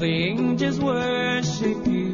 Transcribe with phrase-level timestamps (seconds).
[0.00, 2.09] the angels worship you.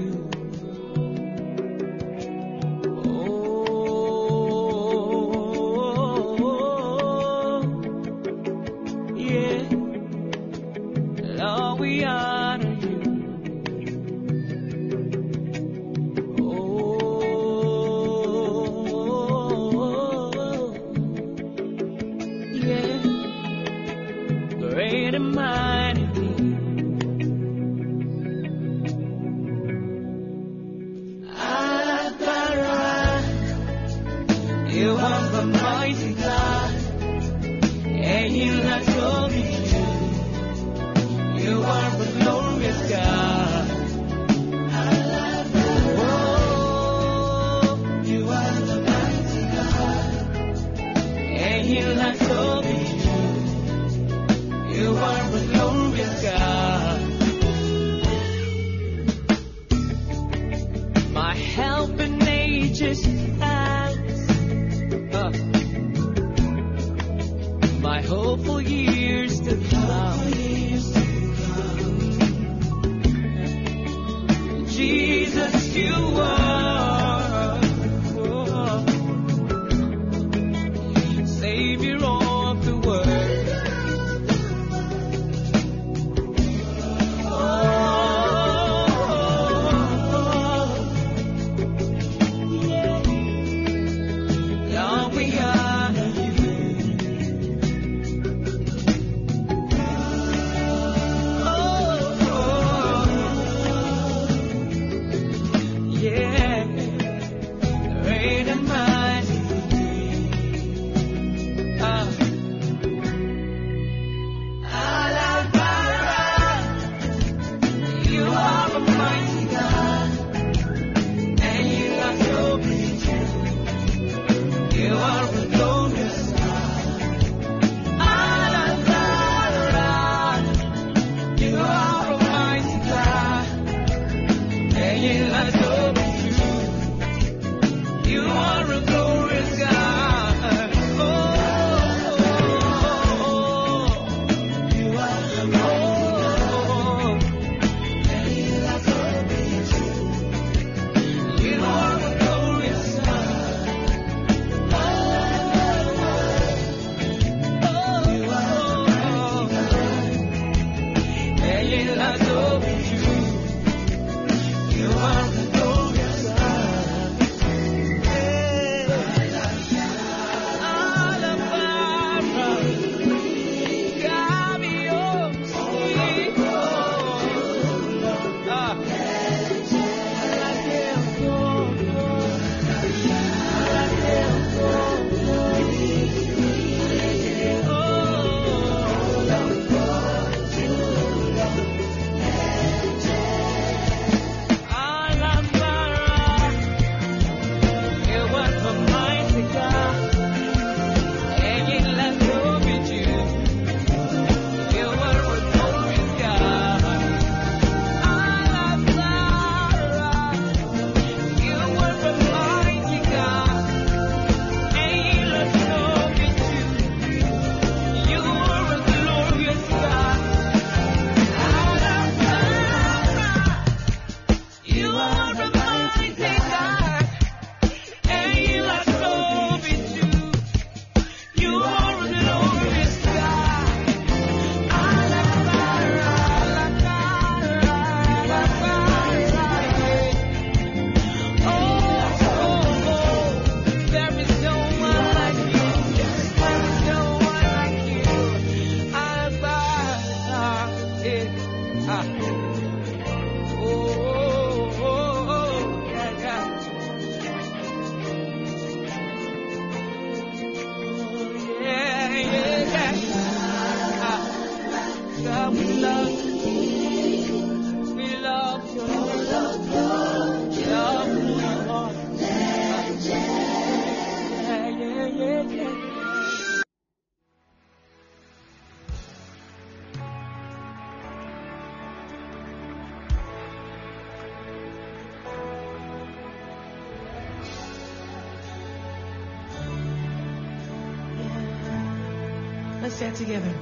[292.97, 293.56] Say together.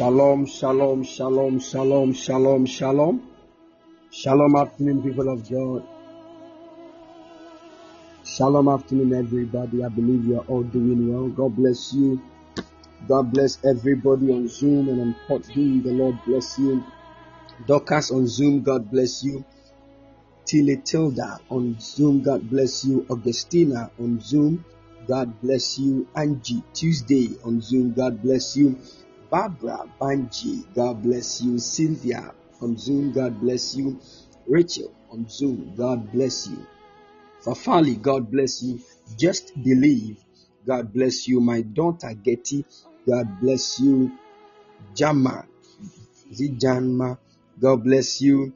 [0.00, 3.20] Shalom, shalom, shalom, shalom, shalom, shalom.
[4.10, 5.86] Shalom afternoon, people of God.
[8.24, 9.84] Shalom afternoon, everybody.
[9.84, 11.28] I believe you are all doing well.
[11.28, 12.18] God bless you.
[13.06, 15.82] God bless everybody on Zoom and on Podbean.
[15.82, 16.82] The Lord bless you.
[17.66, 19.44] Dorcas on Zoom, God bless you.
[20.46, 23.04] Tilly Tilda on Zoom, God bless you.
[23.10, 24.64] Augustina on Zoom,
[25.06, 26.08] God bless you.
[26.16, 28.78] Angie Tuesday on Zoom, God bless you.
[29.30, 31.58] Barbara Banji, God bless you.
[31.58, 34.00] Cynthia on Zoom, God bless you.
[34.46, 36.66] Rachel on Zoom, God bless you.
[37.44, 38.80] Fafali, God bless you.
[39.18, 40.18] Just believe,
[40.66, 41.40] God bless you.
[41.40, 42.66] My daughter Getty,
[43.08, 44.18] God bless you.
[44.94, 45.46] Jama,
[46.32, 47.18] Zijanma,
[47.60, 48.54] God bless you.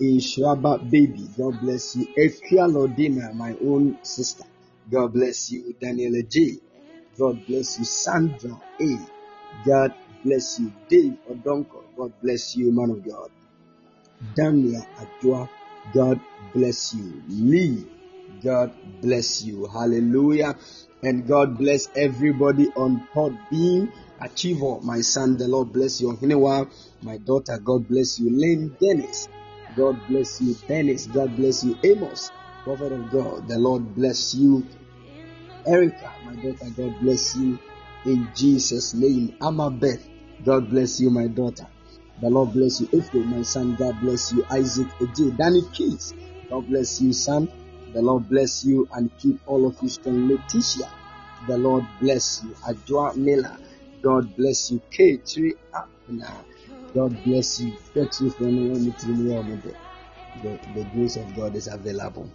[0.00, 2.06] Inshaba baby, God bless you.
[2.18, 4.44] Ekia Lodina, my own sister,
[4.90, 5.74] God bless you.
[5.82, 6.58] Daniela J,
[7.18, 7.86] God bless you.
[7.86, 8.98] Sandra A,
[9.64, 10.72] God bless you.
[10.88, 13.30] Dave Odonko, God bless you, man of God.
[14.34, 15.48] Daniel Adwa,
[15.92, 16.20] God
[16.54, 17.22] bless you.
[17.28, 17.86] Lee,
[18.42, 19.66] God bless you.
[19.66, 20.56] Hallelujah.
[21.02, 23.92] And God bless everybody on Podbean.
[24.20, 26.16] Achiever, my son, the Lord bless you.
[26.16, 26.70] Hinewa,
[27.02, 28.30] my daughter, God bless you.
[28.30, 29.28] Lane Dennis,
[29.76, 30.54] God bless you.
[30.66, 31.76] Dennis, God bless you.
[31.84, 32.30] Amos,
[32.62, 34.66] prophet of God, the Lord bless you.
[35.66, 37.58] Erica, my daughter, God bless you.
[38.04, 39.34] In Jesus' name.
[39.40, 40.02] Amabeth,
[40.44, 41.66] God bless you, my daughter.
[42.20, 42.88] The Lord bless you.
[42.92, 44.44] Ephraim, my son, God bless you.
[44.50, 46.14] Isaac Eje, Danny Keys,
[46.50, 47.48] God bless you, son.
[47.92, 50.28] The Lord bless you and keep all of you strong.
[50.28, 50.90] Letitia,
[51.46, 52.50] the Lord bless you.
[52.68, 53.56] Adjoa Miller,
[54.02, 54.80] God bless you.
[54.90, 56.44] K3 Abner,
[56.94, 57.72] God bless you.
[57.94, 58.92] Thank you for knowing me
[60.42, 62.28] the, the grace of God is available.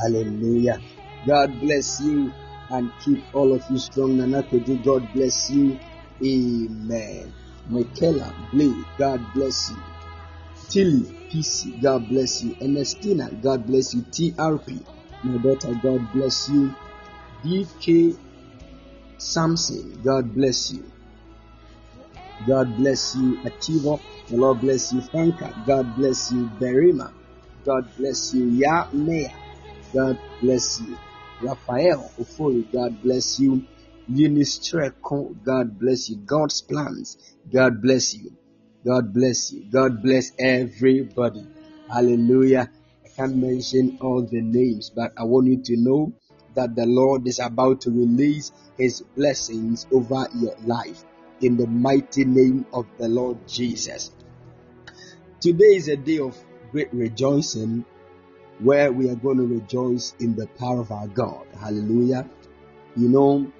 [0.00, 0.80] Hallelujah.
[1.26, 2.32] God bless you
[2.70, 4.16] and keep all of you strong.
[4.16, 5.78] Nana Nanakoji, God bless you.
[6.24, 7.32] Amen.
[7.68, 9.76] Michaela, Blake, God bless you.
[10.68, 12.56] Tilly, PC, God bless you.
[12.60, 14.02] Ernestina, God bless you.
[14.02, 14.82] TRP,
[15.22, 16.74] my daughter, God bless you.
[17.44, 18.16] DK
[19.18, 20.84] Samson, God bless you.
[22.46, 23.38] God bless you.
[23.44, 23.96] Achiever,
[24.28, 25.00] the Lord bless you.
[25.00, 26.50] Franca, God bless you.
[26.60, 27.12] Berima,
[27.64, 28.46] God bless you.
[28.46, 29.32] Ya Mea,
[29.92, 30.96] God bless you.
[31.40, 33.66] Raphael Ofori, God bless you.
[34.08, 36.16] Eunice Treko, God bless you.
[36.16, 37.16] God's plans,
[37.52, 38.32] God bless you.
[38.84, 39.64] God bless you.
[39.70, 41.46] God bless everybody.
[41.90, 42.70] Hallelujah.
[43.04, 46.12] I can't mention all the names, but I want you to know
[46.54, 51.04] that the Lord is about to release his blessings over your life
[51.40, 54.10] in the mighty name of the Lord Jesus.
[55.40, 56.36] Today is a day of
[56.70, 57.84] great rejoicing
[58.64, 61.46] where we are going to rejoice in the power of our God.
[61.60, 62.28] Hallelujah.
[62.96, 63.52] You know,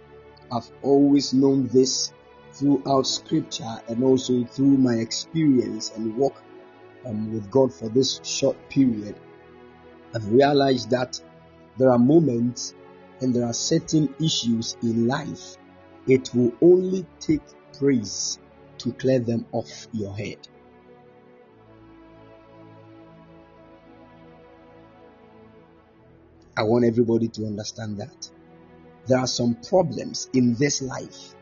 [0.51, 2.13] I've always known this
[2.53, 6.43] throughout scripture and also through my experience and walk
[7.05, 9.15] um, with God for this short period.
[10.15, 11.21] I've realized that
[11.77, 12.75] there are moments
[13.21, 15.57] and there are certain issues in life.
[16.07, 17.43] It will only take
[17.79, 18.39] praise
[18.79, 20.49] to clear them off your head.
[26.57, 28.31] I want everybody to understand that.
[29.07, 31.35] There are some problems in this life.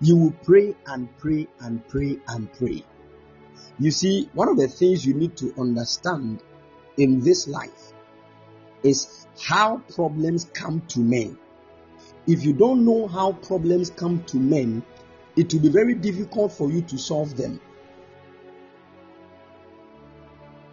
[0.00, 2.84] You will pray and pray and pray and pray.
[3.78, 6.42] You see, one of the things you need to understand
[6.96, 7.92] in this life
[8.82, 11.38] is how problems come to men.
[12.26, 14.82] If you don't know how problems come to men,
[15.36, 17.60] it will be very difficult for you to solve them.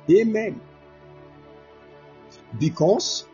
[0.10, 0.62] Amen.
[2.60, 3.26] Because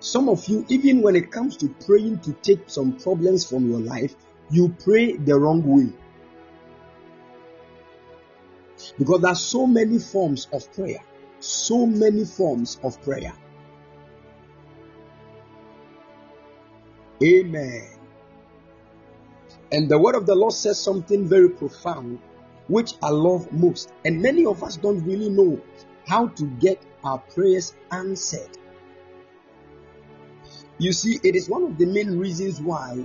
[0.00, 3.80] some of you, even when it comes to praying to take some problems from your
[3.80, 4.16] life,
[4.50, 5.92] you pray the wrong way.
[8.98, 11.00] Because there are so many forms of prayer.
[11.38, 13.34] So many forms of prayer.
[17.22, 17.88] Amen.
[19.72, 22.18] And the word of the Lord says something very profound,
[22.68, 23.92] which I love most.
[24.06, 25.60] And many of us don't really know
[26.06, 28.56] how to get our prayers answered.
[30.80, 33.04] You see, it is one of the main reasons why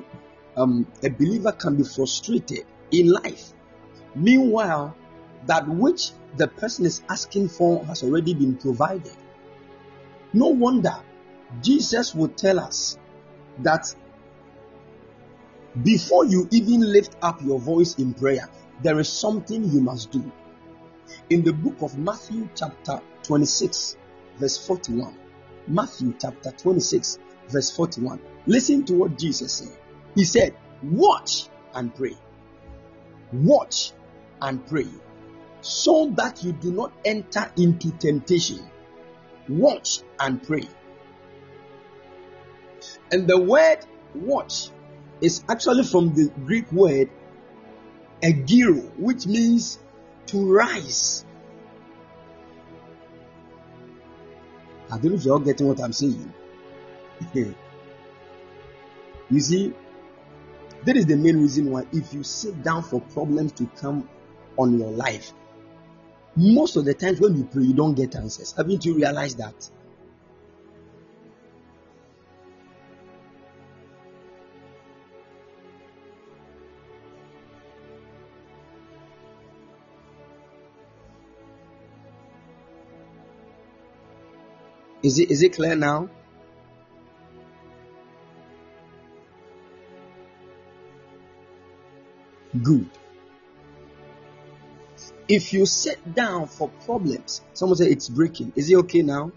[0.55, 3.51] um, a believer can be frustrated in life.
[4.15, 4.95] Meanwhile,
[5.45, 9.11] that which the person is asking for has already been provided.
[10.31, 10.95] No wonder
[11.61, 12.97] Jesus would tell us
[13.59, 13.93] that
[15.83, 18.49] before you even lift up your voice in prayer,
[18.83, 20.31] there is something you must do.
[21.29, 23.97] In the book of Matthew, chapter 26,
[24.39, 25.17] verse 41,
[25.67, 29.77] Matthew chapter 26, verse 41, listen to what Jesus said.
[30.15, 32.15] He said, Watch and pray.
[33.31, 33.91] Watch
[34.41, 34.87] and pray
[35.61, 38.59] so that you do not enter into temptation.
[39.49, 40.67] Watch and pray.
[43.11, 43.79] And the word
[44.13, 44.69] watch
[45.21, 47.09] is actually from the Greek word
[48.21, 49.79] egeiro, which means
[50.27, 51.25] to rise.
[54.91, 56.31] I don't know if you're all getting what I'm saying.
[57.21, 57.51] Hmm.
[59.29, 59.73] you see,
[60.83, 64.07] that is the main reason why if you sit down for problems to come
[64.57, 65.33] on your life,
[66.35, 68.51] most of the times when you pray, you don't get answers.
[68.51, 69.69] Haven't you realized that?
[85.01, 86.09] Is it is it clear now?
[92.63, 92.89] Good.
[95.27, 98.53] If you sit down for problems, someone say it's breaking.
[98.55, 99.31] Is it okay now?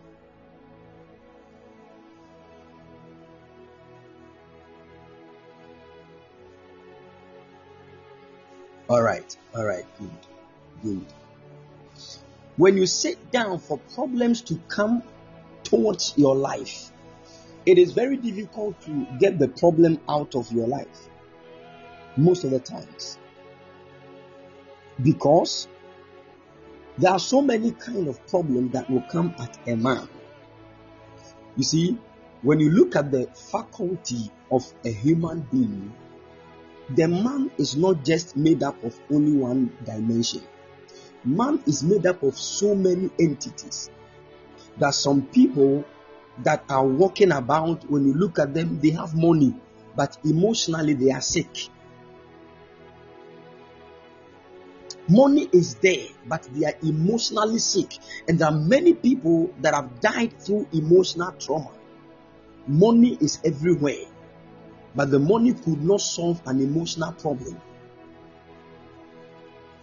[8.88, 10.11] All right, all right, good,
[10.83, 11.07] good.
[12.57, 15.02] When you sit down for problems to come
[15.62, 16.90] towards your life,
[17.66, 21.09] it is very difficult to get the problem out of your life
[22.18, 23.18] most of the times
[25.02, 25.68] because
[26.98, 30.09] there are so many kind of problems that will come at a man.
[31.57, 31.98] You see,
[32.42, 35.92] when you look at the faculty of a human being,
[36.90, 40.42] the man is not just made up of only one dimension.
[41.24, 43.90] Man is made up of so many entities
[44.78, 45.85] that some people
[46.38, 49.54] that are walking about, when you look at them, they have money,
[49.96, 51.68] but emotionally they are sick.
[55.09, 57.94] Money is there, but they are emotionally sick.
[58.29, 61.71] And there are many people that have died through emotional trauma.
[62.66, 64.05] Money is everywhere,
[64.94, 67.59] but the money could not solve an emotional problem.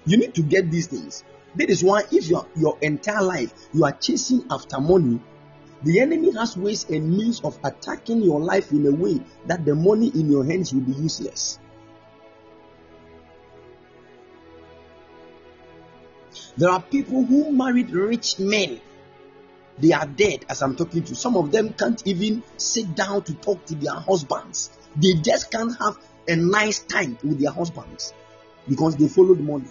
[0.06, 1.24] You need to get these things.
[1.56, 5.20] That is why, if your, your entire life you are chasing after money,
[5.84, 9.74] the enemy has ways and means of attacking your life in a way that the
[9.74, 11.60] money in your hands will be useless.
[16.58, 18.80] There are people who married rich men.
[19.78, 21.15] They are dead as I'm talking to.
[21.15, 24.70] Some of them can't even sit down to talk to their husbands.
[24.96, 28.13] They just can't have a nice time with their husbands
[28.68, 29.70] because they followed money.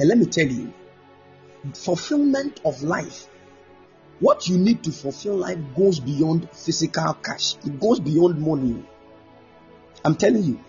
[0.00, 0.72] And let me tell you,
[1.72, 3.28] fulfillment of life,
[4.18, 8.84] what you need to fulfill life goes beyond physical cash, it goes beyond money.
[10.04, 10.60] I'm telling you,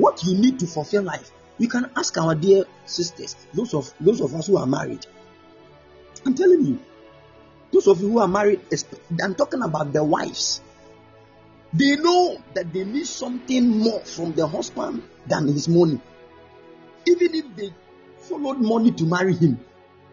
[0.00, 1.30] what you need to fulfill life.
[1.58, 5.06] You can ask our dear sisters, those of those of us who are married.
[6.24, 6.78] I'm telling you,
[7.72, 8.60] those of you who are married,
[9.22, 10.60] I'm talking about the wives.
[11.72, 16.00] They know that they need something more from the husband than his money.
[17.06, 17.72] Even if they
[18.20, 19.58] followed money to marry him,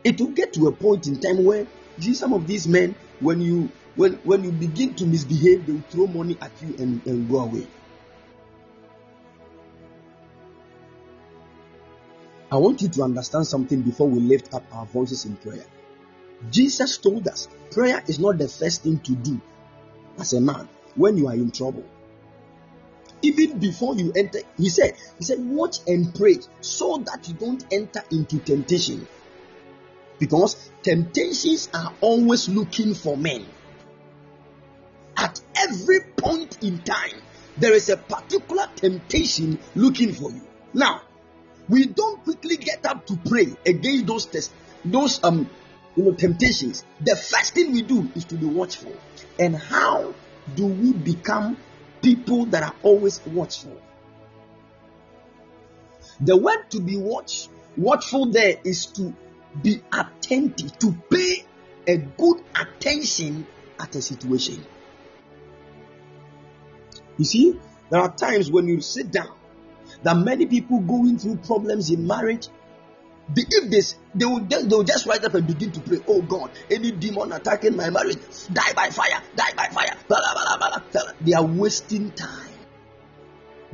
[0.04, 1.68] it will get to a point in time where
[2.00, 5.84] see some of these men, when you when when you begin to misbehave, they will
[5.90, 7.68] throw money at you and, and go away.
[12.54, 15.66] I want you to understand something before we lift up our voices in prayer.
[16.52, 19.42] Jesus told us prayer is not the first thing to do
[20.20, 21.84] as a man when you are in trouble.
[23.24, 27.66] Even before you enter, he said, He said, watch and pray so that you don't
[27.74, 29.08] enter into temptation.
[30.20, 33.48] Because temptations are always looking for men.
[35.18, 37.20] At every point in time,
[37.58, 40.42] there is a particular temptation looking for you.
[40.76, 41.02] Now,
[41.70, 45.50] we don't quickly get up to pray against those tests, those um
[45.96, 46.84] you know temptations.
[47.02, 48.96] The first thing we do is to be watchful.
[49.40, 50.14] And how
[50.56, 51.58] do we become
[52.02, 53.80] people that are always watchful?
[56.20, 57.48] The word to be watch
[57.78, 59.14] watchful there is to
[59.62, 61.46] be attentive, to pay
[61.88, 63.48] a good attention
[63.80, 64.66] at a situation.
[67.18, 69.32] You see, there are times when you sit down
[70.04, 72.48] that many people going through problems in marriage
[73.34, 75.98] they, if this they will just they will just rise up and begin to pray
[76.08, 78.18] oh god any demon attacking my marriage
[78.52, 82.54] die by fire die by fire blah, blah, blah, blah, they are wasting time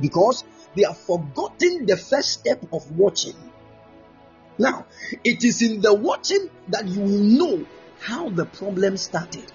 [0.00, 3.34] because they have forgotten the first step of watching.
[4.58, 4.86] Now
[5.24, 7.66] it is in the watching that you will know
[8.00, 9.50] how the problem started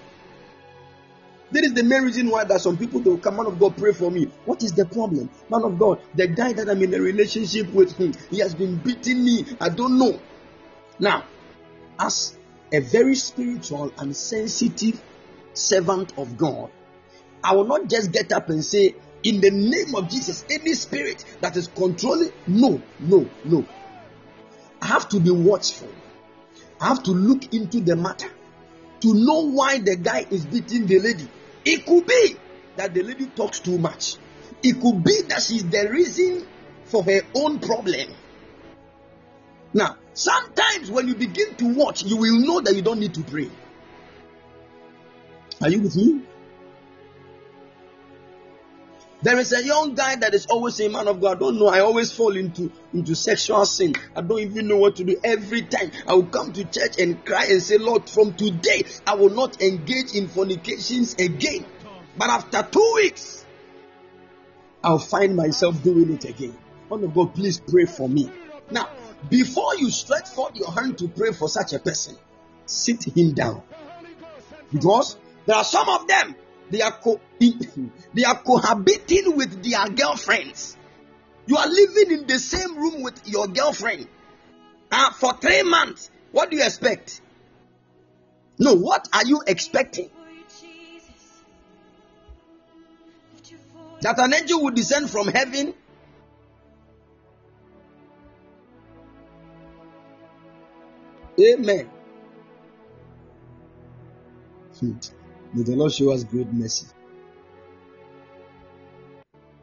[1.52, 3.92] That is the main reason why that some people they come, man of God, pray
[3.92, 4.26] for me.
[4.44, 5.30] What is the problem?
[5.48, 8.76] Man of God, the guy that I'm in a relationship with, him, he has been
[8.78, 9.46] beating me.
[9.60, 10.20] I don't know.
[10.98, 11.24] Now,
[12.00, 12.36] as
[12.72, 15.00] a very spiritual and sensitive
[15.54, 16.70] servant of God,
[17.44, 21.24] I will not just get up and say, in the name of Jesus, any spirit
[21.40, 23.64] that is controlling, no, no, no.
[24.82, 25.92] I have to be watchful.
[26.80, 28.30] I have to look into the matter
[29.00, 31.28] to know why the guy is beating the lady.
[31.66, 32.36] It could be
[32.76, 34.16] that the lady talks too much.
[34.62, 36.46] It could be that she's the reason
[36.84, 38.08] for her own problem.
[39.74, 43.22] Now, sometimes when you begin to watch, you will know that you don't need to
[43.22, 43.50] pray.
[45.60, 46.22] Are you with me?
[49.26, 51.38] There is a young guy that is always a man of God.
[51.38, 51.66] I don't know.
[51.66, 53.92] I always fall into, into sexual sin.
[54.14, 55.18] I don't even know what to do.
[55.24, 59.16] Every time I will come to church and cry and say, Lord, from today I
[59.16, 61.66] will not engage in fornications again.
[62.16, 63.44] But after two weeks,
[64.84, 66.56] I'll find myself doing it again.
[66.88, 68.30] Man of God, please pray for me.
[68.70, 68.88] Now,
[69.28, 72.16] before you stretch forth your hand to pray for such a person,
[72.66, 73.64] sit him down.
[74.72, 76.36] Because there are some of them
[76.70, 80.76] they are co- they are cohabiting with their girlfriends.
[81.46, 84.08] You are living in the same room with your girlfriend
[84.90, 86.10] uh, for three months.
[86.32, 87.20] What do you expect?
[88.58, 90.10] No, what are you expecting?
[94.00, 95.74] That an angel would descend from heaven
[101.38, 101.90] Amen.
[105.52, 106.86] May the Lord show us great mercy.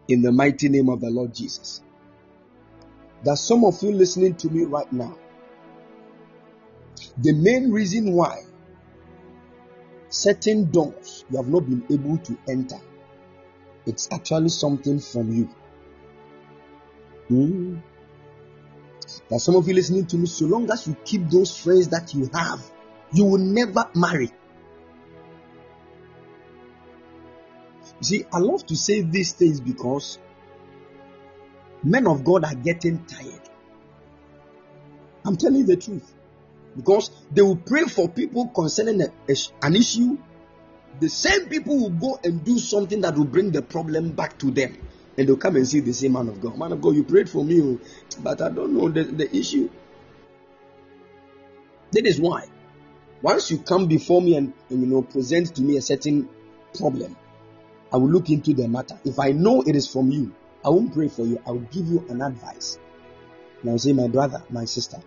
[0.08, 1.82] In the mighty name of the Lord Jesus.
[3.24, 5.17] There's some of you listening to me right now.
[7.17, 8.41] The main reason why
[10.10, 12.80] certain doors you have not been able to enter,
[13.86, 15.50] it's actually something from you.
[17.30, 17.78] Hmm.
[19.29, 22.13] There's some of you listening to me, so long as you keep those friends that
[22.13, 22.62] you have,
[23.13, 24.31] you will never marry.
[28.06, 30.19] See, I love to say these things because
[31.83, 33.41] men of God are getting tired.
[35.25, 36.13] I'm telling the truth.
[36.75, 40.17] Because they will pray for people concerning a, a, an issue.
[40.99, 44.51] The same people will go and do something that will bring the problem back to
[44.51, 44.77] them.
[45.17, 46.58] And they'll come and see the same man of God.
[46.58, 47.79] Man of God, you prayed for me, oh,
[48.21, 49.69] but I don't know the, the issue.
[51.91, 52.47] That is why.
[53.21, 56.27] Once you come before me and, and you know present to me a certain
[56.73, 57.15] problem,
[57.94, 59.00] I will look into the matter.
[59.06, 60.33] If I know it is from you,
[60.65, 61.39] I won't pray for you.
[61.46, 62.79] I will give you an advice.
[63.62, 64.98] And I'll say, my brother, my sister,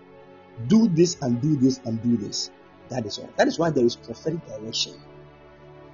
[0.68, 2.50] do this and do this and do this.
[2.88, 3.28] That is all.
[3.36, 4.94] That is why there is prophetic direction.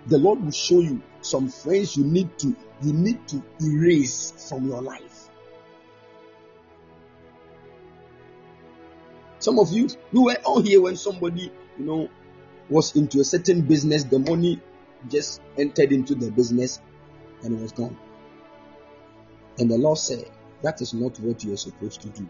[0.07, 4.69] The Lord will show you some friends you need to you need to erase from
[4.69, 5.31] your life.
[9.39, 12.09] Some of you, you were all here when somebody, you know,
[12.69, 14.61] was into a certain business, the money
[15.09, 16.81] just entered into the business
[17.43, 17.97] and was gone.
[19.59, 20.31] And the Lord said,
[20.63, 22.29] That is not what you are supposed to do.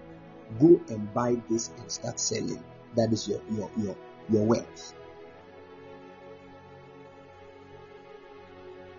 [0.61, 2.63] Go and buy this and start selling.
[2.97, 3.97] That is your your your,
[4.31, 4.95] your wealth.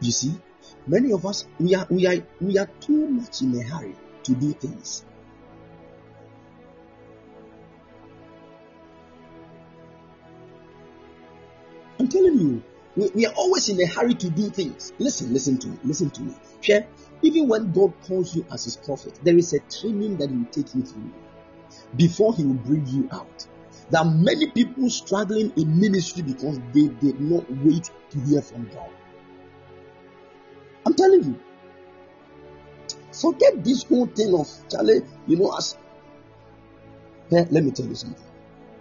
[0.02, 0.34] You see,
[0.88, 4.36] many of us we are we are we are too much in a hurry to
[4.36, 5.06] do things.
[12.00, 12.64] I'm telling you,
[12.96, 14.94] we, we are always in a hurry to do things.
[15.00, 16.34] Listen, listen to me, listen to me.
[16.62, 16.88] Share.
[17.22, 20.46] Even when God calls you as his prophet, there is a training that he will
[20.46, 21.12] take you through
[21.96, 23.48] before he will bring you out.
[23.90, 28.66] There are many people struggling in ministry because they did not wait to hear from
[28.70, 28.90] God.
[30.86, 31.40] I'm telling you.
[33.14, 35.78] Forget this whole thing of Charlie, you know, as
[37.32, 38.24] Eh, let me tell you something.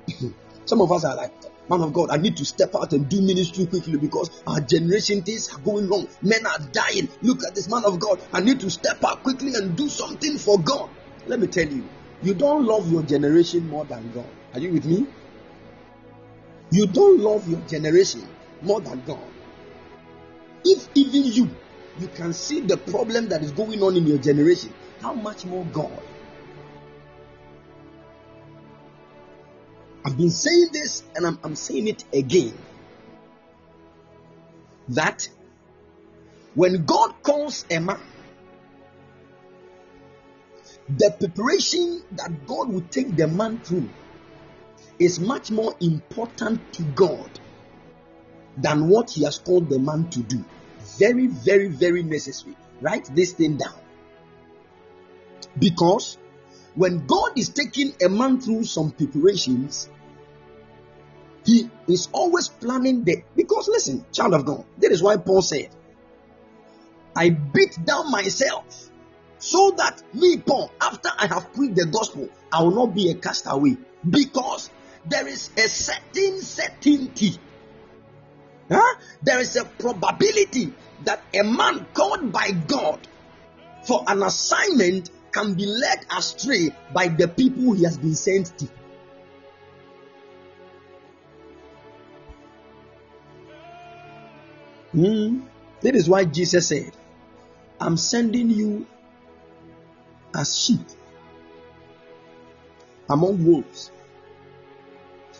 [0.67, 1.33] Some of us are like,
[1.69, 5.23] man of God, I need to step out and do ministry quickly because our generation
[5.23, 6.09] things are going wrong.
[6.23, 7.09] Men are dying.
[7.23, 8.21] Look at this man of God.
[8.33, 10.91] I need to step out quickly and do something for God.
[11.27, 11.89] Let me tell you,
[12.23, 14.27] you don't love your generation more than God.
[14.55, 15.07] Are you with me?
[16.71, 18.27] You don't love your generation
[18.63, 19.23] more than God.
[20.65, 21.51] If even you,
[21.99, 25.65] you can see the problem that is going on in your generation, how much more
[25.67, 26.03] God?
[30.05, 32.57] I've been saying this and I'm, I'm saying it again.
[34.89, 35.29] That
[36.55, 38.01] when God calls a man,
[40.89, 43.89] the preparation that God will take the man through
[44.99, 47.31] is much more important to God
[48.57, 50.45] than what He has called the man to do.
[50.99, 52.57] very, very, very necessary.
[52.81, 53.75] Write this thing down.
[55.59, 56.19] Because
[56.75, 59.89] when God is taking a man through some preparations,
[61.45, 65.71] he is always planning the because listen, child of God, that is why Paul said,
[67.17, 68.91] I beat down myself
[69.39, 73.15] so that me, Paul, after I have preached the gospel, I will not be a
[73.15, 73.77] castaway.
[74.09, 74.71] Because
[75.05, 77.37] there is a certain certainty.
[78.71, 78.95] Huh?
[79.21, 80.73] There is a probability
[81.05, 83.01] that a man called by God
[83.85, 88.69] for an assignment can be led astray by the people he has been sent to.
[94.93, 95.41] Hmm.
[95.81, 96.93] That is why Jesus said,
[97.81, 98.87] I'm sending you
[100.35, 100.87] as sheep
[103.09, 103.91] among wolves.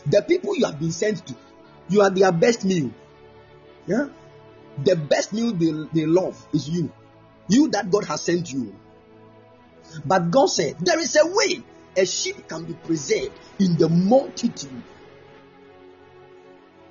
[0.07, 1.37] The people you have been sent to,
[1.89, 2.91] you are their best meal.
[3.87, 4.09] Yeah?
[4.83, 6.91] The best meal they, they love is you.
[7.49, 8.75] You that God has sent you.
[10.05, 11.63] But God said, There is a way
[11.97, 14.83] a sheep can be preserved in the multitude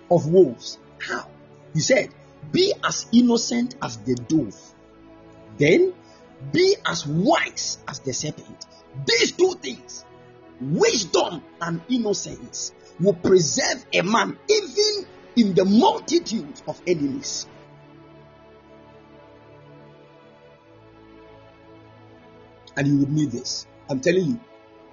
[0.10, 0.78] of wolves.
[0.99, 1.28] How?
[1.74, 2.10] He said,
[2.52, 4.60] Be as innocent as the dove,
[5.58, 5.93] then
[6.52, 8.66] be as wise as the serpent.
[9.06, 10.06] These two things,
[10.60, 17.47] wisdom and innocence, will preserve a man even in the multitude of enemies.
[22.82, 23.68] And you would need this.
[23.92, 24.40] I'm telling you,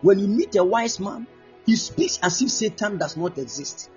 [0.02, 1.26] when you meet a wise man,
[1.64, 3.88] he speaks as if Satan does not exist.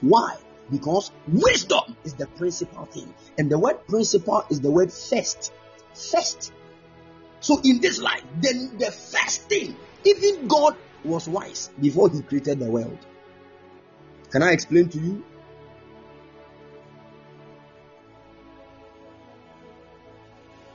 [0.00, 0.36] Why?
[0.68, 3.14] Because wisdom is the principal thing.
[3.38, 5.52] And the word principal is the word first.
[5.94, 6.52] First.
[7.38, 12.58] So in this life, then the first thing, even God was wise before he created
[12.58, 12.98] the world.
[14.32, 15.22] Can I explain to you?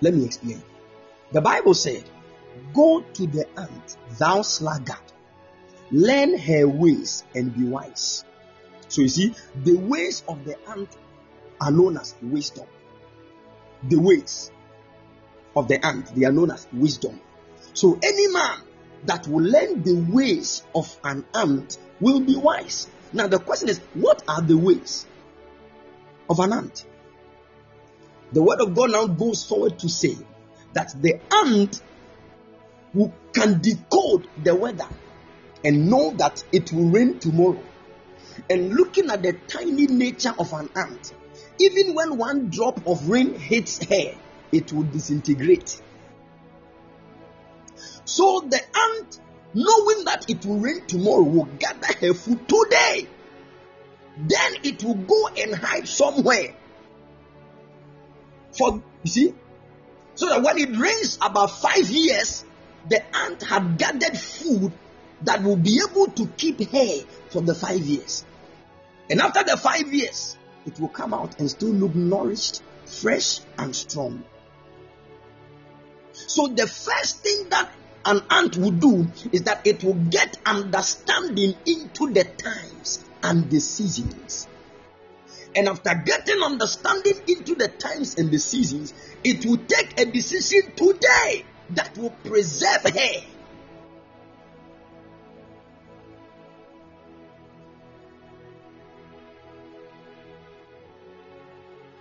[0.02, 0.62] Let me explain.
[1.32, 2.04] The Bible said,
[2.74, 4.98] Go to the ant, thou sluggard,
[5.92, 8.26] learn her ways and be wise.
[8.88, 10.90] So you see, the ways of the ant
[11.62, 12.66] are known as wisdom.
[13.84, 14.52] The ways
[15.56, 17.20] of the ant, they are known as wisdom.
[17.74, 18.60] So any man
[19.06, 22.88] that will learn the ways of an ant will be wise.
[23.14, 25.06] Now the question is, what are the ways
[26.30, 26.86] of an ant?
[28.32, 30.18] The word of God now goes forward to say
[30.74, 31.82] that the ant
[32.94, 34.88] who can decode the weather
[35.64, 37.62] and know that it will rain tomorrow.
[38.50, 41.14] And looking at the tiny nature of an ant,
[41.60, 44.16] even when one drop of rain hits her,
[44.52, 45.82] it will disintegrate.
[48.06, 49.20] So the ant,
[49.54, 53.08] knowing that it will rain tomorrow, will gather her food today.
[54.18, 56.56] Then it will go and hide somewhere.
[58.58, 59.34] For you see,
[60.16, 62.46] so that when it rains about five years,
[62.90, 64.72] the ant had gathered food
[65.24, 68.26] that will be able to keep her for the five years.
[69.10, 73.76] And after the five years, it will come out and still look nourished, fresh, and
[73.76, 74.24] strong.
[76.14, 77.72] So the first thing that
[78.06, 83.60] an ant will do is that it will get understanding into the times and the
[83.60, 84.48] seasons.
[85.56, 88.94] And after getting understanding into the times and the seasons,
[89.24, 93.22] it will take a decision today that will preserve her.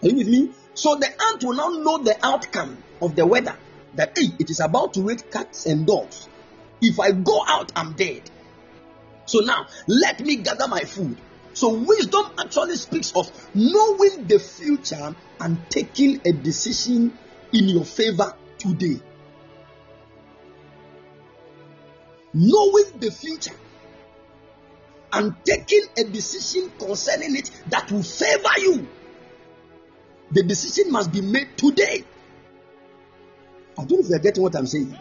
[0.03, 0.51] Are you with me?
[0.75, 3.57] So the ant will now know the outcome of the weather
[3.95, 6.29] that hey, it is about to rain cats and dogs.
[6.81, 8.23] If I go out, I'm dead.
[9.27, 11.19] So now let me gather my food.
[11.53, 17.19] So wisdom actually speaks of knowing the future and taking a decision
[17.53, 19.01] in your favor today.
[22.33, 23.57] Knowing the future
[25.13, 28.89] and taking a decision concerning it that will favor you.
[30.31, 32.05] The decision must be made today.
[33.77, 34.97] I don't know if you're getting what I'm saying.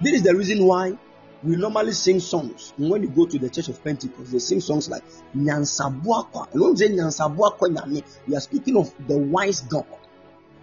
[0.00, 0.96] This is the reason why
[1.46, 2.72] we normally sing songs.
[2.76, 5.86] When you go to the Church of Pentecost, they sing songs like when they say
[6.88, 9.86] Nyansabuakwa Nyame, we are speaking of the wise God.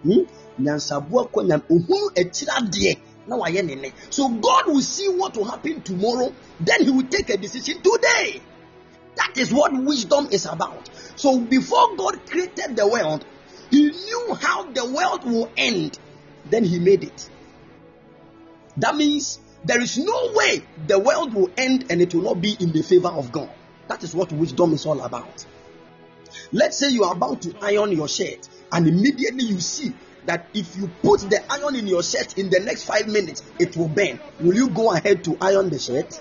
[0.02, 0.20] Hmm?
[0.60, 1.62] Nyansabuakwa Nyame.
[1.70, 3.92] Ohunu etiradeɛ na wayɛ nene.
[4.10, 8.42] So God will see what will happen tomorrow, then He will take a decision today.
[9.16, 10.90] That is what wisdom is about.
[11.16, 13.24] So before God created the world,
[13.70, 15.98] He knew how the world will end.
[16.50, 17.30] Then He made it.
[18.76, 22.56] That means There is no way the world will end and it will not be
[22.60, 23.50] in the favor of God.
[23.88, 25.46] That is what wisdom is all about.
[26.52, 29.94] Let's say you are about to iron your shirt, and immediately you see
[30.26, 33.76] that if you put the iron in your shirt in the next five minutes, it
[33.76, 34.20] will burn.
[34.40, 36.20] Will you go ahead to iron the shirt?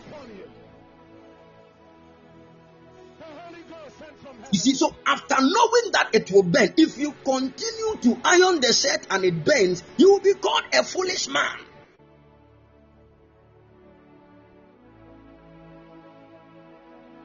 [4.51, 8.71] You see, so after knowing that it will burn, if you continue to iron the
[8.71, 11.57] shirt and it burns, you will be called a foolish man.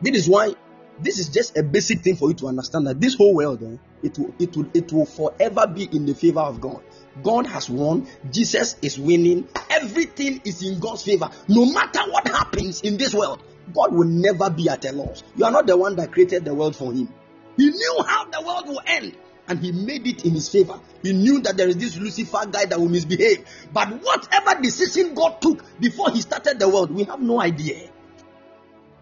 [0.01, 0.55] This is why
[1.01, 3.77] this is just a basic thing for you to understand that this whole world, eh,
[4.03, 6.83] it will, it will, it will forever be in the favor of God.
[7.23, 8.07] God has won.
[8.31, 9.49] Jesus is winning.
[9.71, 11.31] Everything is in God's favor.
[11.49, 13.43] No matter what happens in this world,
[13.75, 15.23] God will never be at a loss.
[15.37, 17.13] You are not the one that created the world for Him.
[17.57, 19.17] He knew how the world will end,
[19.49, 20.79] and He made it in His favor.
[21.03, 23.45] He knew that there is this Lucifer guy that will misbehave.
[23.73, 27.91] But whatever decision God took before He started the world, we have no idea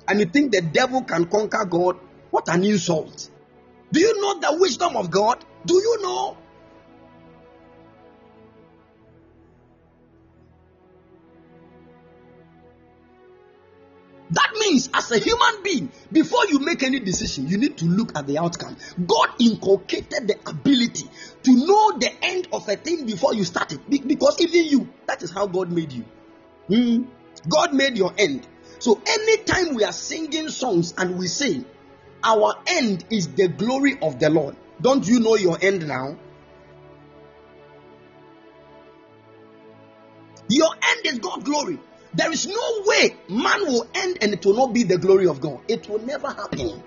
[0.08, 1.96] and you think the devil can conquer God,
[2.30, 3.30] what an insult.
[3.92, 5.44] Do you know the wisdom of God?
[5.64, 6.36] Do you know?
[14.30, 18.16] That means, as a human being, before you make any decision, you need to look
[18.18, 18.76] at the outcome.
[19.06, 21.08] God inculcated the ability
[21.44, 23.88] to know the end of a thing before you start it.
[23.88, 26.04] Because even you, that is how God made you.
[26.66, 27.04] Hmm.
[27.48, 28.46] God made your end.
[28.78, 31.64] So anytime we are singing songs and we sing,
[32.22, 34.56] our end is the glory of the Lord.
[34.80, 36.16] Don't you know your end now?
[40.48, 41.78] Your end is God's glory.
[42.14, 45.40] There is no way man will end and it will not be the glory of
[45.40, 45.60] God.
[45.68, 46.82] It will never happen.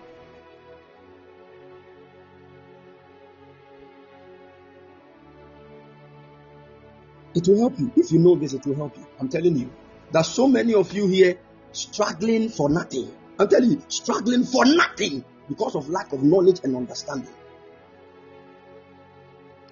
[7.35, 7.91] It will help you.
[7.95, 9.05] If you know this, it will help you.
[9.19, 9.71] I'm telling you.
[10.11, 11.37] There's so many of you here
[11.71, 13.11] struggling for nothing.
[13.39, 17.33] I'm telling you, struggling for nothing because of lack of knowledge and understanding.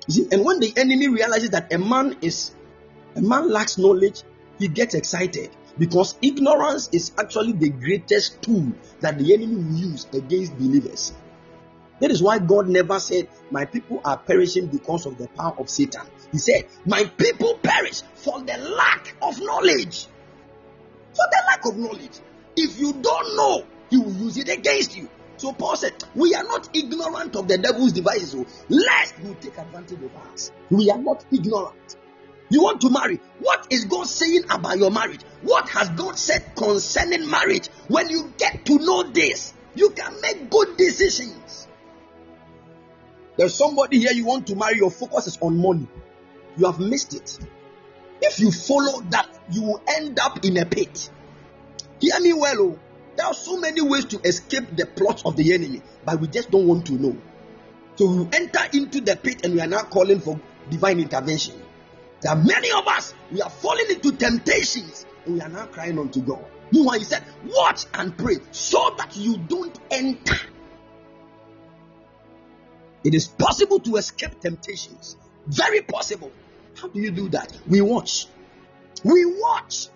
[0.07, 2.51] You see, and when the enemy realizes that a man is
[3.15, 4.23] a man lacks knowledge,
[4.59, 8.71] he gets excited because ignorance is actually the greatest tool
[9.01, 11.13] that the enemy will use against believers.
[11.99, 15.69] That is why God never said, My people are perishing because of the power of
[15.69, 16.05] Satan.
[16.31, 20.05] He said, My people perish for the lack of knowledge
[21.17, 22.19] for the lack of knowledge.
[22.55, 25.09] If you don't know, he will use it against you.
[25.37, 28.45] So Paul said, We are not ignorant of the devil's devices, oh.
[28.69, 30.51] lest he take advantage of us.
[30.69, 31.97] We are not ignorant.
[32.49, 33.19] You want to marry?
[33.39, 35.21] What is God saying about your marriage?
[35.41, 37.67] What has God said concerning marriage?
[37.87, 41.67] When you get to know this, you can make good decisions.
[43.37, 45.87] There's somebody here you want to marry, your focus is on money.
[46.57, 47.37] You have missed it.
[48.21, 51.09] If you follow that, you will end up in a pit.
[51.99, 52.79] Hear me well, oh.
[53.15, 56.51] There are so many ways to escape the plots of the enemy, but we just
[56.51, 57.17] don't want to know.
[57.95, 60.39] So we enter into the pit and we are now calling for
[60.69, 61.55] divine intervention.
[62.21, 65.97] There are many of us, we are falling into temptations and we are now crying
[65.97, 66.45] unto God.
[66.71, 70.37] Meanwhile, he said, Watch and pray so that you don't enter.
[73.03, 75.15] It is possible to escape temptations.
[75.47, 76.31] Very possible.
[76.75, 77.57] How do you do that?
[77.67, 78.27] We watch.
[79.03, 79.87] We watch.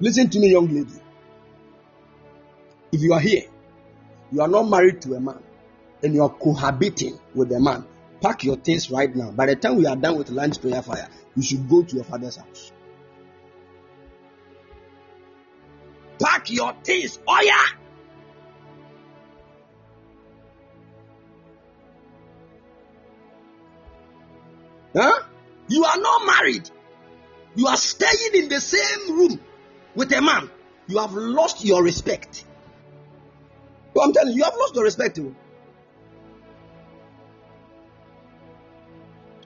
[0.00, 1.00] Listen to me, young lady.
[2.92, 3.44] If you are here,
[4.32, 5.42] you are not married to a man,
[6.02, 7.84] and you are cohabiting with a man,
[8.20, 9.30] pack your things right now.
[9.30, 12.04] By the time we are done with lunch prayer fire, you should go to your
[12.04, 12.72] father's house.
[16.20, 17.18] Pack your things.
[17.26, 17.78] Oh yeah.
[24.94, 25.22] Huh?
[25.68, 26.68] You are not married.
[27.54, 29.40] You are staying in the same room
[29.94, 30.50] with a man.
[30.86, 32.44] You have lost your respect.
[34.00, 35.16] I'm telling you, you have lost your respect.
[35.16, 35.34] Too.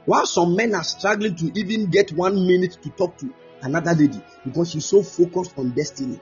[0.06, 3.32] While some men are struggling to even get one minute to talk to
[3.62, 6.20] another lady because she's so focused on destiny.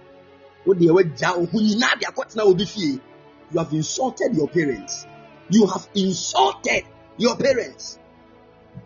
[0.66, 0.78] Oh, oh,
[3.50, 5.06] you have insulted your parents.
[5.50, 6.84] You have insulted
[7.18, 7.98] your parents.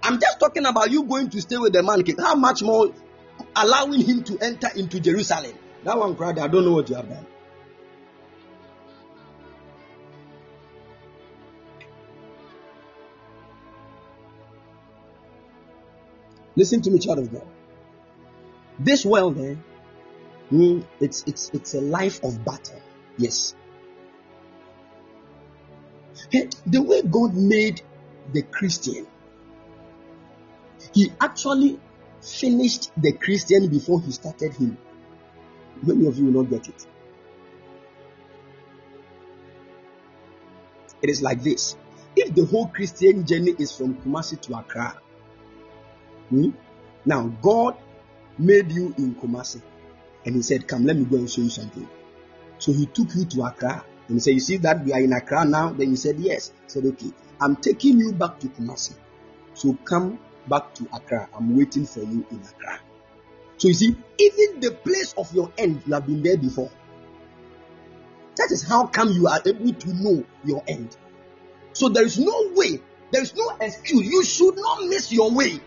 [0.03, 2.03] I'm just talking about you going to stay with the man.
[2.19, 2.93] How much more
[3.55, 5.53] allowing him to enter into Jerusalem?
[5.85, 7.27] That one crowd, I don't know what you have done.
[16.57, 17.47] Listen to me, child of God.
[18.79, 19.57] This world, eh,
[20.51, 22.81] mm, it's it's it's a life of battle.
[23.19, 23.55] Yes.
[26.67, 27.83] The way God made
[28.33, 29.07] the Christian,
[30.95, 31.79] He actually
[32.21, 34.77] finished the Christian before he started him.
[35.83, 36.87] Many of you will not get it.
[41.03, 41.77] It is like this.
[42.17, 44.99] If the whole Christian journey is from Kumasi to Accra,
[46.31, 46.51] hmm,
[47.05, 47.77] now God
[48.39, 49.61] made you in Kumasi
[50.25, 51.89] and He said, Come, let me go and show you something.
[52.59, 55.13] So He took you to Accra and He said, You see that we are in
[55.13, 55.71] Accra now?
[55.71, 56.53] Then you said, Yes.
[56.65, 58.95] He said, Okay, I'm taking you back to Kumasi.
[59.53, 60.19] So come
[60.49, 61.29] back to Accra.
[61.35, 62.81] I'm waiting for you in Accra.
[63.59, 66.71] So you see, even the place of your end, you have been there before.
[68.37, 70.97] That is how come you are able to know your end.
[71.73, 72.81] So there is no way,
[73.11, 74.07] there is no excuse.
[74.07, 75.61] You should not miss your way.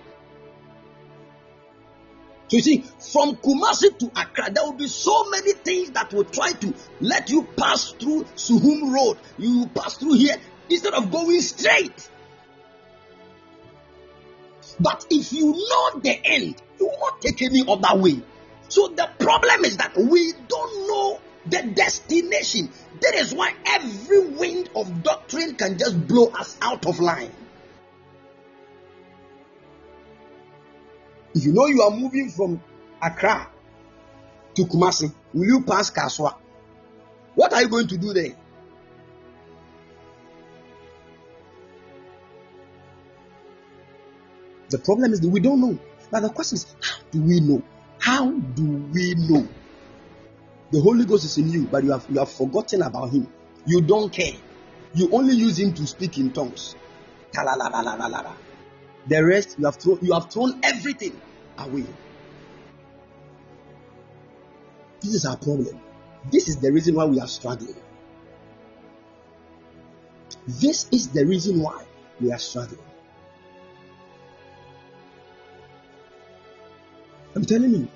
[2.49, 6.23] So you see, from Kumasi to Accra, there will be so many things that will
[6.23, 9.17] try to let you pass through Suhum Road.
[9.37, 10.35] You pass through here
[10.67, 12.09] instead of going straight.
[14.79, 18.21] But if you know the end, you will not take any other way.
[18.69, 22.69] So the problem is that we don't know the destination.
[23.01, 27.31] That is why every wind of doctrine can just blow us out of line.
[31.35, 32.61] If you know you are moving from
[33.01, 33.47] Accra
[34.55, 36.35] to Kumasi, will you pass Kasoa?
[37.35, 38.35] What are you going to do there?
[44.69, 45.79] The problem is we don't know.
[46.11, 47.61] But the question is, how do we know?
[47.99, 49.47] How do we know?
[50.71, 53.27] The Holy Ghost is in you, but you have you have forgotten about him.
[53.65, 54.33] You don't care.
[54.93, 56.75] You only use him to speak in tongues.
[57.33, 61.19] The rest you have thrown you have thrown everything
[61.57, 61.85] away.
[65.01, 65.79] This is our problem.
[66.31, 67.75] This is the reason why we are struggling.
[70.47, 71.85] This is the reason why
[72.19, 72.88] we are struggling.
[77.39, 77.87] I'm telling you.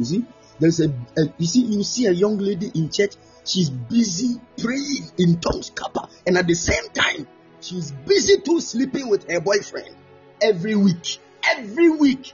[0.00, 0.24] You see,
[0.58, 3.14] there's a, a you see, you see a young lady in church,
[3.44, 7.28] she's busy praying in tongues, kappa, and at the same time,
[7.60, 9.94] she's busy too sleeping with her boyfriend
[10.42, 11.18] every week.
[11.48, 12.32] Every week.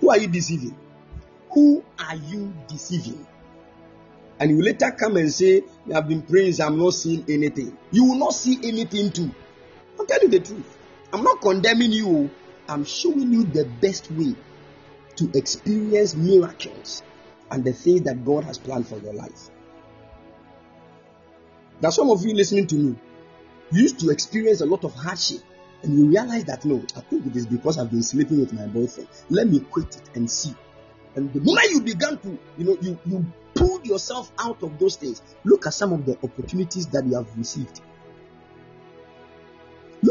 [0.00, 0.76] Who are you deceiving?
[1.52, 3.26] Who are you deceiving?
[4.38, 7.74] And you later come and say, have been praying, I'm not seeing anything.
[7.90, 9.30] You will not see anything too.
[9.98, 10.76] I'm telling you the truth.
[11.12, 12.30] I'm not condemning you.
[12.68, 14.34] I'm showing you the best way
[15.16, 17.02] to experience miracles
[17.50, 19.50] and the things that God has planned for your life.
[21.82, 22.96] Now, some of you listening to me
[23.72, 25.40] used to experience a lot of hardship
[25.82, 28.66] and you realize that no, I think it is because I've been sleeping with my
[28.66, 29.08] boyfriend.
[29.30, 30.54] Let me quit it and see.
[31.16, 34.96] And the moment you began to, you know, you, you pulled yourself out of those
[34.96, 37.80] things, look at some of the opportunities that you have received.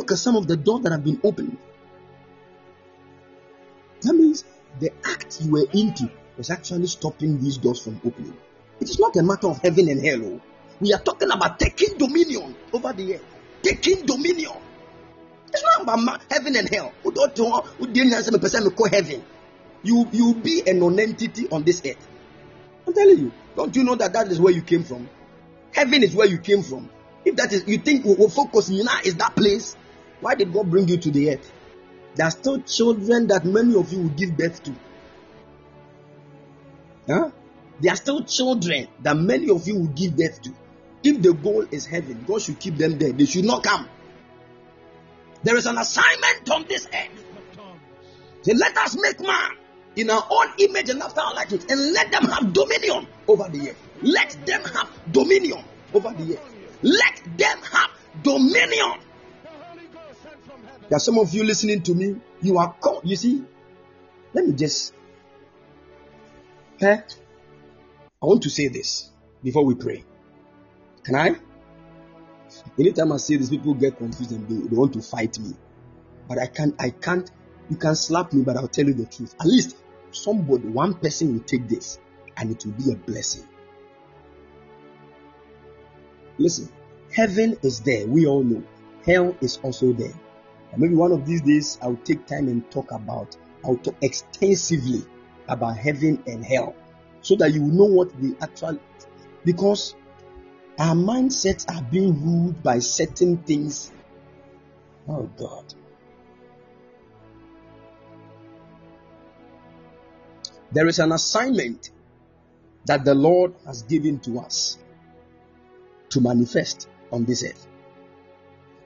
[0.09, 1.55] Look at some of the doors that have been opened.
[4.01, 4.43] That means
[4.79, 8.35] the act you were into was actually stopping these doors from opening.
[8.81, 10.19] It is not a matter of heaven and hell.
[10.25, 10.41] oh.
[10.81, 13.25] We are talking about taking dominion over the earth.
[13.61, 14.53] Taking dominion.
[15.53, 16.91] It's not about heaven and hell.
[17.03, 19.23] Who don't know- who didn't answer me, person, call heaven.
[19.83, 22.07] You you be a non-entity on this earth.
[22.87, 23.31] I'm telling you.
[23.55, 25.07] Don't you know that that is where you came from?
[25.71, 26.89] Heaven is where you came from.
[27.25, 29.75] If that is, you think we will focus now is that place.
[30.21, 31.51] Why did God bring you to the earth?
[32.15, 34.75] There are still children that many of you will give birth to.
[37.07, 37.31] Huh?
[37.79, 40.53] There are still children that many of you will give birth to.
[41.03, 43.13] If the goal is heaven, God should keep them there.
[43.13, 43.87] They should not come.
[45.43, 47.25] There is an assignment on this earth.
[48.41, 49.51] Say, let us make man
[49.95, 53.69] in our own image and after our likeness, and let them have dominion over the
[53.69, 53.87] earth.
[54.01, 55.63] Let them have dominion
[55.93, 56.55] over the earth.
[56.81, 57.89] Let them have
[58.23, 58.99] dominion.
[60.89, 62.15] There are some of you listening to me.
[62.41, 63.01] You are called.
[63.03, 63.43] You see,
[64.33, 64.93] let me just.
[66.81, 66.97] Eh?
[68.21, 69.11] I want to say this
[69.43, 70.03] before we pray.
[71.03, 71.35] Can I?
[72.79, 75.53] Anytime I say this, people get confused and they, they want to fight me.
[76.27, 76.73] But I can't.
[76.81, 77.29] I can't.
[77.69, 79.35] You can slap me, but I'll tell you the truth.
[79.39, 79.77] At least
[80.09, 81.99] somebody, one person will take this,
[82.35, 83.47] and it will be a blessing.
[86.39, 86.69] Listen,
[87.13, 88.07] heaven is there.
[88.07, 88.63] We all know.
[89.05, 90.13] Hell is also there.
[90.77, 95.03] Maybe one of these days I'll take time and talk about, I'll talk extensively
[95.47, 96.75] about heaven and hell
[97.21, 98.79] so that you will know what the actual,
[99.43, 99.95] because
[100.77, 103.91] our mindsets are being ruled by certain things.
[105.07, 105.73] Oh God.
[110.71, 111.89] There is an assignment
[112.85, 114.77] that the Lord has given to us
[116.09, 117.67] to manifest on this earth.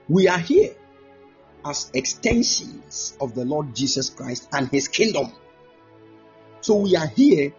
[0.07, 0.75] We are here
[1.66, 5.32] as extensions of the Lord Jesus Christ and his kingdom.
[6.61, 7.53] So we are here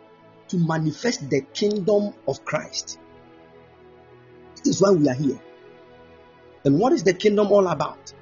[0.48, 2.98] to manifest the kingdom of Christ.
[4.56, 5.40] This is why we are here.
[6.64, 8.12] And what is the kingdom all about?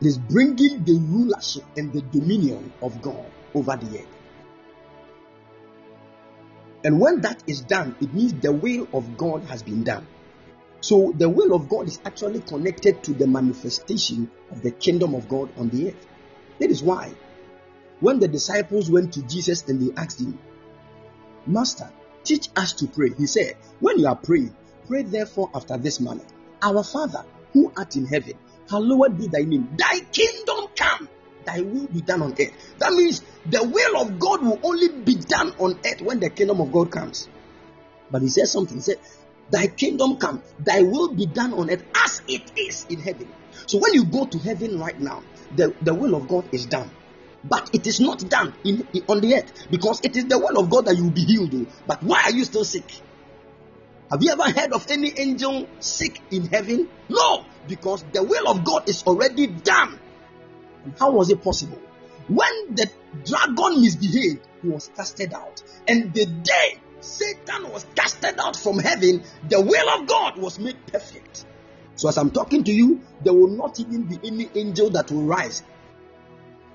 [0.00, 4.16] It is bringing the rulership and the dominion of God over the earth.
[6.82, 10.06] And when that is done, it means the will of God has been done.
[10.80, 15.28] So the will of God is actually connected to the manifestation of the kingdom of
[15.28, 16.06] God on the earth.
[16.58, 17.12] That is why
[18.00, 20.38] when the disciples went to Jesus and they asked him,
[21.46, 21.90] Master,
[22.24, 23.10] teach us to pray.
[23.16, 24.54] He said, When you are praying,
[24.88, 26.24] pray therefore after this manner
[26.62, 28.34] Our Father, who art in heaven,
[28.68, 29.68] hallowed be thy name.
[29.76, 31.08] Thy kingdom come,
[31.44, 32.52] thy will be done on earth.
[32.78, 36.60] That means the will of God will only be done on earth when the kingdom
[36.60, 37.28] of God comes.
[38.10, 38.78] But he said something.
[38.78, 38.98] He said,
[39.50, 43.28] Thy kingdom come, thy will be done on earth as it is in heaven.
[43.66, 45.22] So when you go to heaven right now,
[45.56, 46.90] the, the will of God is done.
[47.42, 50.58] But it is not done in, in- on the earth because it is the will
[50.58, 51.66] of God that you will be healed.
[51.86, 52.84] But why are you still sick?
[54.10, 56.88] Have you ever heard of any angel sick in heaven?
[57.08, 59.98] No, because the will of God is already done.
[60.84, 61.80] And how was it possible?
[62.28, 62.88] When the
[63.24, 65.62] dragon misbehaved, he was casted out.
[65.88, 70.76] And the day Satan was casted out from heaven, the will of God was made
[70.86, 71.46] perfect.
[71.96, 75.22] So, as I'm talking to you, there will not even be any angel that will
[75.24, 75.62] rise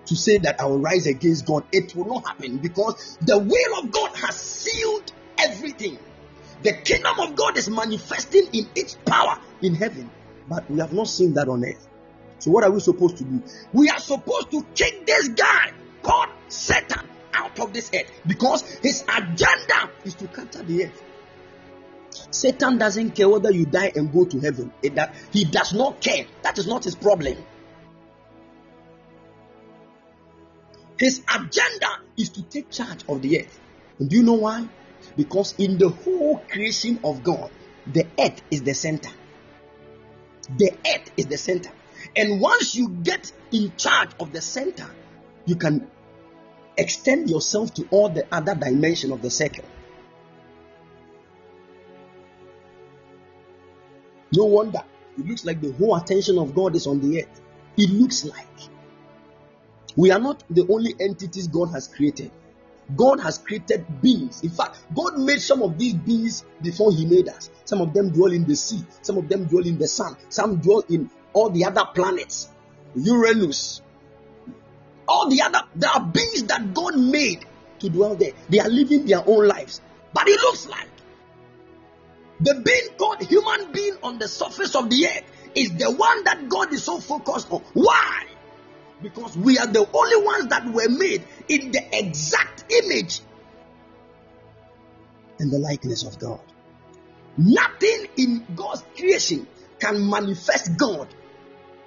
[0.06, 1.64] to say that I will rise against God.
[1.72, 5.98] It will not happen because the will of God has sealed everything.
[6.62, 10.10] The kingdom of God is manifesting in its power in heaven,
[10.48, 11.88] but we have not seen that on earth.
[12.40, 13.42] So, what are we supposed to do?
[13.74, 15.74] We are supposed to kick this guy
[16.04, 21.04] called Satan out of this earth because his agenda is to capture the earth.
[22.32, 24.72] Satan doesn't care whether you die and go to heaven.
[24.82, 26.26] It- that he does not care.
[26.44, 27.38] That is not his problem.
[30.98, 33.60] His agenda is to take charge of the earth.
[34.00, 34.68] And do you know why?
[35.18, 37.52] Because in the whole creation of God,
[37.92, 39.12] the earth is the center.
[40.58, 41.72] The earth is the center.
[42.16, 44.90] And once you get in charge of the center,
[45.46, 45.90] you can
[46.78, 49.66] extend yourself to all the other dimension of the circle.
[54.32, 54.84] No wonder
[55.18, 57.42] it looks like the whole attention of God is on the earth.
[57.78, 58.48] It looks like
[59.96, 62.32] we are not the only entities God has created.
[62.96, 64.44] God has created beings.
[64.44, 67.50] In fact, God made some of these beings before He made us.
[67.64, 70.58] Some of them dwell in the sea, some of them dwell in the sun, some
[70.58, 72.50] dwell in all the other planets,
[72.96, 73.82] Uranus,
[75.08, 75.62] all the other.
[75.76, 77.46] There are beings that God made
[77.80, 78.32] to dwell there.
[78.50, 79.82] They are living their own lives.
[80.14, 80.90] But it looks like
[82.40, 85.24] the being called human being on the surface of the earth
[85.56, 87.62] is the one that God is so focused on.
[87.74, 88.26] Why?
[89.02, 93.22] Because we are the only ones that were made in the exact image
[95.40, 96.40] and the likeness of God.
[97.38, 99.48] Nothing in God's creation
[99.80, 101.14] can manifest God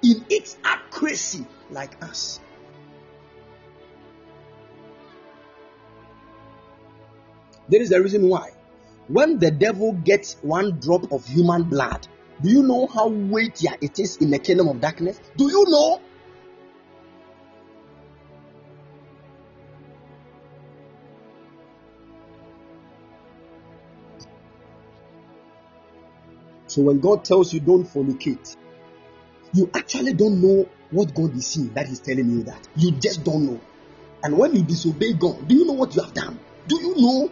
[0.03, 2.39] in its accuracy like us.
[7.69, 8.51] There is the reason why.
[9.07, 12.07] When the devil gets one drop of human blood,
[12.41, 15.19] do you know how weightier it is in the kingdom of darkness?
[15.35, 16.01] Do you know?
[26.67, 28.55] So when God tells you don't fornicate,
[29.53, 32.67] you actually don't know what God is seeing that He's telling you that.
[32.75, 33.59] You just don't know.
[34.23, 36.39] And when you disobey God, do you know what you have done?
[36.67, 37.31] Do you know?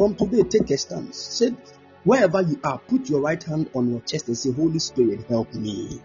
[0.00, 1.18] From today, take a stance.
[1.18, 1.54] Say,
[2.04, 5.52] wherever you are, put your right hand on your chest and say, Holy Spirit, help
[5.52, 6.00] me.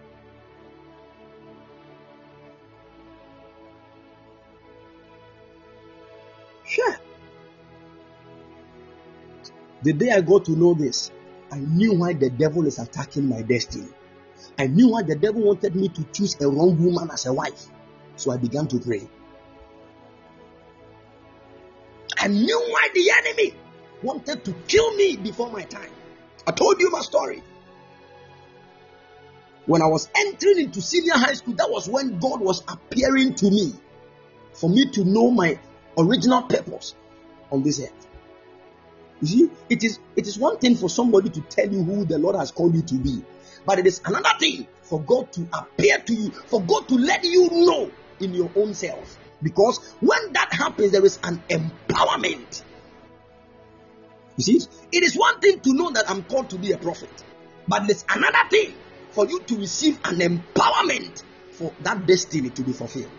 [6.66, 6.98] Sure.
[9.84, 11.12] The day I got to know this,
[11.50, 13.88] I knew why the devil is attacking my destiny.
[14.60, 17.68] I knew why the devil wanted me to choose a wrong woman as a wife.
[18.18, 19.08] So I began to pray.
[22.18, 23.56] I knew why the enemy
[24.04, 25.91] wanted to kill me before my time.
[26.48, 27.43] I told you my story.
[29.66, 33.50] When I was entering into senior high school, that was when God was appearing to
[33.50, 33.74] me
[34.54, 35.60] for me to know my
[35.98, 36.93] original purpose
[37.52, 38.08] on this earth.
[39.22, 42.20] You see, it is it is one thing for somebody to tell you who the
[42.20, 43.24] Lord has called you to be,
[43.66, 47.24] but it is another thing for God to appear to you, for God to let
[47.24, 49.18] you know in your own self.
[49.41, 52.64] Because when that happens, there is an empowerment.
[54.38, 54.60] You see,
[54.92, 57.10] it is one thing to know that I'm called to be a prophet,
[57.68, 58.74] but it's another thing
[59.12, 63.10] for you to receive an empowerment for that destiny to be fulfilled.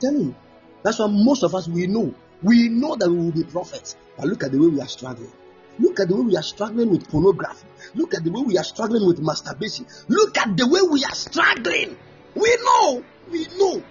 [0.00, 0.34] Tell me,
[0.82, 2.12] that's why most of us we know
[2.42, 5.30] we know that we will be prophets, but look at the way we are struggling.
[5.78, 7.66] Look at the way we are struggling with pornography.
[7.94, 9.86] Look at the way we are struggling with masturbation.
[10.08, 11.96] Look at the way we are struggling.
[12.34, 13.82] We know, we know.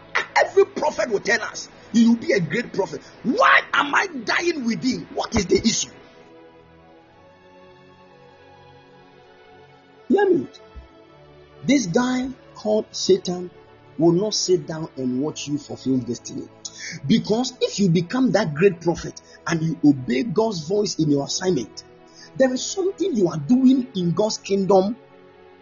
[0.42, 3.02] Every prophet will tell us, you will be a great prophet.
[3.24, 5.08] Why am I dying within?
[5.14, 5.92] What is the issue?
[10.08, 10.48] Hear me.
[11.64, 13.52] This guy called Satan
[13.98, 16.48] will not sit down and watch you fulfill destiny.
[17.06, 21.84] Because if you become that great prophet and you obey God's voice in your assignment,
[22.36, 24.96] there is something you are doing in God's kingdom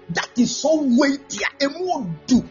[0.10, 2.48] that is so weightier and more weighty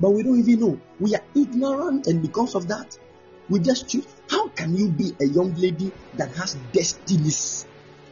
[0.00, 0.80] But we don't even know.
[0.98, 2.98] We are ignorant, and because of that,
[3.50, 4.06] we just choose.
[4.30, 7.66] How can you be a young lady that has destinies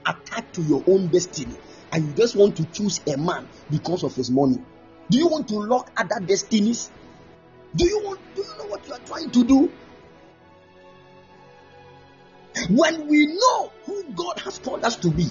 [0.06, 1.56] attached to your own destiny,
[1.92, 4.58] and you just want to choose a man because of his money?
[5.10, 6.90] Do you want to lock other destinies?
[7.74, 8.20] Do you want?
[8.34, 9.72] Do you know what you are trying to do?
[12.70, 15.26] When we know who God has called us to be,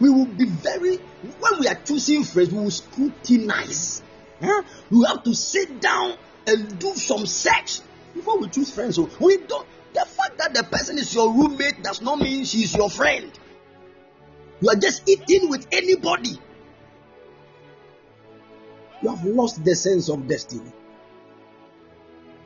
[0.00, 0.96] we will be very.
[0.96, 4.02] When we are choosing friends, we will scrutinize.
[4.42, 4.62] Huh?
[4.90, 6.16] We have to sit down
[6.46, 7.80] and do some search
[8.14, 8.96] before we choose friends.
[8.96, 9.66] So we don't.
[9.94, 13.30] The fact that the person is your roommate does not mean she is your friend.
[14.60, 16.38] You are just eating with anybody.
[19.02, 20.72] You have lost the sense of destiny.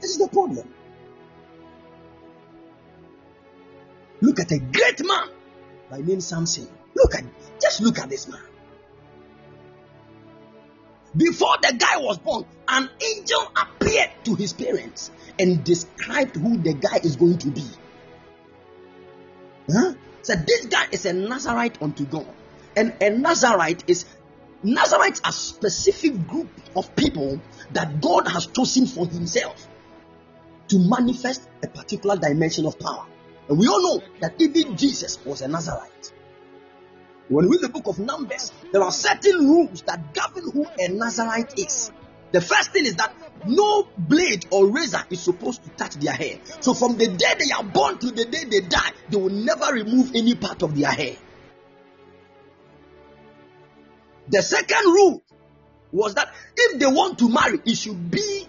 [0.00, 0.72] This is the problem.
[4.20, 5.28] Look at a great man
[5.90, 6.68] by name Samson.
[6.94, 7.24] Look at
[7.60, 8.40] just look at this man.
[11.16, 16.74] Before the guy was born, an angel appeared to his parents and described who the
[16.74, 17.64] guy is going to be.
[19.70, 19.94] Huh?
[20.22, 22.26] Said this guy is a Nazarite unto God.
[22.76, 24.04] And a Nazarite is
[24.62, 27.40] Nazarites are specific group of people
[27.72, 29.68] that God has chosen for himself
[30.68, 33.06] to manifest a particular dimension of power.
[33.48, 36.12] And we all know that even Jesus was a Nazarite.
[37.28, 40.88] When we read the book of Numbers, there are certain rules that govern who a
[40.88, 41.90] Nazarite is.
[42.32, 43.14] The first thing is that
[43.46, 46.38] no blade or razor is supposed to touch their hair.
[46.60, 49.72] So from the day they are born to the day they die, they will never
[49.72, 51.16] remove any part of their hair.
[54.28, 55.22] The second rule
[55.92, 58.46] was that if they want to marry, it should be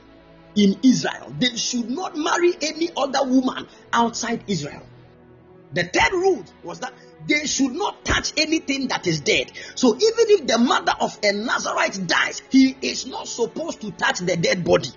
[0.55, 1.33] in Israel.
[1.39, 4.85] They should not marry any other woman outside Israel.
[5.73, 6.93] The third rule was that
[7.27, 9.51] they should not touch anything that is dead.
[9.75, 14.19] So even if the mother of a Nazarite dies, he is not supposed to touch
[14.19, 14.89] the dead body.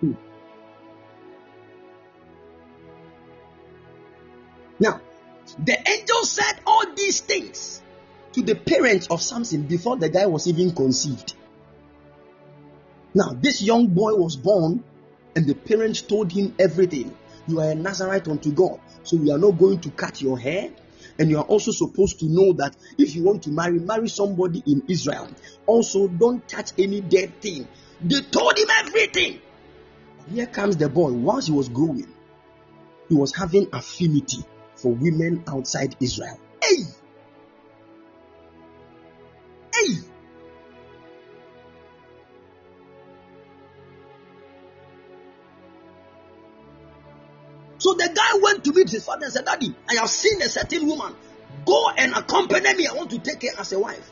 [0.00, 0.12] Hmm.
[4.80, 5.00] Now,
[5.64, 7.82] the angel said all these things
[8.32, 11.34] to the parents of Samson before the guy was even conceived.
[13.14, 14.84] Now, this young boy was born,
[15.34, 17.16] and the parents told him everything.
[17.48, 20.70] You are a Nazarite unto God, so we are not going to cut your hair.
[21.18, 24.62] And you are also supposed to know that if you want to marry, marry somebody
[24.66, 25.28] in Israel.
[25.66, 27.66] Also, don't touch any dead thing.
[28.00, 29.40] They told him everything.
[30.30, 31.12] Here comes the boy.
[31.12, 32.12] Once he was growing,
[33.08, 34.44] he was having affinity
[34.76, 36.38] for women outside Israel.
[36.62, 36.82] Hey!
[39.74, 39.94] Hey!
[47.78, 50.48] So the guy went to meet his father and said, Daddy, I have seen a
[50.48, 51.14] certain woman.
[51.64, 52.86] Go and accompany me.
[52.86, 54.10] I want to take her as a wife.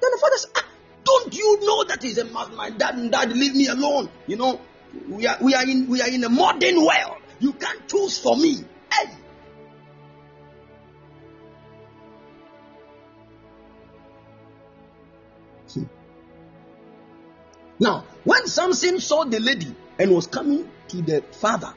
[0.00, 0.64] Then the father said, ah,
[1.04, 4.08] Don't you know that is a my, dad and dad leave me alone?
[4.26, 4.60] You know,
[5.08, 7.18] we are we are in we are in a modern world.
[7.38, 8.64] You can't choose for me.
[8.92, 9.10] Hey!
[15.74, 15.84] Hmm.
[17.78, 21.72] Now, when Samson saw the lady and was coming to the father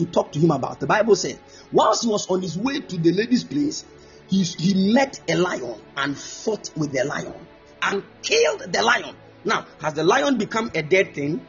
[0.00, 1.38] to talk to him about, the Bible said,
[1.70, 3.84] whilst he was on his way to the lady's place,
[4.28, 7.34] he, he met a lion and fought with the lion
[7.82, 9.14] and killed the lion.
[9.44, 11.46] Now, has the lion become a dead thing?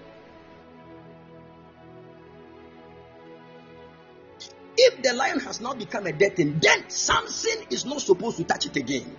[4.78, 8.44] If the lion has not become a dead thing, then Samson is not supposed to
[8.44, 9.16] touch it again.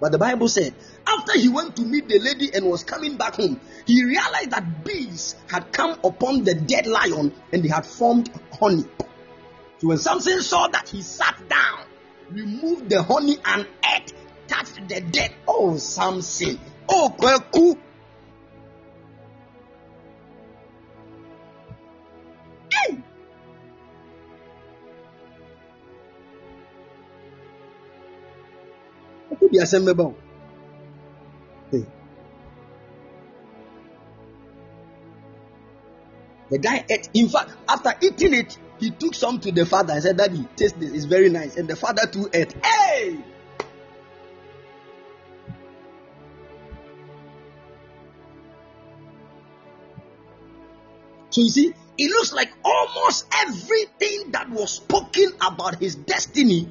[0.00, 0.74] But the Bible said,
[1.06, 4.84] after he went to meet the lady and was coming back home, he realized that
[4.84, 8.84] bees had come upon the dead lion and they had formed honey.
[9.78, 11.86] So when Samson saw that, he sat down
[12.30, 14.12] removed the honey and ate,
[14.48, 15.34] touched the dead.
[15.46, 16.58] Oh, Samson.
[16.88, 17.78] Oh, Kweku.
[29.50, 30.14] Di assemble.
[31.70, 31.86] Hey.
[36.50, 37.08] The guy ate.
[37.14, 40.78] In fact, after eating it, he took some to the father and said, Daddy, taste
[40.78, 40.92] this.
[40.92, 41.56] It's very nice.
[41.56, 42.54] And the father too ate.
[42.64, 43.18] Hey!
[51.30, 56.68] So you see, it looks like almost everything that was spoken about his destiny,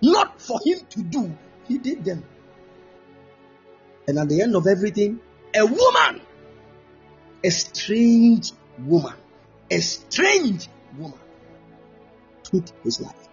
[0.00, 1.36] not for him to do,
[1.70, 2.24] he did them.
[4.08, 5.20] And at the end of everything,
[5.54, 6.20] a woman,
[7.44, 9.14] a strange woman,
[9.70, 10.68] a strange
[10.98, 11.20] woman
[12.42, 13.28] took his life.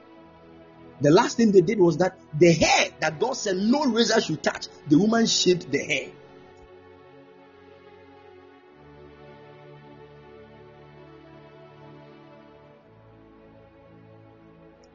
[1.02, 4.44] The last thing they did was that the hair that God said no razor should
[4.44, 6.10] touch, the woman shaved the hair.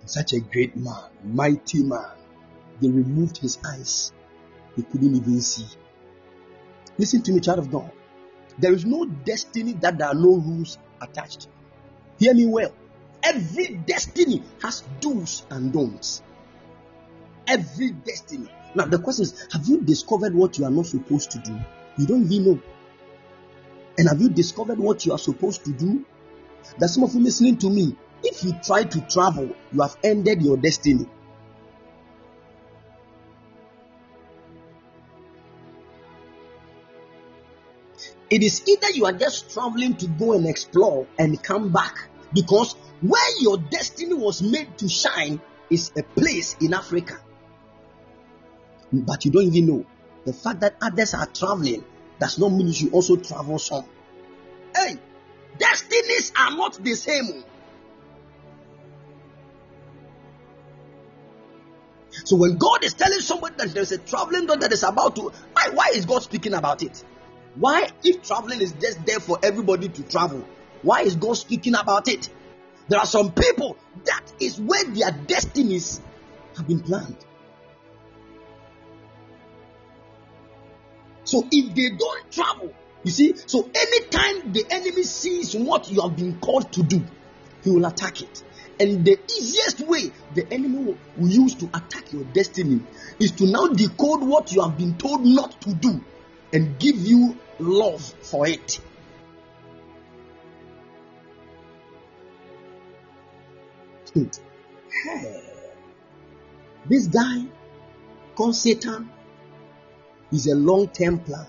[0.05, 2.22] Such a great man, mighty man.
[2.83, 4.13] They removed his eyes.
[4.75, 5.67] He couldn't even see.
[6.99, 7.91] Listen to me, child of God.
[8.59, 11.47] There is no destiny that there are no rules attached.
[12.19, 12.73] Hear me well.
[13.23, 16.23] Every destiny has do's and don'ts.
[17.47, 18.49] Every destiny.
[18.75, 21.57] Now, the question is have you discovered what you are not supposed to do?
[21.99, 22.63] You don't even know.
[23.97, 26.05] And have you discovered what you are supposed to do?
[26.79, 27.97] There's some of you listening to me.
[28.25, 31.07] If you try to travel, you have ended your destiny.
[38.33, 42.77] It is either you are just traveling to go and explore and come back because
[43.03, 47.21] where your destiny was made to shine is a place in Africa.
[48.91, 49.85] But you don't even know.
[50.25, 51.85] The fact that others are traveling
[52.19, 53.85] does not mean you should also travel some.
[54.75, 54.97] Hey,
[55.59, 57.45] destinies are not the same.
[62.25, 65.31] So when God is telling somebody that there's a traveling dog that is about to,
[65.53, 67.05] why, why is God speaking about it?
[67.55, 70.45] Why, if traveling is just there for everybody to travel,
[70.83, 72.29] why is God speaking about it?
[72.89, 76.01] There are some people that is where their destinies
[76.57, 77.17] have been planned.
[81.25, 82.75] So if they don't travel,
[83.05, 87.03] you see, so anytime the enemy sees what you have been called to do,
[87.63, 88.43] he will attack it.
[88.81, 92.81] And the easiest way the enemy will, use to attack your destiny
[93.21, 96.03] is to now decode what you have been told not to do
[96.53, 98.81] and give you love for it.
[106.87, 107.45] This guy
[108.35, 109.09] called Satan
[110.33, 111.47] is a long term plan.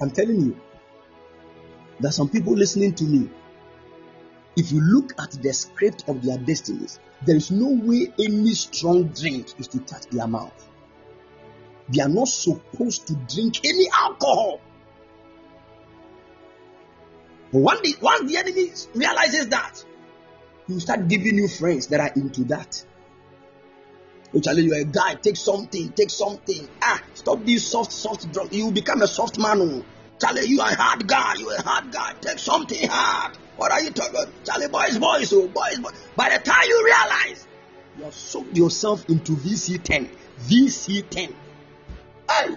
[0.00, 0.60] I'm telling you,
[2.00, 3.28] there are some people listening to me.
[4.56, 9.08] If you look at the script of their destinies, there is no way any strong
[9.08, 10.68] drink is to touch their mouth.
[11.88, 14.60] They are not supposed to drink any alcohol.
[17.52, 19.84] But once the enemy realizes that,
[20.66, 22.84] he will start giving you friends that are into that.
[24.34, 25.14] Oh, Charlie, you're a guy.
[25.14, 25.90] Take something.
[25.92, 26.68] Take something.
[26.82, 28.52] Ah, stop this soft, soft drug.
[28.52, 29.60] You become a soft man.
[29.62, 29.84] Oh.
[30.20, 31.36] Charlie, you are a hard guy.
[31.38, 32.12] You are a hard guy.
[32.20, 33.38] Take something hard.
[33.56, 34.28] What are you talking about?
[34.44, 35.94] Charlie, boys, boys, oh, boys, boys.
[36.14, 37.46] By the time you realize,
[37.96, 40.10] you have soaked yourself into VC10.
[40.42, 41.32] VC10.
[42.28, 42.56] Hey!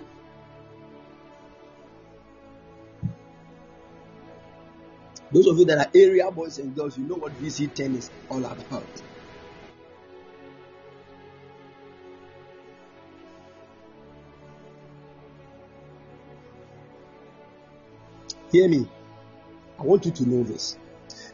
[5.32, 8.44] Those of you that are area boys and girls, you know what VC10 is all
[8.44, 8.84] about.
[18.52, 18.86] Hear me.
[19.80, 20.78] I want you to know this.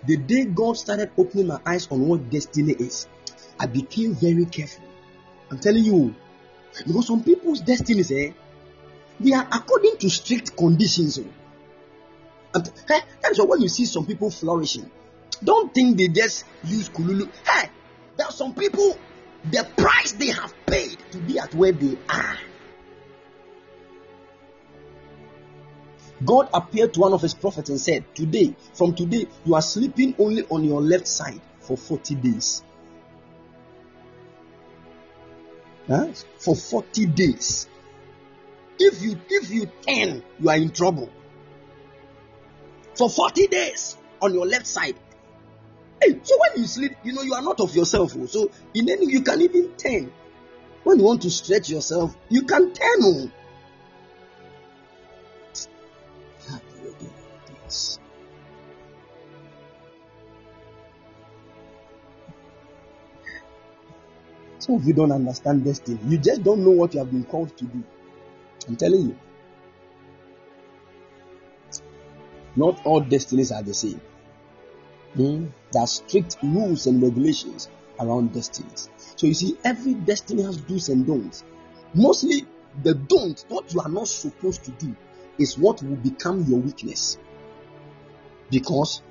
[0.06, 3.08] The day God started opening my eyes on what destiny is,
[3.60, 4.86] I became very careful.
[5.50, 6.14] I'm telling you,
[6.86, 8.32] because some people's destinies, eh,
[9.20, 11.20] they are according to strict conditions.
[11.20, 11.26] oh.
[12.54, 14.90] And, eh, that is why when you see some people flourishing,
[15.44, 17.30] don't think they just use kululu.
[17.46, 17.70] Hey,
[18.16, 18.98] there are some people,
[19.52, 22.38] the price they have paid to be at where they are.
[26.26, 30.16] God appeared to one of his prophets and said, Today, from today, you are sleeping
[30.18, 32.64] only on your left side for 40 days.
[35.88, 36.08] Huh?
[36.38, 37.68] For 40 days.
[38.80, 41.10] If you if you turn, you are in trouble.
[42.96, 44.96] For 40 days on your left side.
[46.02, 48.16] Hey, so when you sleep, you know you are not of yourself.
[48.18, 48.26] oh.
[48.26, 50.12] So in any you can even turn.
[50.84, 53.00] When you want to stretch yourself, you can turn.
[53.02, 53.32] Oh.
[64.68, 65.98] Some of you don't understand destiny.
[66.10, 67.84] You just don't know what you have been called to do.
[68.68, 69.20] I'm telling you.
[72.58, 74.02] Not all destinies are the same.
[75.14, 75.46] Hmm?
[75.72, 78.90] There are strict rules and regulations around destinies.
[79.16, 81.46] So you see, every destiny has do's and don'ts.
[81.94, 82.46] Mostly,
[82.84, 84.94] the don't, what you are not supposed to do,
[85.38, 87.18] is what will become your weakness.
[88.52, 89.02] Because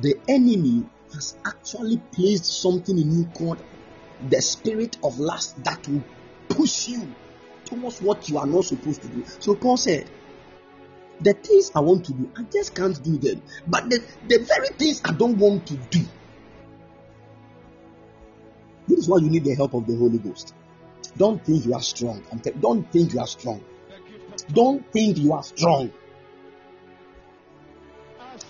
[0.00, 3.62] the enemy has actually placed something in you called
[4.28, 6.02] the spirit of lust that will
[6.48, 7.14] push you
[7.64, 9.24] towards what you are not supposed to do.
[9.40, 10.08] So Paul said,
[11.20, 13.42] the things I want to do, I just can't do them.
[13.66, 16.04] But the, the very things I don't want to do.
[18.86, 20.54] This is why you need the help of the Holy Ghost.
[21.16, 22.22] Don't think you are strong.
[22.42, 23.62] Tell- don't think you are strong.
[24.52, 25.90] Don't think you are strong.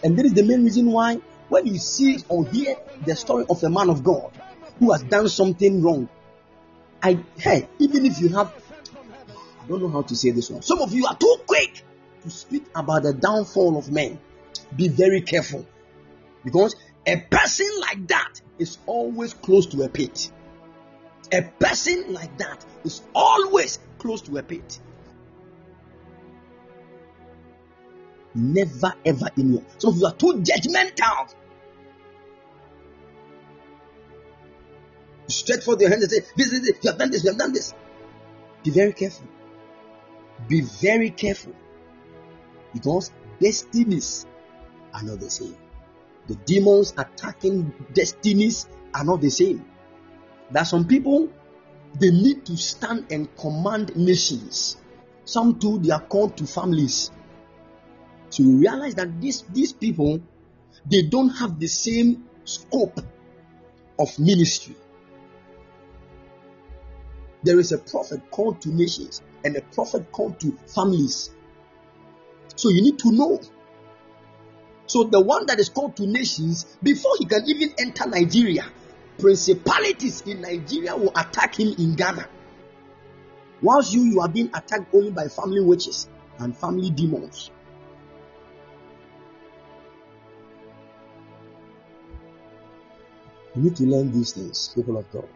[0.02, 3.62] And this is the main reason why when you see or hear the story of
[3.62, 4.30] a man of God
[4.78, 6.08] who has done something wrong,
[7.02, 8.52] I hey, even if you have
[9.62, 10.62] I don't know how to say this one.
[10.62, 11.82] Some of you are too quick
[12.22, 14.18] to speak about the downfall of men.
[14.76, 15.66] Be very careful.
[16.44, 16.76] Because
[17.06, 20.30] a person like that is always close to a pit.
[21.32, 24.78] A person like that is always close to a pit.
[28.34, 31.34] Never ever in your some of you are too judgmental.
[35.46, 37.38] Stretch forth your hand and say, This is it, you have done this, you have
[37.38, 37.72] done this.
[38.64, 39.28] Be very careful.
[40.48, 41.54] Be very careful.
[42.74, 44.26] Because destinies
[44.92, 45.56] are not the same.
[46.26, 49.64] The demons attacking destinies are not the same.
[50.50, 51.28] There are some people
[51.98, 54.76] they need to stand and command nations.
[55.24, 57.12] Some too they are called to families.
[58.30, 60.20] So you realize that these these people
[60.90, 62.98] they don't have the same scope
[63.98, 64.76] of ministry.
[67.46, 71.30] There is a prophet called to nations and a prophet called to families.
[72.56, 73.40] So you need to know.
[74.88, 78.64] So the one that is called to nations, before he can even enter Nigeria,
[79.20, 82.28] principalities in Nigeria will attack him in Ghana.
[83.62, 86.08] Whilst you, you are being attacked only by family witches
[86.40, 87.52] and family demons.
[93.54, 95.28] You need to learn these things, people of God.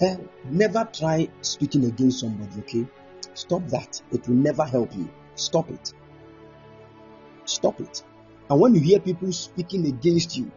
[0.00, 2.86] And never try speaking against somebody, okay?
[3.34, 4.00] Stop that.
[4.12, 5.08] It will never help you.
[5.34, 5.92] Stop it.
[7.44, 8.02] Stop it.
[8.50, 10.50] And when you hear people speaking against you,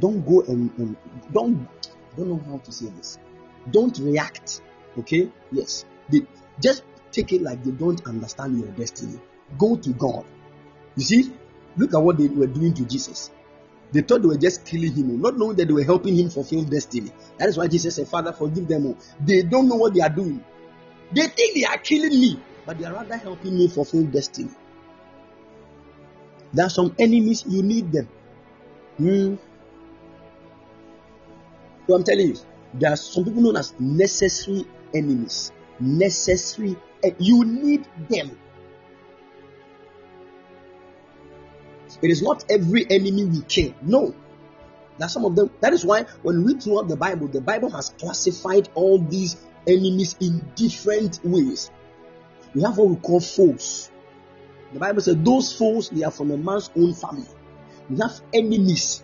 [0.00, 0.96] don't go and, and
[1.32, 1.68] don't
[2.16, 3.18] don't know how to say this.
[3.70, 4.62] Don't react.
[4.98, 5.30] Okay?
[5.50, 5.84] Yes.
[6.08, 6.20] They,
[6.60, 9.18] just take it like they don't understand your destiny.
[9.58, 10.24] Go to God.
[10.96, 11.32] You see,
[11.76, 13.30] look at what they were doing to Jesus.
[13.94, 16.64] They thought they were just killing him, not knowing that they were helping him fulfill
[16.64, 17.12] destiny.
[17.38, 18.98] That is why Jesus said, Father, forgive them all.
[19.24, 20.44] They don't know what they are doing.
[21.14, 24.50] They think they are killing me, but they are rather helping me fulfill destiny.
[26.52, 28.08] There are some enemies, you need them.
[28.96, 29.36] Hmm.
[31.86, 32.36] So I'm telling you,
[32.74, 35.52] there are some people known as necessary enemies.
[35.78, 38.36] Necessary, eh, you need them.
[42.04, 43.74] It is not every enemy we kill.
[43.80, 44.14] No.
[44.98, 45.50] That some of them.
[45.60, 49.36] That is why when we throughout the Bible, the Bible has classified all these
[49.66, 51.70] enemies in different ways.
[52.54, 53.90] We have what we call foes.
[54.74, 57.26] The Bible says those foes they are from a man's own family.
[57.88, 59.02] We have enemies.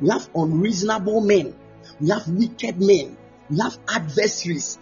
[0.00, 1.56] We have unreasonable men.
[2.00, 3.18] We have wicked men.
[3.50, 4.78] We have adversaries.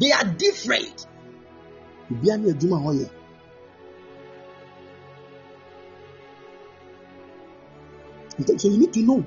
[0.00, 1.06] They are different.
[8.46, 9.26] So you need to know.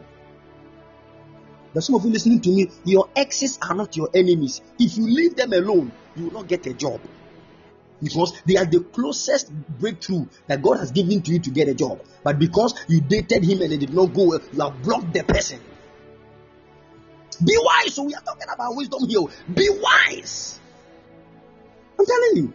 [1.74, 2.70] There's some of you listening to me.
[2.86, 4.62] Your exes are not your enemies.
[4.80, 7.02] If you leave them alone, you will not get a job.
[8.02, 11.74] Because they are the closest breakthrough that God has given to you to get a
[11.74, 12.02] job.
[12.24, 15.24] But because you dated him and it did not go well, you have blocked the
[15.24, 15.60] person.
[17.44, 17.94] Be wise.
[17.94, 19.22] So we are talking about wisdom here.
[19.54, 20.60] Be wise.
[22.00, 22.54] I'm telling you.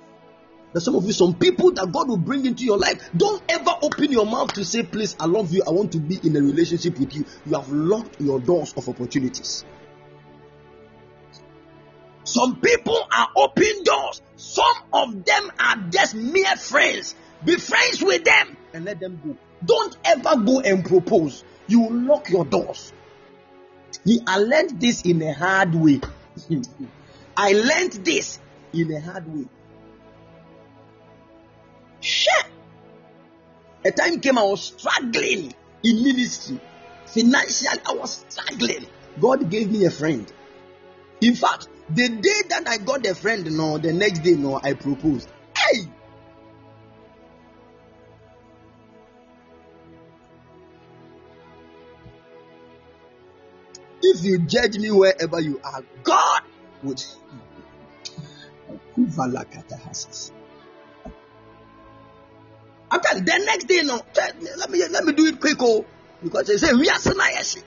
[0.73, 3.11] There's some of you, some people that God will bring into your life.
[3.17, 5.63] Don't ever open your mouth to say, Please, I love you.
[5.67, 7.25] I want to be in a relationship with you.
[7.47, 9.65] You have locked your doors of opportunities.
[12.23, 14.23] Some people are open doors.
[14.37, 17.17] Some of them are just mere friends.
[17.45, 19.37] Be friends with them and let them go.
[19.65, 21.43] Don't ever go and propose.
[21.67, 22.93] You lock your doors.
[24.05, 26.01] Me, I learned this in a hard way.
[27.37, 28.39] I learned this
[28.73, 29.47] in a hard way.
[32.01, 32.47] Shit.
[33.85, 36.61] A time came I was struggling in ministry.
[37.07, 38.87] Financially, I was struggling.
[39.21, 40.31] God gave me a friend.
[41.21, 44.75] In fact, the day that I got a friend, no, the next day, no, I
[44.75, 45.29] proposed.
[45.57, 45.89] Hey!
[54.03, 56.43] If you judge me wherever you are, God
[56.83, 57.03] would.
[63.15, 65.85] The next day, no, let me let me do it quick, oh,
[66.23, 67.65] because they say we are That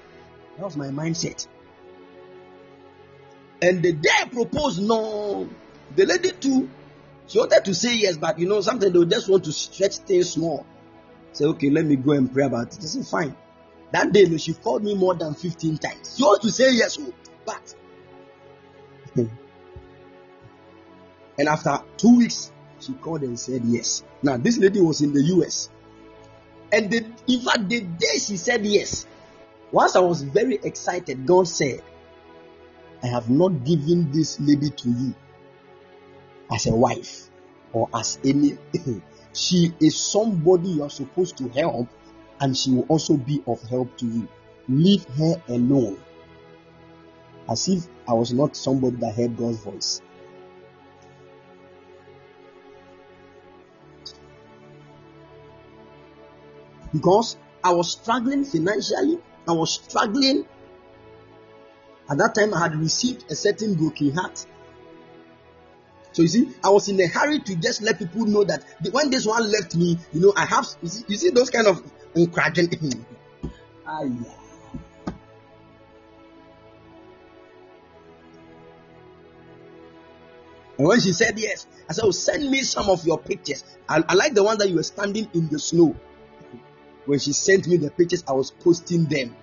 [0.58, 1.48] was my mindset.
[3.62, 5.50] And the day I proposed, no,
[5.96, 6.70] the lady too,
[7.28, 10.32] she wanted to say yes, but you know, something they just want to stretch things
[10.32, 10.66] small.
[11.34, 12.80] Say, okay, let me go and pray about it.
[12.84, 13.36] I said, fine.
[13.92, 16.16] That day, no, she called me more than 15 times.
[16.18, 17.14] She wants to say yes, oh,
[17.46, 17.76] but.
[21.38, 22.52] and after two weeks,
[22.86, 24.04] she called and said yes.
[24.22, 25.70] Now, this lady was in the US.
[26.72, 29.06] And the, in fact, the day she said yes,
[29.72, 31.82] once I was very excited, God said,
[33.04, 35.14] I have not given this lady to you
[36.52, 37.30] as a wife
[37.74, 38.58] or as any.
[39.34, 41.90] she is somebody you are supposed to help,
[42.40, 44.28] and she will also be of help to you.
[44.70, 46.00] Leave her alone.
[47.50, 50.02] As if I was not somebody that heard God's voice.
[56.94, 60.46] Because I was struggling financially, I was struggling.
[62.10, 64.46] At that time, I had received a certain broken heart.
[66.12, 69.10] So you see, I was in a hurry to just let people know that when
[69.10, 71.82] this one left me, you know, I have you see, you see those kind of
[72.14, 73.06] encouraging.
[73.88, 74.34] ah, yeah.
[80.78, 83.64] And when she said yes, I said, oh, send me some of your pictures.
[83.88, 85.96] I, I like the one that you were standing in the snow.
[87.06, 89.36] When she sent me the pictures, I was posting them.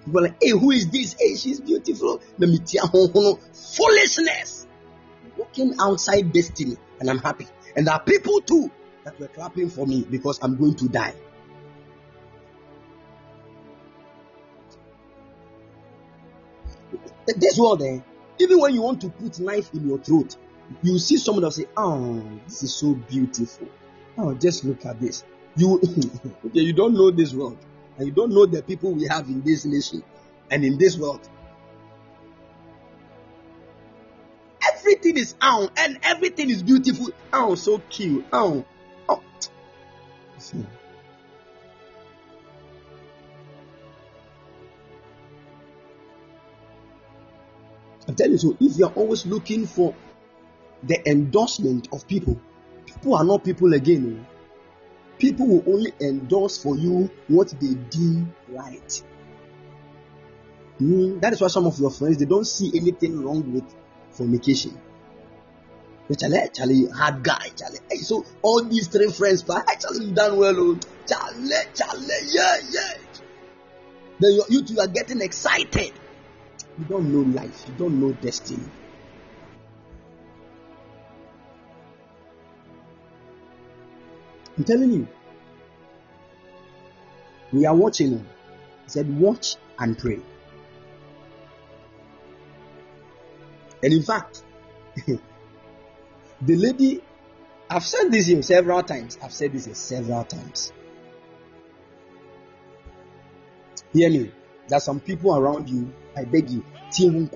[0.00, 1.14] People were like, hey, who is this?
[1.18, 2.20] Hey, she's beautiful.
[3.52, 4.66] Foolishness.
[5.36, 7.46] Walking outside destiny, and I'm happy.
[7.76, 8.70] And there are people too
[9.04, 11.14] that were clapping for me because I'm going to die.
[17.26, 18.00] This world, eh,
[18.38, 20.36] even when you want to put knife in your throat,
[20.82, 23.68] you see someone that say, "Oh, this is so beautiful.
[24.16, 25.24] Oh, just look at this."
[25.56, 25.80] You,
[26.46, 27.58] okay, you don't know this world,
[27.96, 30.02] and you don't know the people we have in this nation
[30.50, 31.26] and in this world.
[34.74, 37.08] Everything is out, and everything is beautiful.
[37.32, 38.26] Oh, so cute.
[38.32, 38.64] Oh,
[39.08, 39.22] oh.
[40.38, 40.64] See.
[48.08, 49.94] I'm telling you, so if you're always looking for
[50.82, 52.38] the endorsement of people,
[52.84, 54.26] people are not people again.
[54.28, 54.35] Oh.
[55.18, 59.02] People will only endorse for you what they deem right.
[60.78, 63.64] Hmm, that is why some of your friends they don't see anything wrong with
[64.10, 64.78] fornication.
[66.08, 67.78] But Charlie, Charlie, hard guy, Charlie.
[67.90, 70.78] Hey, so all these three friends, actually you done well, oh.
[71.08, 72.94] Charlie, Charlie, yeah, yeah.
[74.20, 75.92] Then you, you two are getting excited.
[76.78, 77.64] You don't know life.
[77.68, 78.64] You don't know destiny.
[84.56, 85.08] I'm telling you.
[87.52, 88.28] We are watching him.
[88.84, 90.18] He said, Watch and pray.
[93.82, 94.42] And in fact,
[95.06, 95.18] the
[96.40, 97.02] lady,
[97.68, 99.18] I've said this here several times.
[99.22, 100.72] I've said this here several times.
[103.92, 104.32] Hear me.
[104.68, 105.92] There's some people around you.
[106.16, 106.64] I beg you.
[106.98, 107.30] Don't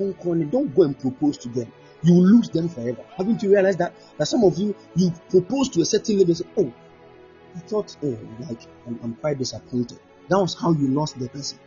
[0.74, 1.72] go and propose to them.
[2.02, 3.04] You will lose them forever.
[3.16, 3.94] Haven't you realized that?
[4.16, 6.72] That some of you, you propose to a certain lady and say, Oh,
[7.56, 8.18] I thought, oh,
[8.48, 9.98] like, I'm, I'm quite disappointed.
[10.28, 11.58] That was how you lost the person.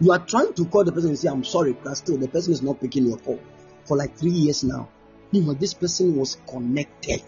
[0.00, 2.52] You are trying to call the person and say, I'm sorry, but still the person
[2.52, 3.38] is not picking your call
[3.84, 4.88] for like three years now.
[5.32, 7.22] Meanwhile, this person was connected.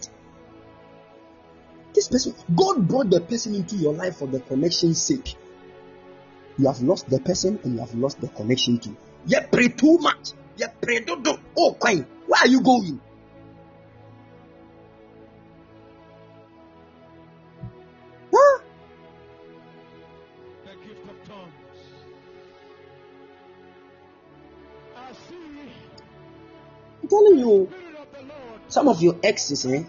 [1.93, 5.35] This person, God brought the person into your life for the connection's sake.
[6.57, 8.95] You have lost the person and you have lost the connection too.
[9.27, 10.31] You pray too much.
[10.57, 11.35] You pray don't do.
[11.57, 12.99] Oh, queen, where are you going?
[28.83, 29.83] Some of your exes, eh?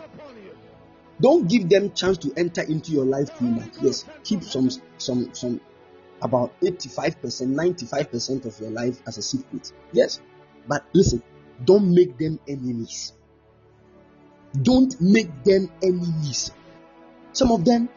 [1.20, 3.72] Don't give them chance to enter into your life too much.
[3.82, 5.60] Yes, keep some some some
[6.22, 9.72] about 85%, 95% of your life as a secret.
[9.92, 10.20] Yes.
[10.68, 11.22] But listen,
[11.64, 13.12] don't make them enemies.
[14.62, 16.52] Don't make them enemies.
[17.32, 17.88] Some of them,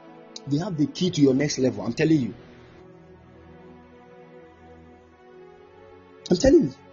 [0.48, 1.86] they have the key to your next level.
[1.86, 2.34] I'm telling you.
[6.32, 6.87] I'm telling you.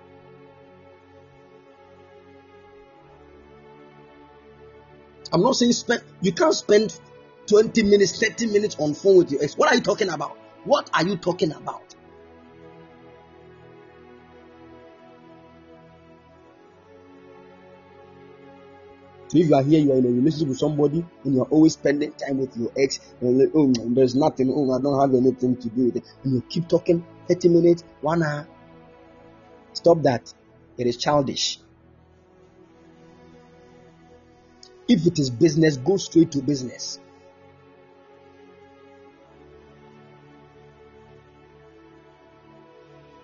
[5.34, 6.00] I'm not saying spend.
[6.22, 6.96] You can't spend
[7.48, 9.58] 20 minutes, 30 minutes on phone with your ex.
[9.58, 10.38] What are you talking about?
[10.64, 11.92] What are you talking about?
[19.26, 21.48] So if you are here, you are in a relationship with somebody, and you are
[21.48, 25.14] always spending time with your ex, and like, oh, there's nothing, oh, I don't have
[25.20, 28.46] anything to do with it, and you keep talking 30 minutes, one hour.
[29.72, 30.32] Stop that.
[30.78, 31.58] It is childish.
[34.86, 37.00] If it is business, go straight to business.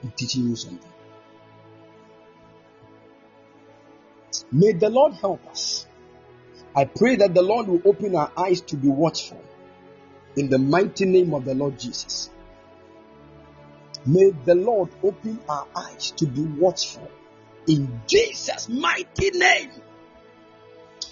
[0.03, 0.91] I'm teaching you something.
[4.51, 5.87] May the Lord help us.
[6.74, 9.43] I pray that the Lord will open our eyes to be watchful
[10.37, 12.31] in the mighty name of the Lord Jesus.
[14.07, 17.11] May the Lord open our eyes to be watchful
[17.66, 19.70] in Jesus' mighty name.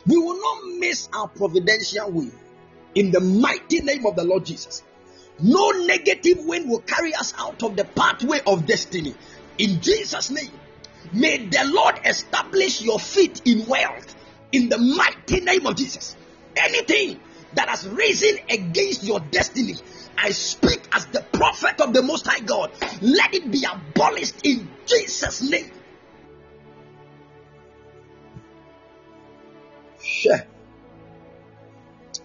[0.08, 2.30] We will not miss our providential way
[2.94, 4.82] in the mighty name of the Lord Jesus.
[5.38, 9.14] No negative wind will carry us out of the pathway of destiny.
[9.58, 10.50] In Jesus' name,
[11.12, 14.16] may the Lord establish your feet in wealth
[14.50, 16.16] in the mighty name of Jesus.
[16.56, 17.20] Anything
[17.52, 19.74] that has risen against your destiny,
[20.16, 22.72] I speak as the prophet of the Most High God.
[23.02, 25.70] Let it be abolished in Jesus' name.
[30.18, 30.42] Sure.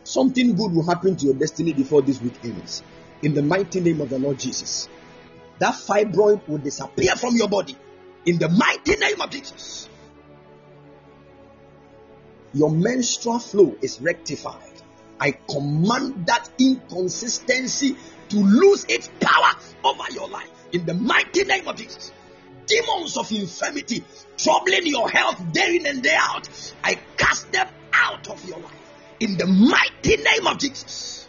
[0.03, 2.81] Something good will happen to your destiny before this week ends.
[3.21, 4.89] In the mighty name of the Lord Jesus.
[5.59, 7.77] That fibroid will disappear from your body.
[8.25, 9.87] In the mighty name of Jesus.
[12.53, 14.81] Your menstrual flow is rectified.
[15.19, 17.95] I command that inconsistency
[18.29, 19.53] to lose its power
[19.83, 20.49] over your life.
[20.71, 22.11] In the mighty name of Jesus
[22.65, 24.03] demons of infirmity
[24.37, 26.47] troubling your health day in and day out,
[26.83, 27.67] I cast them
[28.03, 31.27] out of your life in the mighty name of Jesus.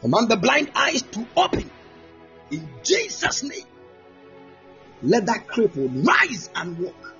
[0.00, 1.70] Command the blind eyes to open
[2.50, 3.66] in Jesus' name.
[5.02, 7.14] Let that cripple rise and walk.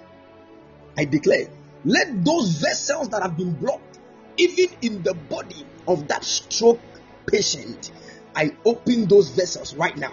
[0.97, 1.49] I declare,
[1.85, 3.99] let those vessels that have been blocked,
[4.37, 6.81] even in the body of that stroke
[7.27, 7.91] patient,
[8.35, 10.13] I open those vessels right now.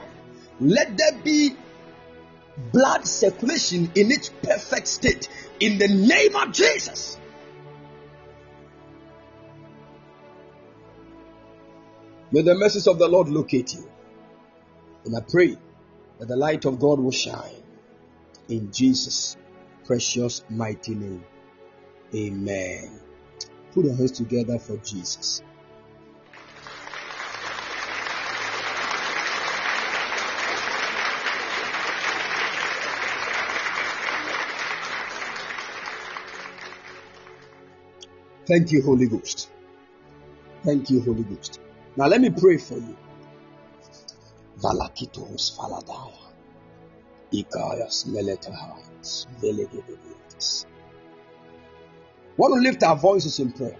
[0.59, 1.55] Let there be
[2.57, 7.17] blood circulation in its perfect state in the name of Jesus.
[12.31, 13.89] May the mercies of the Lord locate you.
[15.05, 15.57] And I pray
[16.17, 17.61] that the light of God will shine
[18.49, 19.37] in Jesus'
[19.85, 21.23] precious mighty name.
[22.15, 22.99] Amen.
[23.73, 25.41] Put your hands together for Jesus.
[38.45, 39.49] Thank you, Holy Ghost.
[40.63, 41.59] Thank you, Holy Ghost.
[41.95, 42.97] Now let me pray for you.
[44.59, 46.33] Valakitos faladaya.
[47.31, 49.27] Ikayas meletahayas.
[49.41, 50.65] Velegedebeatas.
[52.37, 53.77] Want to lift our voices in prayer.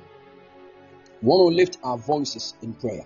[1.22, 3.06] Want to lift our voices in prayer.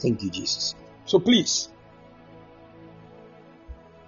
[0.00, 0.74] Thank you, Jesus.
[1.06, 1.68] So please,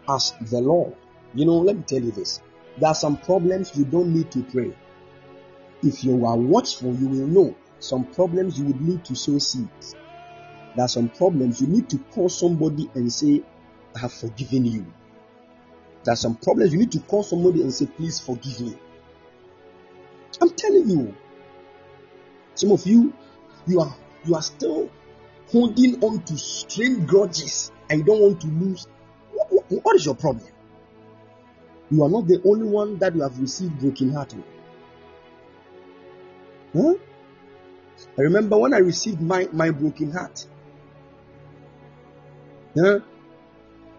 [0.09, 0.95] ask the Lord.
[1.35, 2.41] You know, let me tell you this.
[2.81, 4.75] There are some problems you don't need to pray.
[5.83, 9.95] If you are watchful, you will know some problems you would need to sow seeds.
[10.77, 13.43] There are some problems you need to call somebody and say,
[13.95, 14.87] I have forgiven you.
[16.05, 18.77] There are some problems you need to call somebody and say, Please forgive me.
[20.41, 21.15] I'm telling you.
[22.55, 23.13] Some of you,
[23.67, 23.95] you are
[24.25, 24.91] you are still
[25.51, 28.87] holding on to strange grudges and you don't want to lose.
[29.33, 30.47] What, what- what is your problem?
[31.91, 34.35] You are not the only one that you have received broken heart.
[36.73, 36.95] Huh?
[38.17, 40.47] I remember when I received my, my broken heart.
[42.79, 43.01] Huh?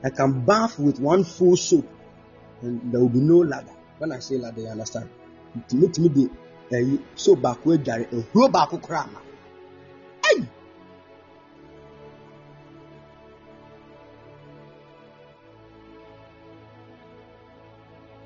[0.04, 1.88] I can bath with one full soap
[2.62, 3.74] and there will be no ladder.
[3.98, 5.10] When I say ladder, you understand?
[5.68, 6.30] To make me the
[6.74, 8.72] uh, soap back a whole back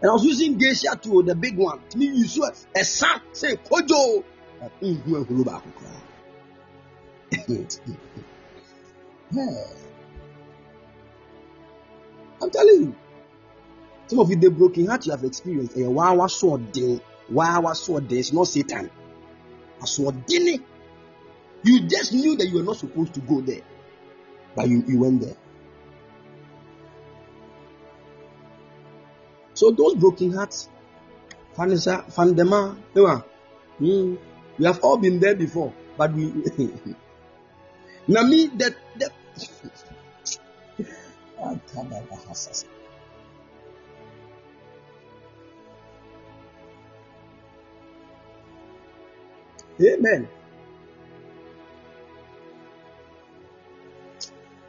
[0.06, 1.80] And I was using geisha too, the big one.
[1.90, 4.24] To me, saw a son say kojo.
[4.80, 5.00] Mm.
[9.32, 9.32] Yeah.
[12.40, 12.96] I'm telling you.
[14.06, 18.08] Some of you, the broken heart you have experienced, a wawa sword day, wawa sword
[18.08, 18.92] day, it's not Satan.
[19.82, 20.18] A sword.
[20.30, 20.60] You
[21.88, 23.62] just knew that you were not supposed to go there,
[24.56, 25.36] but you, you went there.
[29.56, 30.68] So those broken hearts,
[31.56, 34.18] Vanessa, Fandema, mm,
[34.60, 36.26] we have all been there before, but we.
[38.08, 39.12] now me that that.
[41.38, 41.56] Ah,
[49.82, 50.28] Amen.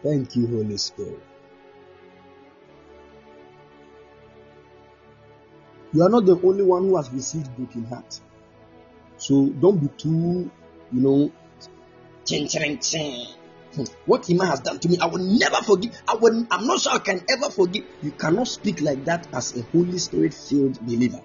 [0.03, 1.23] Thank you, Holy Spirit.
[5.97, 8.21] You are not the only one who has received broken heart.
[9.17, 10.51] So don't be too,
[10.93, 11.33] you know,
[12.27, 13.27] chin, chin, chin.
[13.75, 13.85] Hmm.
[14.05, 15.99] What Iman has done to me, I will never forgive.
[16.07, 17.85] I will, I'm not sure I can ever forgive.
[18.03, 21.23] You cannot speak like that as a Holy Spirit filled believer.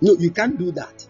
[0.00, 1.06] No, you can't do that.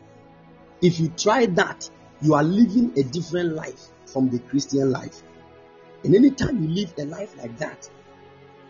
[0.83, 1.89] If you try that,
[2.21, 5.23] you are living a different life from the Christian life.
[6.03, 7.89] And anytime you live a life like that,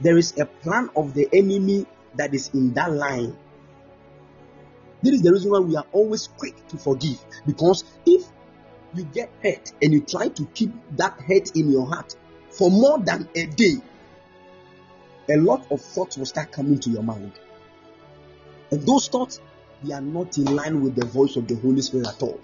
[0.02, 1.86] there is a plan of the enemy
[2.16, 3.35] that is in that line.
[5.02, 7.18] This is the reason why we are always quick to forgive.
[7.47, 8.24] Because if
[8.94, 12.16] you get hurt and you try to keep that hurt in your heart
[12.51, 13.77] for more than a day,
[15.28, 17.32] a lot of thoughts will start coming to your mind.
[18.70, 19.40] And those thoughts,
[19.82, 22.40] they are not in line with the voice of the Holy Spirit at all.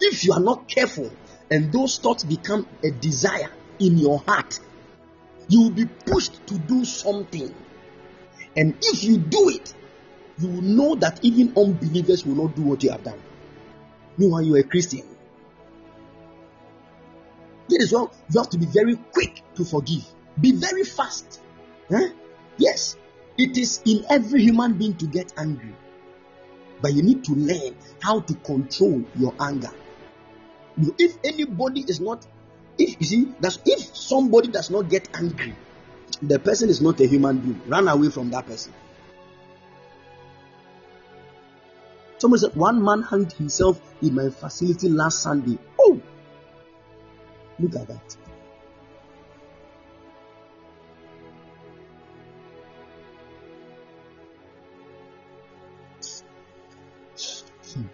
[0.00, 1.10] If you are not careful
[1.50, 4.58] and those thoughts become a desire in your heart,
[5.48, 7.54] you will be pushed to do something.
[8.56, 9.74] And if you do it,
[10.40, 13.20] you will know that even unbelievers will not do what you have done.
[14.16, 15.06] Meanwhile, you are a Christian.
[17.68, 20.04] That is why you have to be very quick to forgive.
[20.40, 21.40] Be very fast.
[21.88, 22.08] Huh?
[22.56, 22.96] Yes,
[23.38, 25.74] it is in every human being to get angry.
[26.80, 29.70] But you need to learn how to control your anger.
[30.76, 32.26] You know, If anybody is not,
[32.78, 35.54] if you see, that's if somebody does not get angry,
[36.22, 37.60] the person is not a human being.
[37.68, 38.72] Run away from that person.
[42.20, 45.58] Someone said, one man hanged himself in my facility last Sunday.
[45.78, 45.98] Oh,
[47.58, 48.16] look at that.
[57.72, 57.84] Hmm.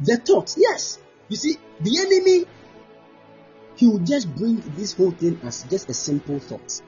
[0.00, 0.98] The thought, yes.
[1.28, 2.46] You see, the enemy,
[3.76, 6.82] he will just bring this whole thing as just a simple thought.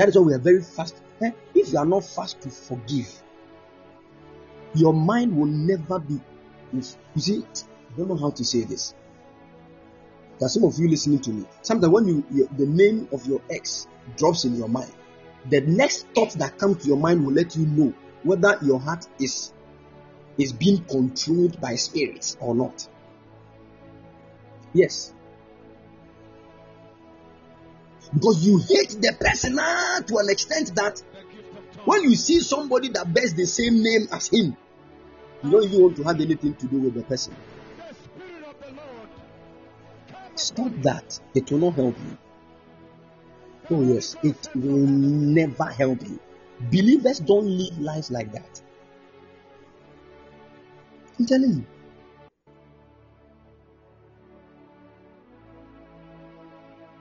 [0.00, 0.94] That is why we are very fast.
[1.20, 3.22] Eh, If you are not fast to forgive,
[4.74, 6.18] your mind will never be.
[6.72, 6.80] You
[7.18, 8.94] see, I don't know how to say this.
[10.38, 11.44] There are some of you listening to me.
[11.60, 14.90] Sometimes when you, you- the name of your ex drops in your mind,
[15.50, 19.06] the next thought that comes to your mind will let you know whether your heart
[19.18, 19.52] is
[20.38, 22.88] is being controlled by spirits or not.
[24.72, 25.12] Yes.
[28.12, 31.02] Because you hate the person ah, to an extent that
[31.84, 34.56] when you see somebody that bears the same name as him,
[35.42, 37.34] you don't even want to have anything to do with the person.
[40.34, 41.20] Stop that.
[41.34, 42.18] It will not help you.
[43.70, 46.18] Oh, yes, it will never help you.
[46.70, 48.60] Believers don't live lives like that.
[51.18, 51.64] I'm telling you.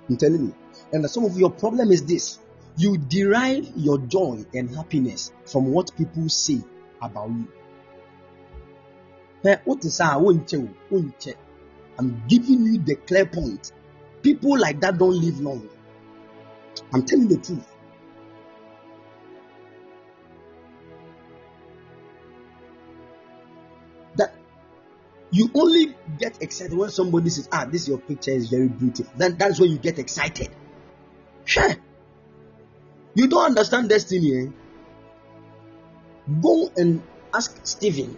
[0.09, 0.55] I'm telling you.
[0.91, 2.39] And some of your problem is this
[2.77, 6.61] you derive your joy and happiness from what people say
[7.01, 7.47] about you.
[11.99, 13.71] I'm giving you the clear point.
[14.21, 15.69] People like that don't live long.
[16.93, 17.75] I'm telling the truth.
[24.15, 24.33] That
[25.31, 29.11] you only get excited when somebody says, Ah, this your picture is very beautiful.
[29.17, 30.49] Then that's when you get excited.
[31.49, 31.75] Sure.
[33.15, 34.37] You don't understand destiny.
[34.37, 34.47] Eh?
[36.43, 37.01] Go and
[37.33, 38.15] ask Stephen.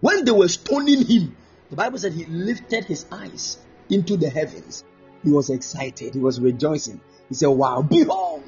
[0.00, 1.36] When they were stoning him,
[1.68, 3.58] the Bible said he lifted his eyes
[3.90, 4.82] into the heavens.
[5.22, 6.14] He was excited.
[6.14, 7.02] He was rejoicing.
[7.28, 8.44] He said, Wow, behold,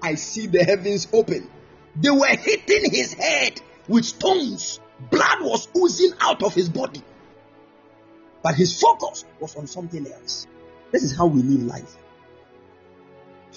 [0.00, 1.50] I see the heavens open.
[1.96, 4.78] They were hitting his head with stones.
[5.10, 7.02] Blood was oozing out of his body.
[8.44, 10.46] But his focus was on something else.
[10.92, 11.96] This is how we live life.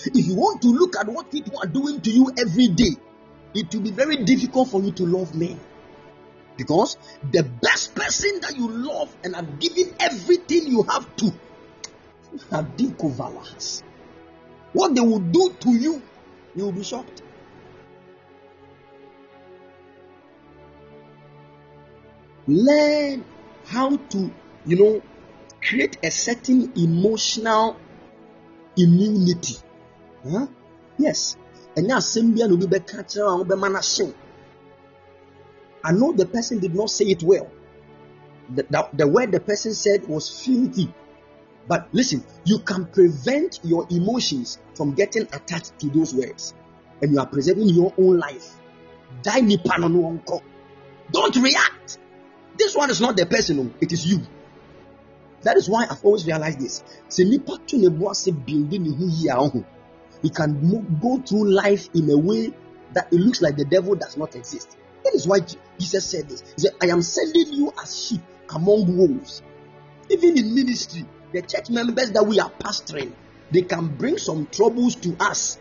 [0.05, 2.95] If you want to look at what people are doing to you every day,
[3.53, 5.59] it will be very difficult for you to love men.
[6.57, 6.97] Because
[7.31, 11.33] the best person that you love and have given everything you have to
[12.51, 13.83] are Dikovalas.
[14.73, 16.01] What they will do to you,
[16.55, 17.23] you will be shocked.
[22.47, 23.25] Learn
[23.65, 24.31] how to,
[24.65, 25.01] you know,
[25.61, 27.77] create a certain emotional
[28.77, 29.55] immunity.
[30.97, 31.37] Yes.
[31.75, 34.13] ɛnyɛ asɛm bia na obi bɛka kyerɛ wo a wobɛma no
[35.83, 37.49] i know the person did not say it well.
[38.53, 40.93] The, the, the word the person said was filthy
[41.67, 46.53] but listen you can prevent your emotions from getting attached to those words.
[47.01, 48.57] And you are preserving your own life.
[49.23, 49.47] Don't
[51.37, 51.97] react.
[52.57, 54.19] This one is not the person oh, it is you.
[55.43, 56.83] That is why i've always realized this
[60.21, 62.53] he can go through life in a way
[62.93, 64.77] that it looks like the devil does not exist.
[65.03, 65.39] That is why
[65.79, 66.41] Jesus said this.
[66.55, 68.21] He said, I am sending you as sheep
[68.53, 69.41] among wolves.
[70.09, 73.13] Even in ministry, the church members that we are pastoring,
[73.51, 75.59] they can bring some troubles to us.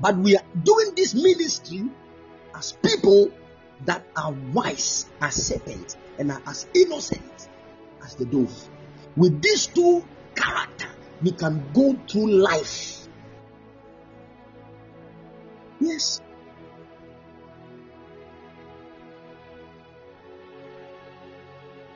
[0.00, 1.84] But we are doing this ministry
[2.54, 3.30] as people
[3.86, 7.48] that are wise as serpents and are as innocent
[8.02, 8.68] as the dove.
[9.16, 10.88] With these two character,
[11.22, 13.03] we can go through life.
[15.84, 16.20] Yes.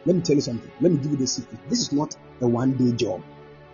[0.05, 0.71] Let me tell you something.
[0.81, 1.59] Let me give you the secret.
[1.69, 3.23] This is not a one day job.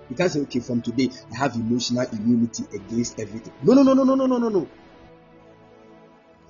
[0.08, 3.52] You can't say, okay, from today, I have emotional immunity against everything.
[3.62, 4.68] No, no, no, no, no, no, no, no, no.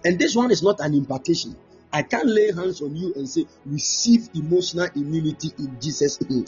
[0.05, 1.57] And this one is not an impartation.
[1.93, 6.45] I can't lay hands on you and say, receive emotional immunity in Jesus' name.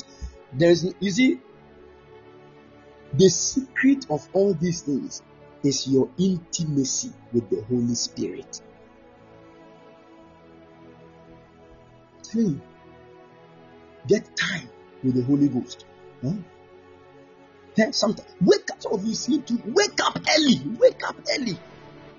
[0.52, 1.40] There is, you see,
[3.14, 5.22] the secret of all these things
[5.66, 8.60] is your intimacy with the Holy Spirit.
[12.24, 12.60] Three,
[14.06, 14.68] get time
[15.02, 15.84] with the Holy Ghost.
[16.22, 16.32] Huh?
[17.90, 18.82] Sometimes wake up.
[18.82, 19.60] Some of you sleep too.
[19.66, 20.62] Wake up early.
[20.78, 21.58] Wake up early.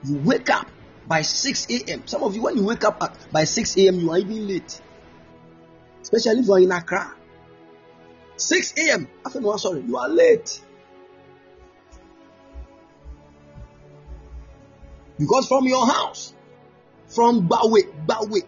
[0.04, 0.68] You wake up
[1.08, 2.04] by 6 a.m.
[2.06, 4.82] Some of you, when you wake up at, by 6 a.m., you are even late.
[6.02, 7.16] Especially if you are in Accra.
[8.36, 9.08] 6 a.m.
[9.26, 10.62] After no, sorry, you are late.
[15.20, 16.34] Because from your house,
[17.08, 18.42] from Bawe, Bawe,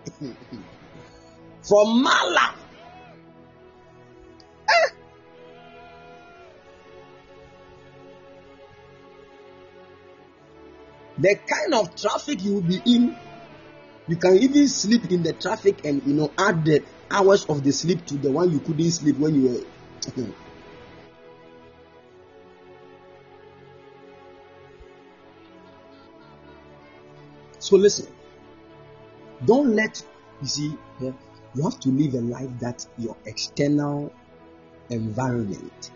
[1.63, 2.55] from Mallam,
[4.69, 4.89] eh,
[11.17, 13.15] the kind of traffic you will be in,
[14.07, 17.71] you can even sleep in the traffic and you know add the hours of the
[17.71, 19.63] sleep to the one you couldn't sleep when you were.
[27.69, 28.07] So listen,
[29.45, 30.03] don't let
[30.41, 30.77] you see.
[31.01, 31.11] eh,
[31.55, 34.11] You have to live a life that your external
[34.89, 35.91] environment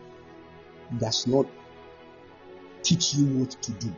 [1.00, 1.48] does not
[2.84, 3.94] teach you what to do.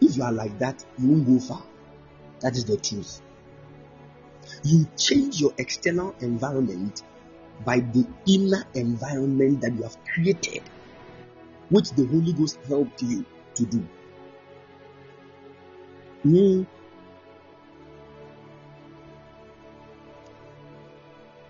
[0.00, 1.62] If you are like that, you won't go far.
[2.40, 3.22] That is the truth.
[4.64, 7.02] You change your external environment
[7.64, 10.62] by the inner environment that you have created,
[11.70, 13.24] which the Holy Ghost helped you
[13.54, 13.86] to do.
[16.24, 16.66] Me,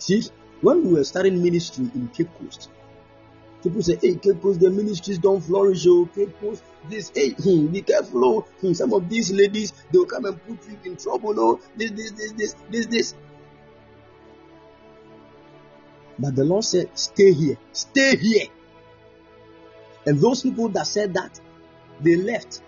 [0.06, 0.22] see,
[0.60, 2.70] when we were starting ministry in Cape Coast,
[3.62, 7.66] people say, "Hey, Cape Coast, the ministries don't flourish." Oh, Cape Coast, this, hey, hmm,
[7.74, 8.24] be careful.
[8.24, 11.34] Oh, some of these ladies, they will come and put you in trouble.
[11.38, 13.14] Oh, this, this, this, this, this, this.
[16.18, 18.46] But the Lord said, "Stay here, stay here."
[20.06, 21.40] And those people that said that,
[22.00, 22.62] they left.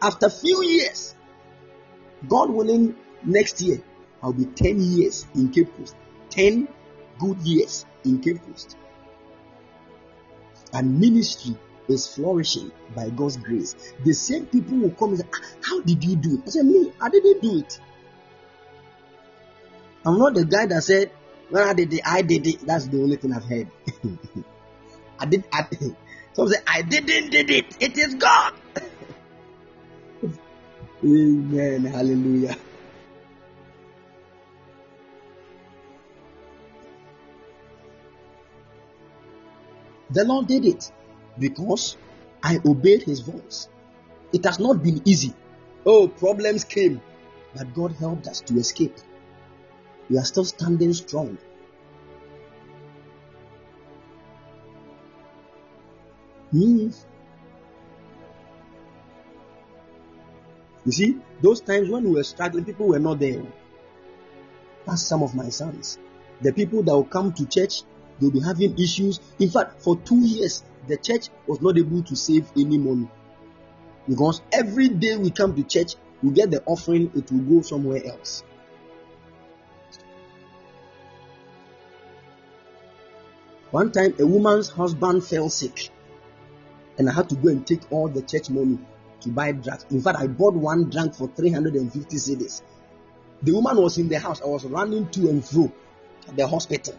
[0.00, 1.14] After a few years,
[2.26, 3.82] God willing, next year
[4.22, 5.96] I'll be 10 years in Cape Coast.
[6.30, 6.68] 10
[7.18, 8.76] good years in Cape Coast.
[10.72, 11.56] And ministry
[11.88, 13.74] is flourishing by God's grace.
[14.04, 16.40] The same people will come and say, "Ah, How did you do it?
[16.46, 17.80] I said, Me, I didn't do it.
[20.04, 21.10] I'm not the guy that said,
[21.50, 22.60] When I did it, I did it.
[22.66, 23.68] That's the only thing I've heard.
[25.18, 25.66] I did I,
[26.32, 27.76] some say I didn't did it.
[27.80, 28.54] It is God.
[31.04, 31.84] Amen.
[31.84, 32.56] Hallelujah.
[40.12, 40.92] The Lord did it
[41.38, 41.96] because
[42.42, 43.68] I obeyed his voice.
[44.32, 45.32] It has not been easy.
[45.86, 47.00] Oh, problems came,
[47.56, 48.96] but God helped us to escape.
[50.10, 51.38] We are still standing strong.
[56.52, 57.06] Means,
[60.84, 63.42] You see, those times when we were struggling, people were not there.
[64.84, 65.98] That's some of my sons.
[66.40, 67.82] The people that will come to church
[68.20, 69.20] they'll be having issues.
[69.38, 73.08] In fact, for two years, the church was not able to save any money.
[74.08, 78.04] Because every day we come to church, we get the offering, it will go somewhere
[78.04, 78.42] else.
[83.70, 85.88] One time, a woman's husband fell sick,
[86.98, 88.78] and I had to go and take all the church money
[89.22, 89.86] to buy drugs.
[89.90, 92.62] In fact, I bought one drug for 350 cedis.
[93.42, 94.42] The woman was in the house.
[94.42, 95.72] I was running to and fro
[96.28, 96.94] at the hospital.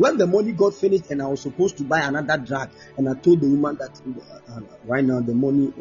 [0.00, 3.12] When the money got finished and I was supposed to buy another drug, and I
[3.12, 4.00] told the woman that
[4.48, 5.74] uh, right now the money,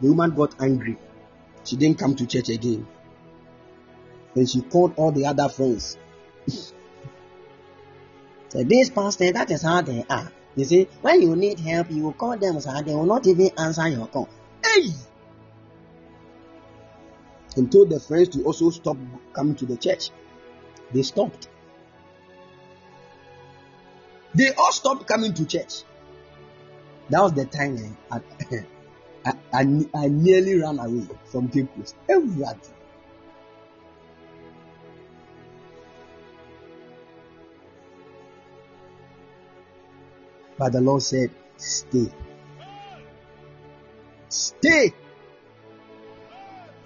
[0.00, 0.96] the woman got angry.
[1.64, 2.86] She didn't come to church again.
[4.36, 5.98] And she called all the other friends.
[8.50, 10.32] So this pastor, that is how they are.
[10.56, 12.80] You see, when you need help, you will call them, sir.
[12.80, 14.26] They will not even answer your call.
[14.64, 14.88] Hey!
[17.56, 18.96] And told the friends to also stop
[19.34, 20.08] coming to the church.
[20.94, 21.48] They stopped.
[24.34, 25.82] They all stopped coming to church.
[27.10, 28.20] That was the time I,
[29.24, 31.84] I, I, I nearly ran away from people.
[32.08, 32.60] Everybody.
[40.58, 42.10] But the Lord said, Stay.
[44.28, 44.92] Stay.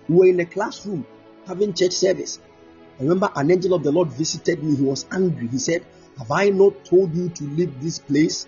[0.08, 1.06] We were in a classroom
[1.46, 2.38] having church service.
[3.00, 4.76] I remember an angel of the Lord visited me.
[4.76, 5.48] He was angry.
[5.48, 5.84] He said,
[6.22, 8.46] Have I not told you to leave this place?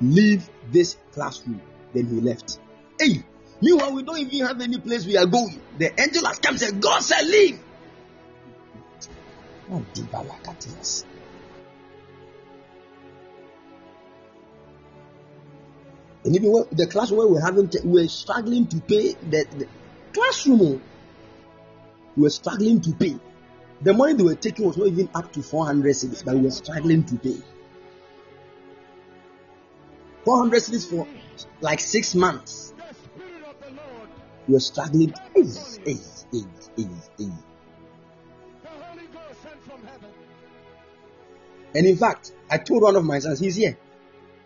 [0.00, 1.62] Leave this classroom.
[1.94, 2.58] Then he left.
[2.98, 3.22] Hey,
[3.62, 5.60] meanwhile, we don't even have any place we are going.
[5.78, 7.60] The angel has come and said, God said, Leave.
[9.70, 9.84] Oh.
[16.24, 19.68] And even the classroom where we're having, were struggling to pay the, the
[20.12, 20.82] classroom.
[22.16, 23.20] We were struggling to pay.
[23.80, 26.50] The money they were taking was not even up to 400 cedis, but we were
[26.50, 27.36] struggling to pay.
[30.24, 31.06] 400 cedis for
[31.60, 32.74] like six months.
[34.46, 35.14] We were struggling.
[41.74, 43.78] And in fact, I told one of my sons, he's here.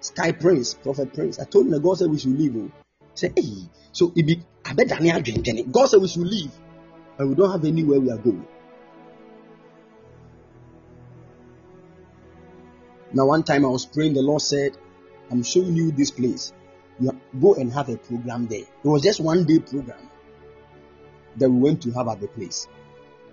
[0.00, 1.38] Sky Prince, Prophet Prince.
[1.38, 2.56] I told him that God said we should leave.
[2.56, 2.70] oh.
[3.00, 5.20] He said, hey, so it be I bet Daniel.
[5.70, 6.50] God said we should leave.
[7.18, 8.46] And we don't have anywhere we are going.
[13.14, 14.76] Now, one time I was praying, the Lord said,
[15.30, 16.52] I'm showing you this place.
[16.98, 18.60] You go and have a program there.
[18.60, 20.10] It was just one day program
[21.36, 22.68] that we went to have at the place.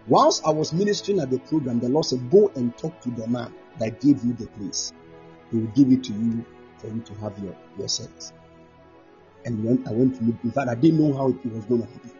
[0.07, 3.27] Whilst I was ministering at the program, the Lord said, Go and talk to the
[3.27, 4.91] man that gave you the place.
[5.51, 6.45] He will give it to you
[6.77, 8.31] for you to have your, your set.
[9.45, 11.81] And when I went to look, in fact, I didn't know how it was going
[11.83, 12.11] to happen.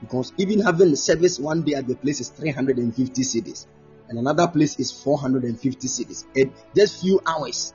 [0.00, 3.66] Because even having the service one day at the place is 350 cedis,
[4.08, 6.24] and another place is 450 cedis.
[6.34, 7.74] And just few hours.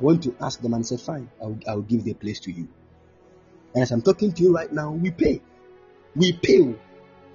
[0.00, 2.68] I went to ask them and said, Fine, I'll, I'll give the place to you.
[3.74, 5.40] And as I'm talking to you right now, we pay.
[6.14, 6.74] We pay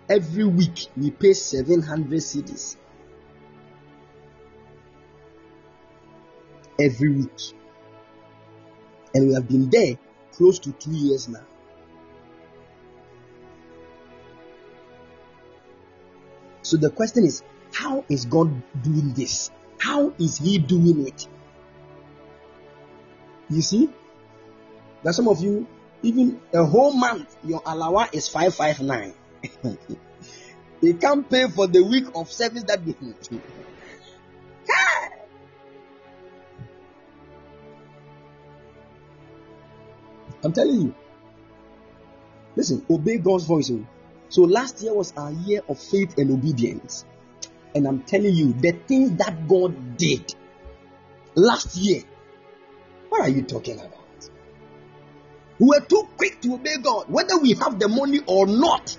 [0.08, 0.88] every week.
[0.96, 2.76] We pay 700 cedis
[6.80, 7.40] every week.
[9.14, 9.98] And we have been there
[10.32, 11.46] close to two years now.
[16.62, 17.42] So the question is,
[17.74, 18.52] how is God
[18.84, 19.52] doing this?
[19.78, 21.28] How is He doing it?
[23.50, 23.90] You see,
[25.04, 25.68] that some of you,
[26.04, 29.14] even a whole month, your alawa is 559.
[30.82, 33.16] they can't pay for the week of service that they need.
[40.44, 40.96] I'm telling you.
[42.56, 43.72] Listen, obey God's voice.
[43.72, 43.86] oh.
[44.30, 47.06] So last year was our year of faith and obedience.
[47.76, 50.34] And I'm telling you, the things that God did
[51.36, 52.02] last year,
[53.10, 53.94] what are you talking about?
[55.60, 58.98] We were too quick to obey God, whether we have the money or not.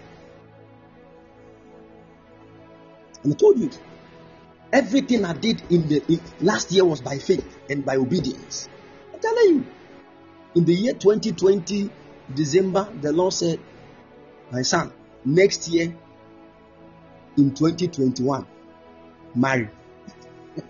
[3.23, 3.71] And I told you,
[4.73, 8.69] everything I did in the in, last year was by faith and by obedience.
[9.13, 9.67] I'm telling you.
[10.55, 11.91] In the year 2020,
[12.35, 13.61] December, the Lord said,
[14.51, 14.93] My son,
[15.25, 15.95] next year,
[17.37, 18.47] in 2021,
[19.35, 19.69] marry.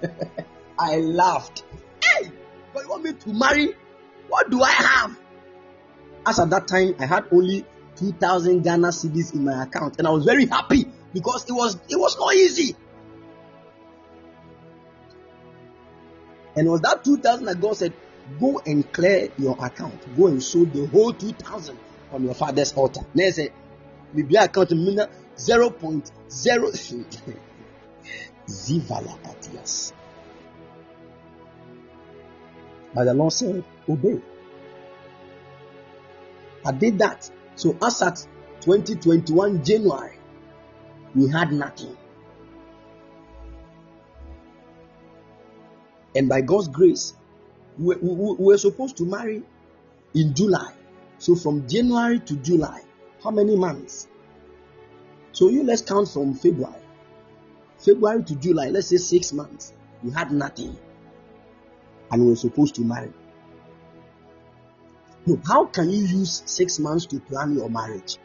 [0.78, 1.64] I laughed.
[2.02, 2.30] Hey,
[2.72, 3.74] but you want me to marry?
[4.28, 5.18] What do I have?
[6.26, 7.64] As at that time, I had only
[7.96, 11.96] 2,000 Ghana cedis in my account, and I was very happy because it was it
[11.96, 12.76] was not easy.
[16.56, 17.92] And it was that 2,000 that God said,
[18.38, 20.16] go and clear your account.
[20.16, 21.78] Go and sow the whole 2000
[22.12, 23.00] on your father's altar.
[23.14, 23.50] Then say,
[24.12, 27.36] maybe account mina 0.0
[28.50, 29.92] Zivala Atias.
[32.94, 34.20] But the Lord said, obey.
[36.64, 37.30] I did that.
[37.54, 38.26] So as at
[38.62, 40.18] 2021 January,
[41.14, 41.96] we had nothing.
[46.16, 47.14] And by God's grace,
[47.78, 49.42] we were supposed to marry
[50.14, 50.72] in July.
[51.18, 52.82] So from January to July,
[53.22, 54.08] how many months?
[55.32, 56.79] So you let's count from February.
[57.80, 59.72] February to July, let's say six months.
[60.02, 60.78] We had nothing.
[62.10, 63.12] And we were supposed to marry.
[65.26, 68.18] No, how can you use six months to plan your marriage?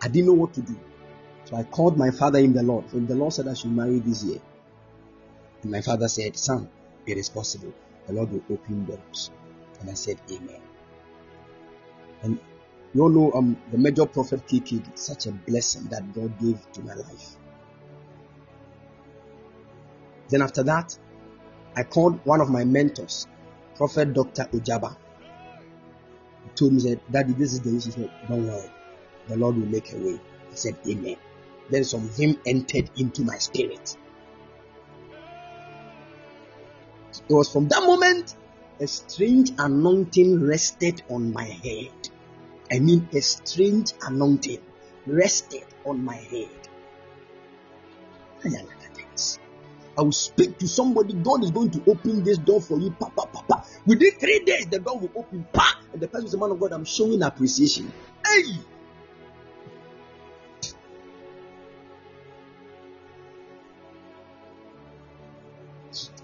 [0.00, 0.78] I didn't know what to do.
[1.44, 2.92] So I called my father in the Lord.
[2.92, 4.40] And the Lord said I should marry this year.
[5.62, 6.68] And my father said, Son,
[7.06, 7.72] it is possible.
[8.06, 9.30] The Lord will open doors.
[9.80, 10.60] And I said, Amen.
[12.22, 12.38] And
[12.94, 16.82] you all know um, the major prophet KK, such a blessing that God gave to
[16.82, 17.36] my life.
[20.28, 20.96] Then after that,
[21.76, 23.26] I called one of my mentors,
[23.76, 24.44] Prophet Dr.
[24.44, 24.96] Ojaba.
[26.44, 27.86] He told me, said, Daddy, this is the issue.
[27.86, 28.70] He said, Don't worry.
[29.28, 30.20] The Lord will make a way.
[30.52, 31.16] I said, Amen.
[31.70, 33.96] Then some hymn entered into my spirit.
[37.28, 38.36] It was from that moment
[38.80, 42.03] a strange anointing rested on my head.
[42.70, 44.60] I mean, a strange anointing
[45.06, 46.48] rested on my head.
[49.96, 51.14] I will speak to somebody.
[51.14, 52.90] God is going to open this door for you.
[52.90, 53.64] Papa, papa.
[53.86, 55.46] Within three days, the door will open.
[55.52, 55.80] Pa!
[55.92, 56.72] And the person is a man of God.
[56.72, 57.92] I'm showing appreciation.
[58.26, 58.58] Hey!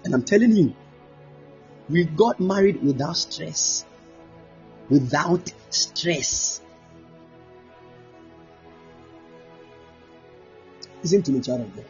[0.03, 0.75] And I'm telling you,
[1.87, 3.85] we got married without stress.
[4.91, 6.61] Without stress.
[11.01, 11.85] Listen to me, child of God.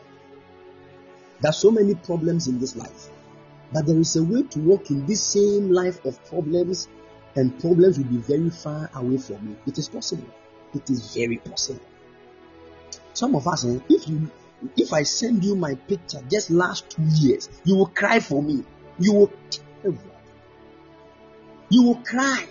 [1.42, 3.10] There are so many problems in this life,
[3.74, 6.88] but there is a way to walk in this same life of problems,
[7.36, 9.58] and problems will be very far away from you.
[9.66, 10.30] It is possible.
[10.76, 11.82] It is very possible.
[13.14, 14.30] Some of us, eh, if you,
[14.78, 18.64] if I send you my picture just last two years, you will cry for me.
[19.00, 19.32] You will,
[21.70, 22.46] you will cry.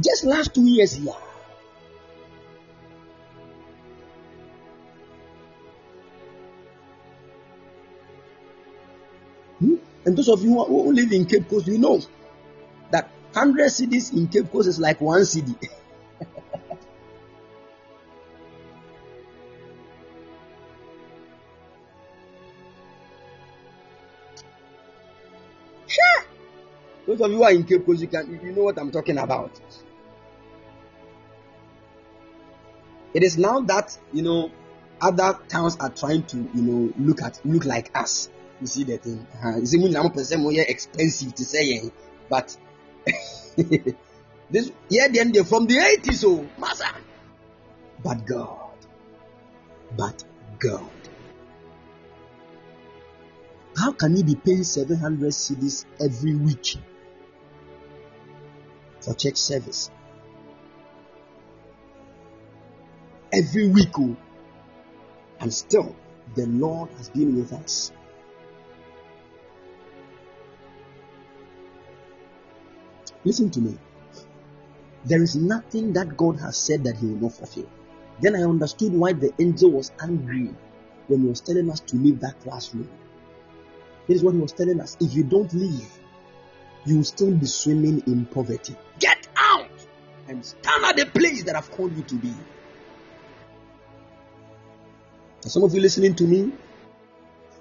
[0.00, 1.12] Just last two years, yeah.
[9.58, 9.74] Hmm?
[10.06, 12.00] And those of you who live in Cape Coast, you know
[12.90, 15.54] that 100 cedis in Cape Coast is like one cedi.
[27.10, 29.18] Those of you who are in Cape Coast, you can you know what I'm talking
[29.18, 29.50] about.
[33.12, 34.50] It is now that you know
[35.00, 38.28] other towns are trying to you know look at look like us.
[38.60, 39.26] You see the thing.
[39.42, 41.90] Uh, you see, we more expensive to say,
[42.28, 42.56] but
[44.50, 46.94] this yeah, then they're from the 80s, oh, massa.
[48.02, 48.76] But God,
[49.96, 50.24] but
[50.58, 50.90] God.
[53.76, 56.76] How can you be paying 700 cedis every week
[59.00, 59.90] for church service?
[63.40, 64.14] Every week, oh,
[65.40, 65.96] and still
[66.34, 67.90] the Lord has been with us.
[73.24, 73.78] Listen to me.
[75.06, 77.70] There is nothing that God has said that He will not fulfill.
[78.20, 80.54] Then I understood why the angel was angry
[81.06, 82.90] when he was telling us to leave that classroom.
[84.06, 84.98] This is what he was telling us.
[85.00, 85.88] If you don't leave,
[86.84, 88.76] you will still be swimming in poverty.
[88.98, 89.70] Get out
[90.28, 92.34] and stand at the place that I've called you to be.
[95.42, 96.52] Some of you listening to me,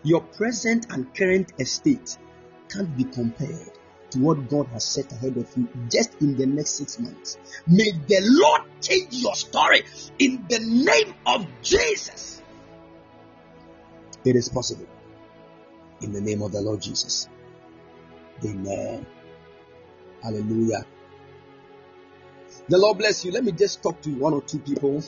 [0.04, 2.18] your present and current estate
[2.70, 3.72] can't be compared
[4.12, 7.38] to what God has set ahead of you just in the next six months.
[7.68, 9.84] May the Lord change your story
[10.18, 12.42] in the name of Jesus.
[14.26, 14.88] It is possible.
[16.02, 17.30] In the name of the Lord Jesus.
[18.44, 19.06] Amen.
[20.22, 20.86] Hallelujah.
[22.68, 23.32] The Lord bless you.
[23.32, 25.02] Let me just talk to one or two people.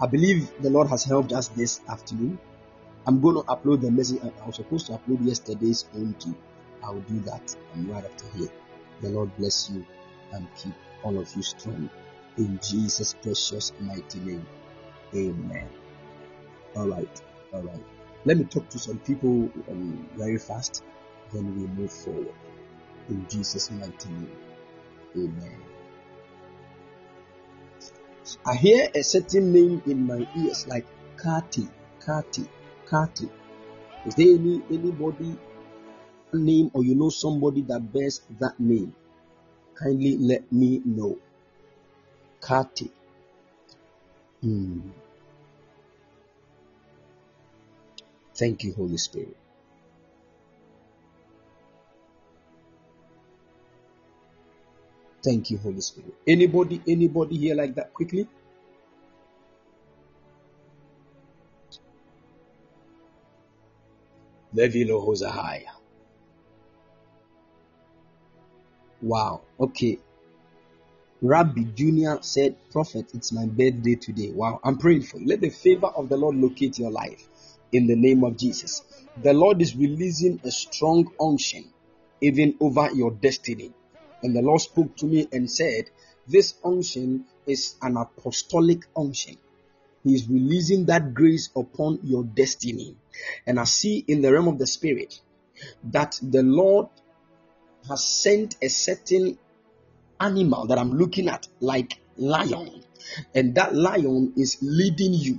[0.00, 2.38] I believe the Lord has helped us this afternoon.
[3.06, 4.20] I'm going to upload the message.
[4.22, 6.34] I was supposed to upload yesterday's own too.
[6.84, 8.48] I will do that um, right after here.
[9.00, 9.86] The Lord bless you
[10.32, 11.88] and keep all of you strong.
[12.36, 14.46] In Jesus' precious mighty name.
[15.14, 15.68] Amen.
[16.76, 17.22] All right.
[17.54, 17.84] All right.
[18.26, 20.84] Let me talk to some people um, very fast,
[21.32, 22.34] then we move forward.
[23.08, 24.36] In Jesus' mighty name.
[25.16, 25.62] Amen.
[28.44, 30.86] I hear a certain name in my ears like
[31.16, 31.68] Kati,
[32.00, 32.48] Kati,
[32.86, 33.30] Kati.
[34.04, 35.36] Is there any anybody
[36.32, 38.94] name or you know somebody that bears that name?
[39.74, 41.18] Kindly let me know.
[42.40, 42.90] Kati.
[44.40, 44.90] Hmm.
[48.34, 49.36] Thank you, Holy Spirit.
[55.26, 56.14] Thank you, Holy Spirit.
[56.24, 57.92] Anybody, anybody here like that?
[57.92, 58.28] Quickly.
[64.54, 65.72] Levilo Hosahaya.
[69.02, 69.40] Wow.
[69.58, 69.98] Okay.
[71.20, 74.30] Rabbi Junior said, Prophet, it's my birthday today.
[74.30, 74.60] Wow.
[74.62, 75.26] I'm praying for you.
[75.26, 77.26] Let the favor of the Lord locate your life
[77.72, 78.84] in the name of Jesus.
[79.24, 81.64] The Lord is releasing a strong unction
[82.20, 83.72] even over your destiny.
[84.22, 85.90] And the Lord spoke to me and said,
[86.26, 89.36] This unction is an apostolic unction.
[90.04, 92.96] He is releasing that grace upon your destiny.
[93.46, 95.20] And I see in the realm of the spirit
[95.84, 96.88] that the Lord
[97.88, 99.38] has sent a certain
[100.20, 102.82] animal that I'm looking at, like lion,
[103.34, 105.38] and that lion is leading you.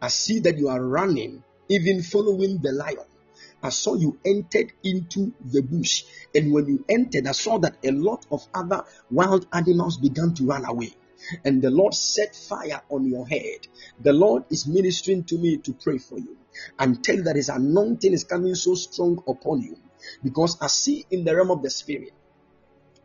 [0.00, 3.06] I see that you are running, even following the lion.
[3.64, 6.04] I saw you entered into the bush,
[6.34, 10.44] and when you entered, I saw that a lot of other wild animals began to
[10.44, 10.92] run away.
[11.46, 13.66] And the Lord set fire on your head.
[13.98, 16.36] The Lord is ministering to me to pray for you
[16.78, 19.78] and tell that His anointing is coming so strong upon you.
[20.22, 22.12] Because I see in the realm of the Spirit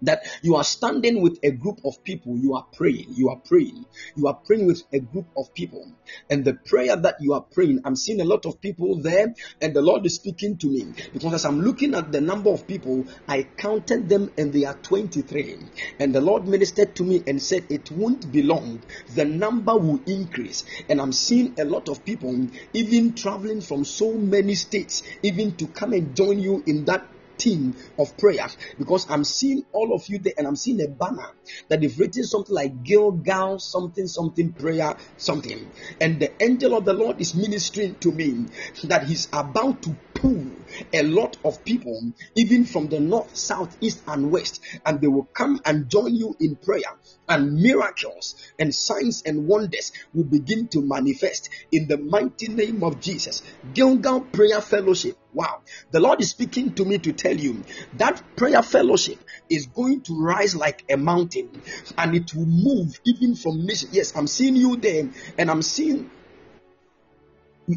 [0.02, 3.86] that you are standing with a group of people you are praying you are praying
[4.16, 5.86] you are praying with a group of people.
[6.30, 9.74] And the prayer that you are praying i'm seeing a lot of people there and
[9.74, 10.94] the lord is speaking to me.
[11.14, 14.76] Because as i'm looking at the number of people i counted them and they are
[14.76, 15.58] 23
[16.00, 18.82] and the lord ministered to me and said it won't be long.
[19.16, 20.64] The number will increase.
[20.88, 25.68] And i'm seeing a lot of people even traveling from so many states even to
[25.68, 27.06] come and join you in that
[27.40, 28.48] team of prayer
[28.78, 31.32] because I'm seeing all of you there and I'm seeing a banner
[31.70, 35.72] that they've written something like Gilgal, something, something prayer, something.
[36.00, 38.46] And the angel of the Lord is ministering to me
[38.84, 40.52] that he's about to pull
[40.94, 45.28] a lot of people, even from the north, south, east, and west, and they will
[45.34, 46.92] come and join you in prayer,
[47.30, 53.00] and miracles and signs and wonders will begin to manifest in the mighty name of
[53.00, 53.44] Jesus.
[53.74, 55.18] Gilgal Prayer Fellowship.
[55.32, 55.62] Wow,
[55.92, 57.64] the Lord is speaking to me to tell you
[57.98, 61.62] that prayer fellowship is going to rise like a mountain
[61.98, 63.90] and it will move even from nation.
[63.92, 65.08] Yes, I'm seeing you there,
[65.38, 66.10] and I'm seeing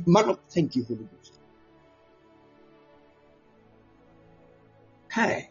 [0.07, 1.39] man thank you, Holy Ghost.
[5.11, 5.51] Hey,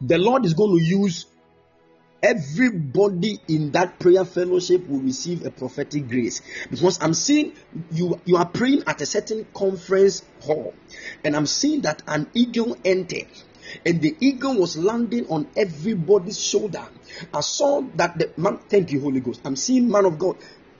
[0.00, 1.26] the Lord is going to use
[2.22, 6.42] everybody in that prayer fellowship will receive a prophetic grace.
[6.70, 7.52] Because i'm seeing
[7.92, 10.74] you you are praying at a certain conference hall.
[11.24, 13.28] And i'm seeing that an eagle entered.
[13.84, 16.88] And the eagle was landing on everybody's shoulder.
[17.34, 19.42] I saw that the man thank you holy ghost.
[19.44, 20.36] I'm seeing man of god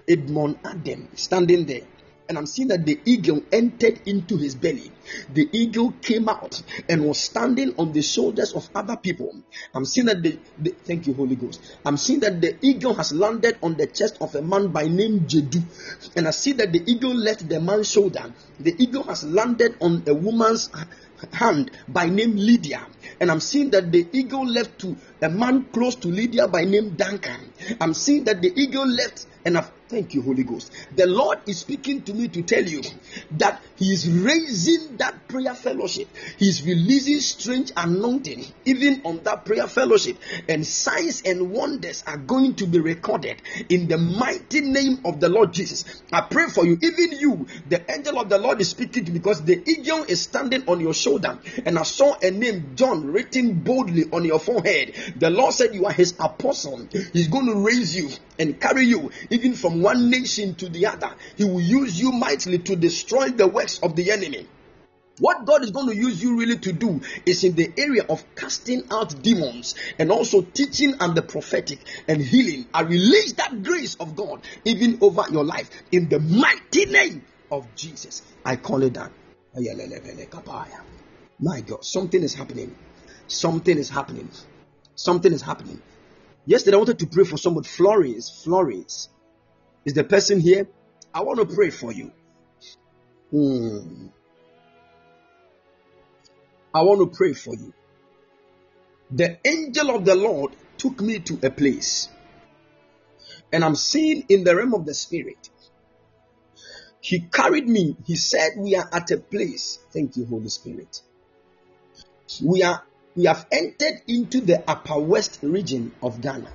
[0.09, 1.82] edmond adam standing there
[2.29, 4.93] and I'm seeing that the eagle entered into his belly.
[5.33, 9.35] The eagle came out and was standing on the shoulders of other people.
[9.75, 11.61] I'm seeing that the, the thank you, Holy Ghost.
[11.87, 15.21] I'm seeing that the eagle has landed on the chest of a man by name
[15.21, 15.63] Jedu,
[16.17, 18.33] and I see that the eagle left the man's shoulder.
[18.61, 20.71] The eagle has landed on a woman's
[21.33, 22.87] hand by name Lydia,
[23.20, 26.97] and I'm seeing that the eagle left to a man close to Lydia by name
[26.97, 27.52] Duncan.
[27.80, 30.70] I'm seeing that the eagle left and I've Thank you, Holy Ghost.
[30.94, 32.82] The Lord is speaking to me to tell you
[33.39, 36.09] that He is raising that prayer fellowship.
[36.36, 42.18] He is releasing strange anointing even on that prayer fellowship, and signs and wonders are
[42.18, 43.40] going to be recorded
[43.70, 46.02] in the mighty name of the Lord Jesus.
[46.12, 49.62] I pray for you, even you, the angel of the Lord is speaking because the
[49.66, 54.25] eagle is standing on your shoulder, and I saw a name John written boldly on
[54.25, 54.95] your forehead.
[55.16, 56.87] The Lord said you are His apostle.
[57.12, 61.11] He's going to raise you and carry you even from one nation to the other.
[61.37, 64.47] He will use you mightily to destroy the works of the enemy.
[65.19, 68.25] What God is going to use you really to do is in the area of
[68.37, 72.66] casting out demons and also teaching and the prophetic and healing.
[72.73, 77.66] I release that grace of God even over your life in the mighty name of
[77.75, 78.23] Jesus.
[78.45, 79.11] I call it that.
[81.41, 82.77] My God, something is happening.
[83.29, 84.29] Something is happening.
[84.95, 85.81] Something is happening.
[86.47, 87.69] Yesterday, I wanted to pray for somebody.
[87.69, 89.11] Florence, Florence
[89.85, 90.67] is the person here.
[91.13, 92.11] I want to pray for you.
[93.31, 94.07] Hmm.
[96.75, 97.73] I want to pray for you.
[99.11, 102.09] The angel of the Lord took me to a place,
[103.53, 105.51] and I'm seeing in the realm of the spirit.
[107.01, 107.97] He carried me.
[108.07, 109.79] He said, We are at a place.
[109.93, 111.03] Thank you, Holy Spirit.
[112.43, 112.83] We are
[113.19, 116.53] we have entered into the upper west region of Ghana.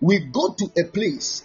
[0.00, 1.42] We go to a place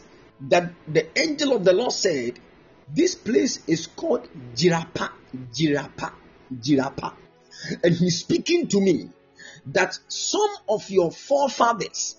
[0.48, 2.40] that the angel of the Lord said,
[2.88, 5.10] This place is called Jirapa,
[5.54, 6.14] Jirapa,
[6.54, 7.14] Jirapa.
[7.84, 9.10] And he's speaking to me
[9.66, 12.16] that some of your forefathers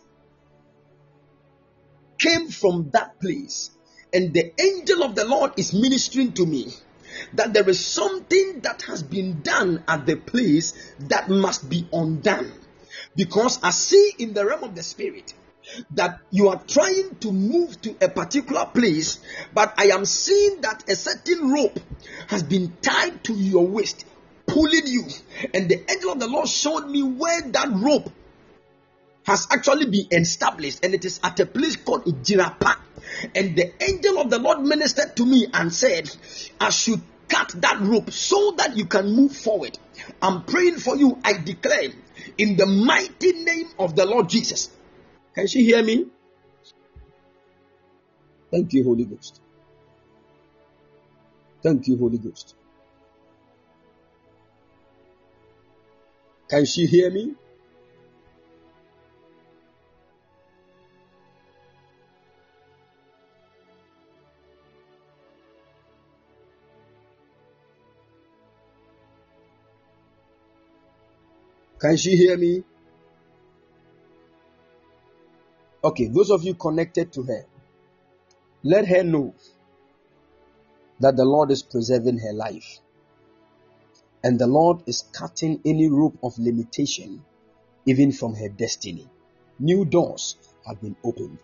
[2.18, 3.70] came from that place.
[4.12, 6.74] And the angel of the Lord is ministering to me
[7.34, 12.52] that there is something that has been done at the place that must be undone.
[13.14, 15.34] Because I see in the realm of the spirit
[15.92, 19.18] that you are trying to move to a particular place,
[19.52, 21.78] but I am seeing that a certain rope
[22.28, 24.04] has been tied to your waist,
[24.46, 25.04] pulling you.
[25.54, 28.10] And the angel of the Lord showed me where that rope
[29.26, 32.76] has actually been established, and it is at a place called Jirapa.
[33.34, 36.08] And the angel of the Lord ministered to me and said,
[36.60, 39.76] I should cut that rope so that you can move forward.
[40.22, 41.18] I'm praying for you.
[41.24, 41.90] I declare
[42.38, 44.70] in the mighty name of the Lord Jesus.
[45.34, 46.06] Can she hear me?
[48.52, 49.40] Thank you, Holy Ghost.
[51.62, 52.54] Thank you, Holy Ghost.
[56.48, 57.34] Can she hear me?
[71.80, 72.64] Can she hear me?
[75.84, 77.44] Okay, those of you connected to her,
[78.64, 79.34] let her know
[81.00, 82.80] that the Lord is preserving her life
[84.24, 87.22] and the Lord is cutting any rope of limitation
[87.86, 89.08] even from her destiny.
[89.58, 90.36] New doors
[90.66, 91.38] have been opened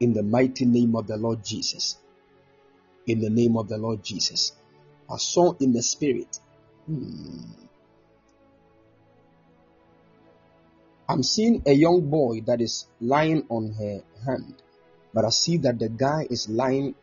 [0.00, 1.96] in the mighty name of the Lord Jesus.
[3.06, 4.52] In the name of the Lord Jesus.
[5.10, 6.40] I saw in the spirit.
[6.86, 7.65] hmm,
[11.08, 14.62] I'm seeing a young boy that is lying on her hand,
[15.14, 16.96] but I see that the guy is lying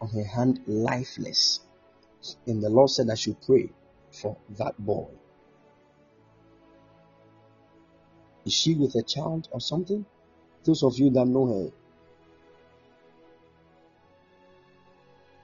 [0.00, 1.60] on her hand lifeless.
[2.46, 3.70] And the Lord said I should pray
[4.12, 5.08] for that boy.
[8.46, 10.06] Is she with a child or something?
[10.64, 11.70] Those of you that know her,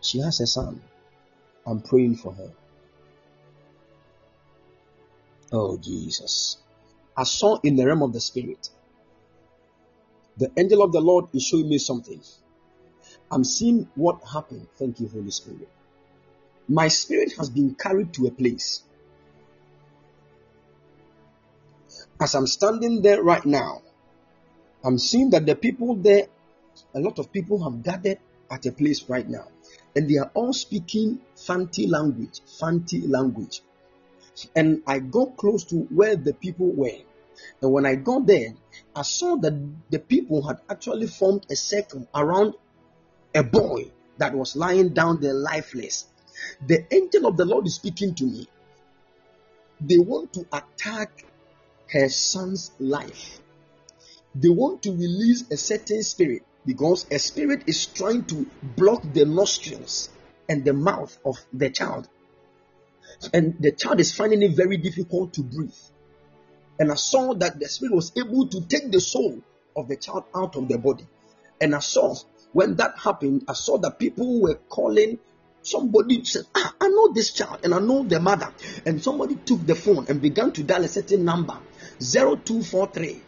[0.01, 0.81] she has a son.
[1.67, 2.53] I'm praying for her.
[5.53, 6.59] Oh, Jesus.
[7.21, 8.71] I saw in the realm of the spirit.
[10.39, 12.19] The angel of the Lord is showing me something.
[13.31, 14.69] I'm seeing what happened.
[14.79, 15.69] Thank you, Holy Spirit.
[16.67, 18.83] My spirit has been carried to a place.
[22.19, 23.83] As I'm standing there right now,
[24.83, 26.27] I'm seeing that the people there,
[26.95, 28.19] a lot of people have gathered
[28.51, 29.45] at a place right now,
[29.95, 33.61] and they are all speaking Fanti language, Fanti language.
[34.57, 36.97] And I got close to where the people were.
[37.61, 38.55] And when I got there,
[38.95, 39.55] I saw that
[39.91, 42.55] the people had actually formed a circle around
[43.35, 46.07] a boy that was lying down there lifeless.
[46.67, 48.49] The angel of the Lord is speaking to me.
[49.81, 51.25] They want to attack
[51.93, 53.41] her son's life.
[54.35, 59.25] They want to release a certain spirit because a spirit is trying to block the
[59.25, 60.09] nostrils
[60.49, 62.09] and the mouth of the child.
[63.33, 65.75] And the child is finding it very difficult to breathe.
[66.81, 69.41] And I saw that the spirit was able to take the soul
[69.77, 71.07] of the child out of the body.
[71.61, 72.17] And I saw
[72.53, 75.19] when that happened, I saw that people were calling.
[75.63, 78.53] Somebody said, ah, I know this child and I know the mother.
[78.87, 81.59] And somebody took the phone and began to dial a certain number
[82.01, 83.23] 0243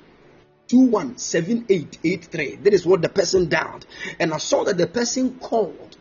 [0.68, 2.56] 217883.
[2.56, 3.84] That is what the person dialed.
[4.18, 5.98] And I saw that the person called.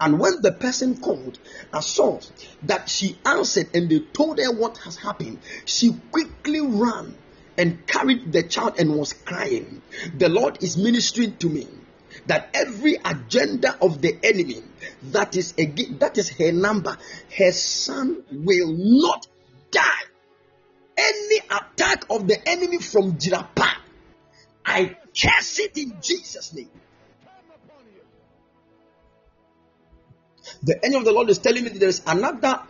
[0.00, 1.38] And when the person called,
[1.72, 2.20] I saw
[2.64, 5.38] that she answered and they told her what has happened.
[5.64, 7.16] She quickly ran
[7.56, 9.82] and carried the child and was crying.
[10.16, 11.66] The Lord is ministering to me
[12.26, 14.62] that every agenda of the enemy
[15.04, 16.96] that is again that is her number,
[17.36, 19.26] her son will not
[19.70, 20.04] die.
[20.96, 23.76] Any attack of the enemy from Jirapa,
[24.64, 26.70] I curse it in Jesus' name.
[30.62, 32.62] The angel of the Lord is telling me that there is another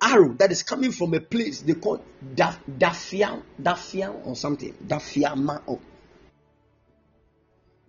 [0.00, 2.04] arrow that is coming from a place they call
[2.34, 4.72] Daf, Dafiam, or something.
[4.86, 5.62] Dafiama.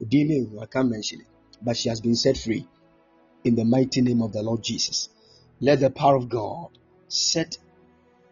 [0.07, 1.27] Dime, I can't mention it.
[1.61, 2.65] But she has been set free.
[3.43, 5.10] in the mighty name of the Lord Jesus.
[5.61, 6.69] Let the power of God
[7.07, 7.57] set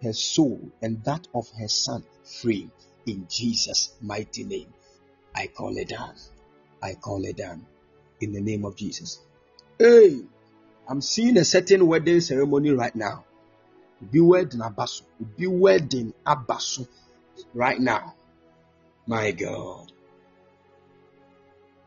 [0.03, 2.69] her soul and that of her son free
[3.05, 4.73] in Jesus' mighty name.
[5.35, 6.15] I call it down.
[6.81, 7.65] I call it down
[8.21, 9.19] in the name of Jesus.
[9.79, 10.21] Hey,
[10.89, 13.25] I'm seeing a certain wedding ceremony right now.
[14.11, 15.01] Be wedding abaso.
[15.37, 16.87] Be wedding abaso
[17.53, 18.15] right now.
[19.05, 19.91] My God.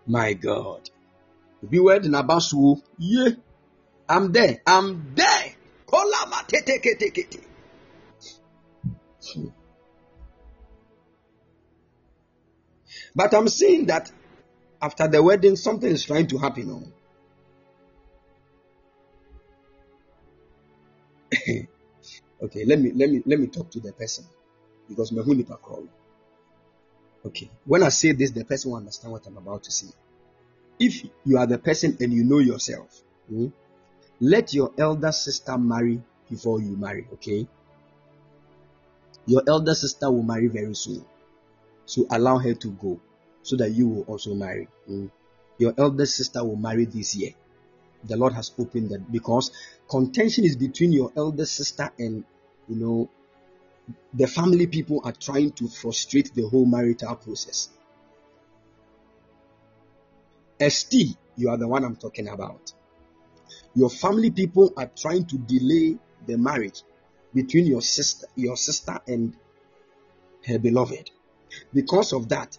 [0.06, 0.90] My God.
[1.68, 2.82] Be wedding abaso.
[2.98, 3.30] Yeah.
[4.08, 4.60] I'm there.
[4.66, 5.54] I'm there.
[5.86, 6.44] Kolama.
[13.14, 14.10] But I'm seeing that
[14.82, 16.70] after the wedding, something is trying to happen.
[16.70, 16.99] Oh.
[22.42, 24.24] okay, let me let me let me talk to the person
[24.88, 25.86] because my nipa call.
[27.24, 29.88] Okay, when I say this, the person will understand what I'm about to say.
[30.78, 33.48] If you are the person and you know yourself, hmm,
[34.20, 37.06] let your elder sister marry before you marry.
[37.14, 37.46] Okay,
[39.26, 41.04] your elder sister will marry very soon,
[41.84, 43.00] so allow her to go
[43.42, 44.66] so that you will also marry.
[44.86, 45.06] Hmm.
[45.58, 47.32] Your elder sister will marry this year.
[48.04, 49.50] The Lord has opened that because
[49.88, 52.24] contention is between your elder sister and
[52.68, 53.10] you know
[54.14, 57.68] the family people are trying to frustrate the whole marital process.
[60.60, 62.72] ST, you are the one I'm talking about.
[63.74, 65.96] Your family people are trying to delay
[66.26, 66.82] the marriage
[67.32, 69.34] between your sister, your sister and
[70.46, 71.10] her beloved.
[71.72, 72.58] Because of that,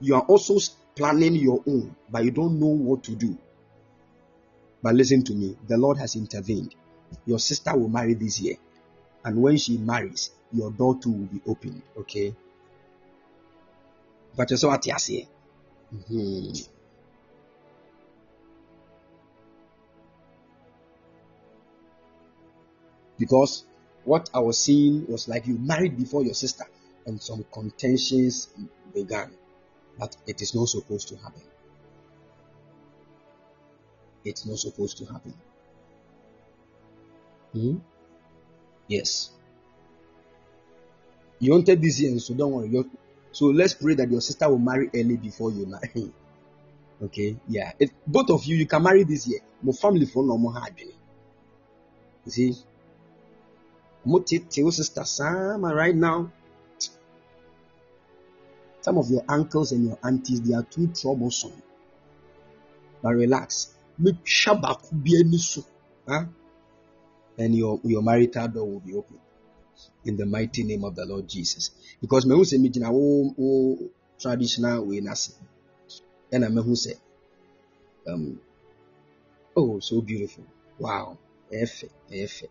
[0.00, 0.58] you are also
[0.94, 3.36] planning your own, but you don't know what to do.
[4.82, 6.74] But listen to me, the Lord has intervened.
[7.26, 8.56] Your sister will marry this year,
[9.24, 11.82] and when she marries, your door too will be opened.
[11.98, 12.34] Okay.
[14.36, 15.26] But you saw what you.
[15.92, 16.68] Mhm.
[23.18, 23.64] Because
[24.04, 26.64] what I was seeing was like you married before your sister,
[27.06, 28.48] and some contentions
[28.94, 29.30] began.
[29.98, 31.42] But it is not supposed to happen.
[34.24, 35.34] It's not supposed to happen.
[37.52, 37.78] Hmm?
[38.88, 39.30] Yes.
[41.38, 42.68] You wanted this year, so don't worry.
[42.68, 42.90] You're-
[43.32, 46.12] So let's pray that your sister will marry early before you marry.
[47.02, 47.72] Okay, yeah.
[47.78, 49.40] It, both of you, you can marry this year.
[49.62, 50.74] Mo family for no more hard.
[50.78, 50.92] You
[52.30, 52.54] see,
[54.04, 56.30] mo te- te your sister Sam right now.
[58.82, 61.62] Some of your uncles and your aunties, they are too troublesome.
[63.00, 63.74] But relax.
[64.02, 65.62] Make shabaku bi ani so.
[67.38, 69.18] And your, your marital door will be open.
[70.04, 71.70] in the mighty name of the Lord Jesus.
[72.00, 73.78] Because me hu sɛ megyina wo wo
[74.18, 75.34] traditional way n'ase.
[76.32, 76.92] Ɛna me hu sɛ
[78.06, 78.40] um
[79.56, 80.44] oh so beautiful.
[80.78, 81.18] Wow.
[81.52, 82.46] Ɛyɛ fɛ, ɛyɛ fɛ.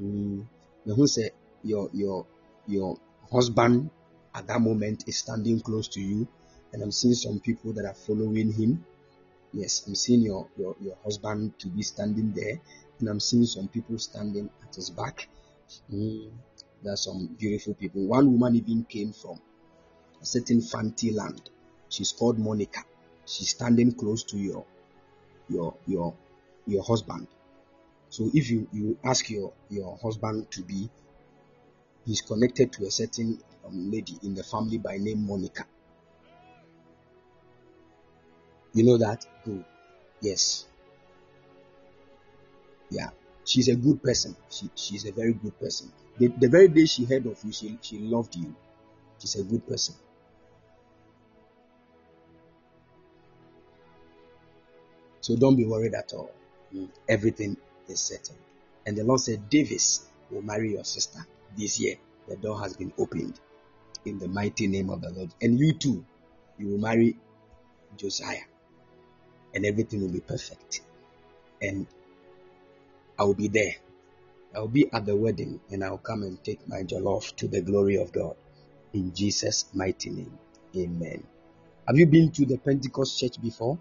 [0.00, 0.46] Mm.
[0.86, 1.30] Me sɛ
[1.62, 2.26] your your
[2.66, 2.98] your
[3.30, 3.90] husband
[4.34, 6.26] at that moment is standing close to you
[6.72, 8.84] and I'm seeing some people that are following him.
[9.52, 12.60] Yes, I'm seeing your, your, your husband to be standing there,
[12.98, 15.28] and I'm seeing some people standing at his back.
[15.92, 16.30] Mm,
[16.82, 18.06] there are some beautiful people.
[18.06, 19.40] One woman even came from
[20.22, 21.50] a certain fancy land.
[21.88, 22.80] She's called Monica.
[23.26, 24.64] She's standing close to your
[25.48, 26.14] your your
[26.66, 27.26] your husband.
[28.10, 30.90] So if you, you ask your, your husband to be,
[32.04, 35.64] he's connected to a certain um, lady in the family by name Monica.
[38.72, 39.26] You know that?
[39.44, 39.64] Good.
[40.20, 40.66] Yes.
[42.90, 43.10] Yeah.
[43.44, 44.36] She's a good person.
[44.50, 45.90] She, she's a very good person.
[46.18, 48.54] The, the very day she heard of you, she, she loved you.
[49.18, 49.94] She's a good person.
[55.20, 56.30] So don't be worried at all.
[56.74, 57.56] Mm, Everything
[57.88, 58.38] is settled.
[58.86, 61.26] And the Lord said, Davis will marry your sister
[61.56, 61.96] this year.
[62.28, 63.38] The door has been opened
[64.04, 65.30] in the mighty name of the Lord.
[65.42, 66.04] And you too,
[66.58, 67.16] you will marry
[67.96, 68.44] Josiah.
[69.54, 70.82] And everything will be perfect.
[71.60, 71.86] And
[73.18, 73.74] I will be there.
[74.54, 77.60] I will be at the wedding and I'll come and take my jollof to the
[77.60, 78.36] glory of God.
[78.92, 80.38] In Jesus' mighty name.
[80.76, 81.24] Amen.
[81.86, 83.78] Have you been to the Pentecost church before?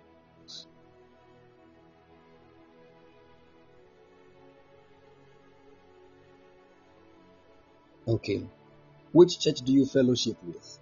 [8.07, 8.43] Okay.
[9.11, 10.79] Which church do you fellowship with?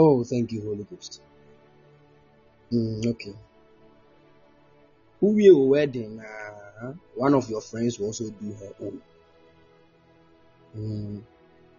[0.00, 1.20] Oh, thank you, Holy Ghost.
[2.72, 3.34] Mm, okay.
[5.20, 6.18] Who will wedding?
[6.18, 9.00] Uh, one of your friends will also do her own.
[10.74, 11.22] Mm,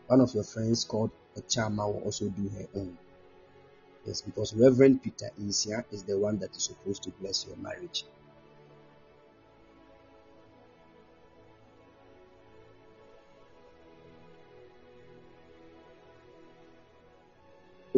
[0.07, 2.97] one of your friends called a charmer will also do her own.
[4.03, 8.03] Yes, because Reverend Peter Insia is the one that is supposed to bless your marriage.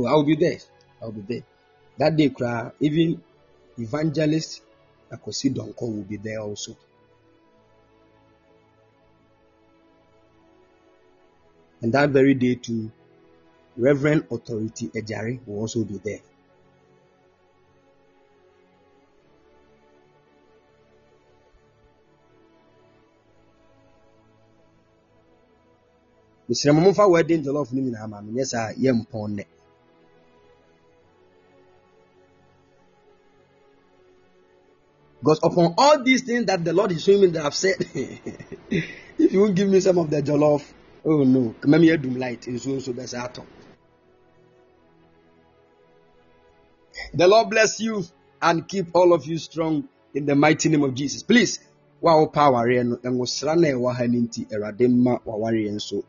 [0.02, 0.57] Oh, I'll be there.
[1.02, 1.44] I'll be there.
[1.99, 2.34] That day,
[2.80, 3.22] even
[3.78, 4.61] evangelist
[5.11, 6.76] Akosi Donko will be there also.
[11.82, 12.91] And that very day too,
[13.78, 16.19] Reverend Authority Ejari will also be there.
[26.49, 28.73] mesrɛ mo wedding jollof no nyinaa ma menyɛ saa
[35.22, 37.76] because upon all these things that the lord is showing me that i've said
[38.69, 40.64] if you won't give me some of the jollof
[41.06, 41.56] oh no.
[41.61, 43.43] Mami adum light nsuo nso bɛsɛ atɔ
[47.14, 48.03] the lord bless you
[48.41, 51.23] and keep all of you strong in the mighty name of jesus.
[51.23, 51.60] Please
[52.02, 56.03] wa wo pa awareɛ no nwosra na ɛwɔ ha no nti awurade mma wawareɛ nso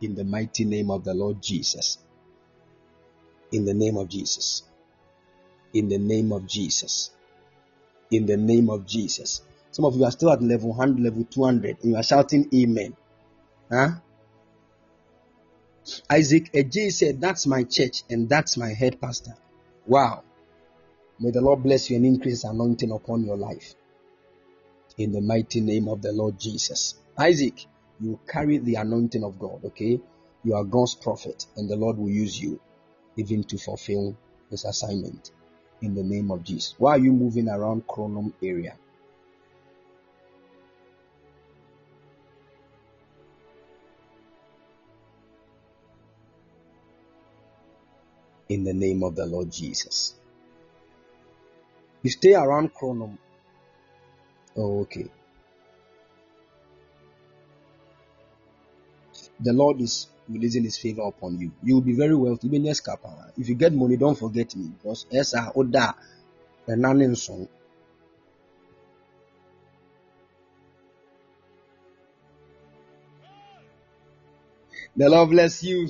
[0.00, 1.98] in the mighty name of the lord jesus.
[3.52, 4.62] In the name of jesus.
[5.72, 7.10] In the name of jesus
[8.12, 9.40] in the name of jesus.
[9.70, 12.94] Some of you are still at level 100 level 200 and you are shouting amen.
[13.70, 13.88] Huh?
[16.10, 19.34] Isaac ej said that's my church and that's my head pastor.
[19.86, 20.22] Wow.
[21.18, 23.74] May the lord bless you and increase anointing upon your life.
[24.98, 26.94] In the mighty name of the Lord Jesus.
[27.18, 27.64] Isaac,
[27.98, 30.00] you carry the anointing of God, okay?
[30.44, 32.60] You are God's prophet, and the Lord will use you
[33.16, 34.16] even to fulfill
[34.50, 35.30] his assignment
[35.82, 36.74] in the name of Jesus.
[36.78, 38.74] Why are you moving around Chronom area?
[48.48, 50.14] In the name of the Lord Jesus.
[52.02, 53.18] You stay around Chronom.
[54.56, 55.10] Oh, okay.
[59.42, 61.52] the Lord is releasing His favor upon you.
[61.62, 62.48] You will be very wealthy.
[62.48, 63.08] Even yes, Kappa.
[63.08, 65.94] Uh, if you get money, don't forget me because Esa Oda
[66.68, 67.48] Enanin song.
[74.94, 75.88] The Lord bless you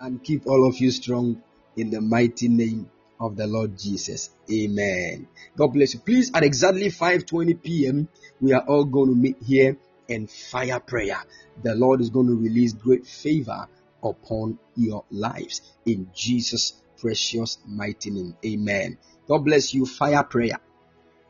[0.00, 1.42] and keep all of you strong
[1.76, 2.90] in the mighty name
[3.20, 4.30] of the Lord Jesus.
[4.50, 5.28] Amen.
[5.56, 6.00] God bless you.
[6.00, 8.08] Please, at exactly 5:20 p.m.,
[8.40, 9.76] we are all going to meet here
[10.08, 11.18] and fire prayer.
[11.62, 13.68] The Lord is going to release great favor
[14.02, 18.36] upon your lives in Jesus' precious mighty name.
[18.44, 18.98] Amen.
[19.26, 19.86] God bless you.
[19.86, 20.58] Fire prayer.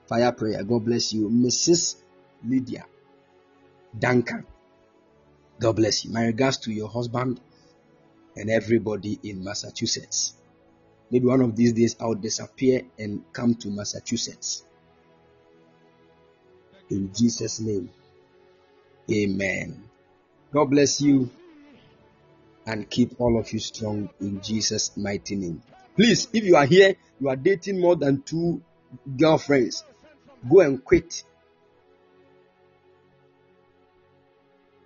[0.07, 0.62] Fire prayer.
[0.65, 1.28] God bless you.
[1.28, 1.97] Mrs.
[2.45, 2.86] Lydia
[3.99, 4.47] Duncan.
[5.61, 6.12] God bless you.
[6.12, 7.40] My regards to your husband
[8.36, 10.35] and everybody in Massachusetts.
[11.11, 14.65] Maybe one of these days I'll disappear and come to Massachusetts.
[16.90, 17.90] In Jesus' name.
[19.11, 19.85] Amen.
[20.53, 21.31] God bless you
[22.69, 25.62] and keep all of you strong in Jesus' mighty name.
[25.97, 28.62] Please, if you are here, you are dating more than two
[29.16, 29.85] girlfriends,
[30.49, 31.24] go and quit.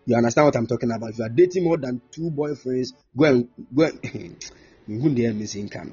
[0.06, 1.10] You understand what I'm talking about?
[1.10, 4.00] If you are dating more than two boyfriends, go and go and.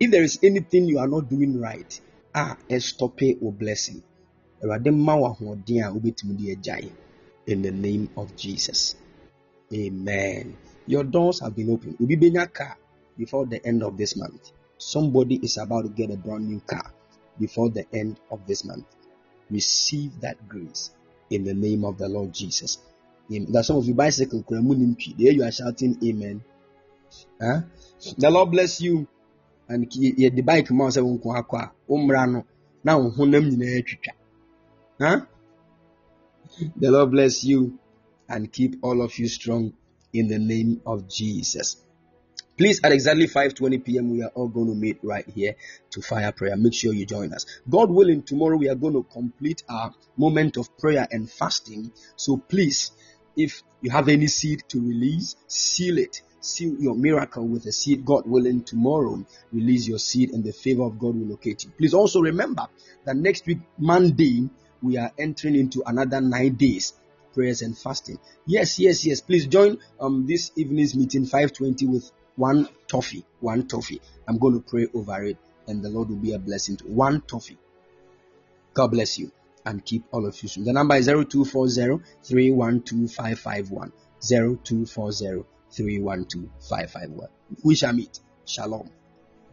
[0.00, 2.00] If there is anything you are not doing right,
[2.34, 4.02] ah, stop it or blessing.
[4.62, 6.90] A wobɛtumi
[7.46, 8.96] in the name of Jesus.
[9.72, 10.56] Amen.
[10.86, 11.96] Your doors have been opened.
[12.02, 12.76] Obi benya car
[13.16, 14.52] before the end of this month.
[14.78, 16.92] Somebody is about to get a brand new car
[17.38, 18.84] before the end of this month.
[19.50, 20.90] Receive that grace
[21.30, 22.78] in the name of the Lord Jesus.
[23.30, 24.44] That some of you bicycle.
[24.48, 26.44] There you are shouting amen.
[27.40, 27.60] Huh?
[28.18, 29.06] The Lord bless you.
[29.66, 32.44] And the bike ma wo sɛ wo nko akɔ a wo mmra no
[32.84, 34.12] na wo honam nyinaa atwitwa.
[35.00, 35.20] Huh?
[36.76, 37.78] The Lord bless you
[38.34, 39.72] and keep all of you strong
[40.12, 41.76] in the name of Jesus.
[42.56, 45.56] Please, at exactly 5:20 p.m., we are all going to meet right here
[45.90, 46.56] to fire prayer.
[46.56, 47.46] Make sure you join us.
[47.68, 51.92] God willing, tomorrow we are going to complete our moment of prayer and fasting.
[52.16, 52.92] So please,
[53.36, 56.22] if you have any seed to release, seal it.
[56.40, 58.04] Seal your miracle with a seed.
[58.04, 61.70] God willing, tomorrow release your seed, and the favor of God will locate you.
[61.70, 62.68] Please also remember
[63.04, 64.48] that next week, Monday,
[64.82, 66.92] we are entering into another nine days
[67.34, 68.18] prayers and fasting.
[68.46, 69.20] Yes, yes, yes.
[69.20, 73.24] Please join um this evening's meeting 520 with one toffee.
[73.40, 74.00] One toffee.
[74.26, 75.36] I'm going to pray over it
[75.66, 77.58] and the Lord will be a blessing to one toffee.
[78.72, 79.30] God bless you.
[79.66, 80.64] and keep all of you soon.
[80.64, 83.92] The number is 0240 312 551.
[84.20, 87.28] 0240 312 551.
[87.64, 88.20] We shall meet.
[88.44, 88.90] Shalom.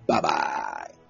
[0.07, 1.00] Bye bye.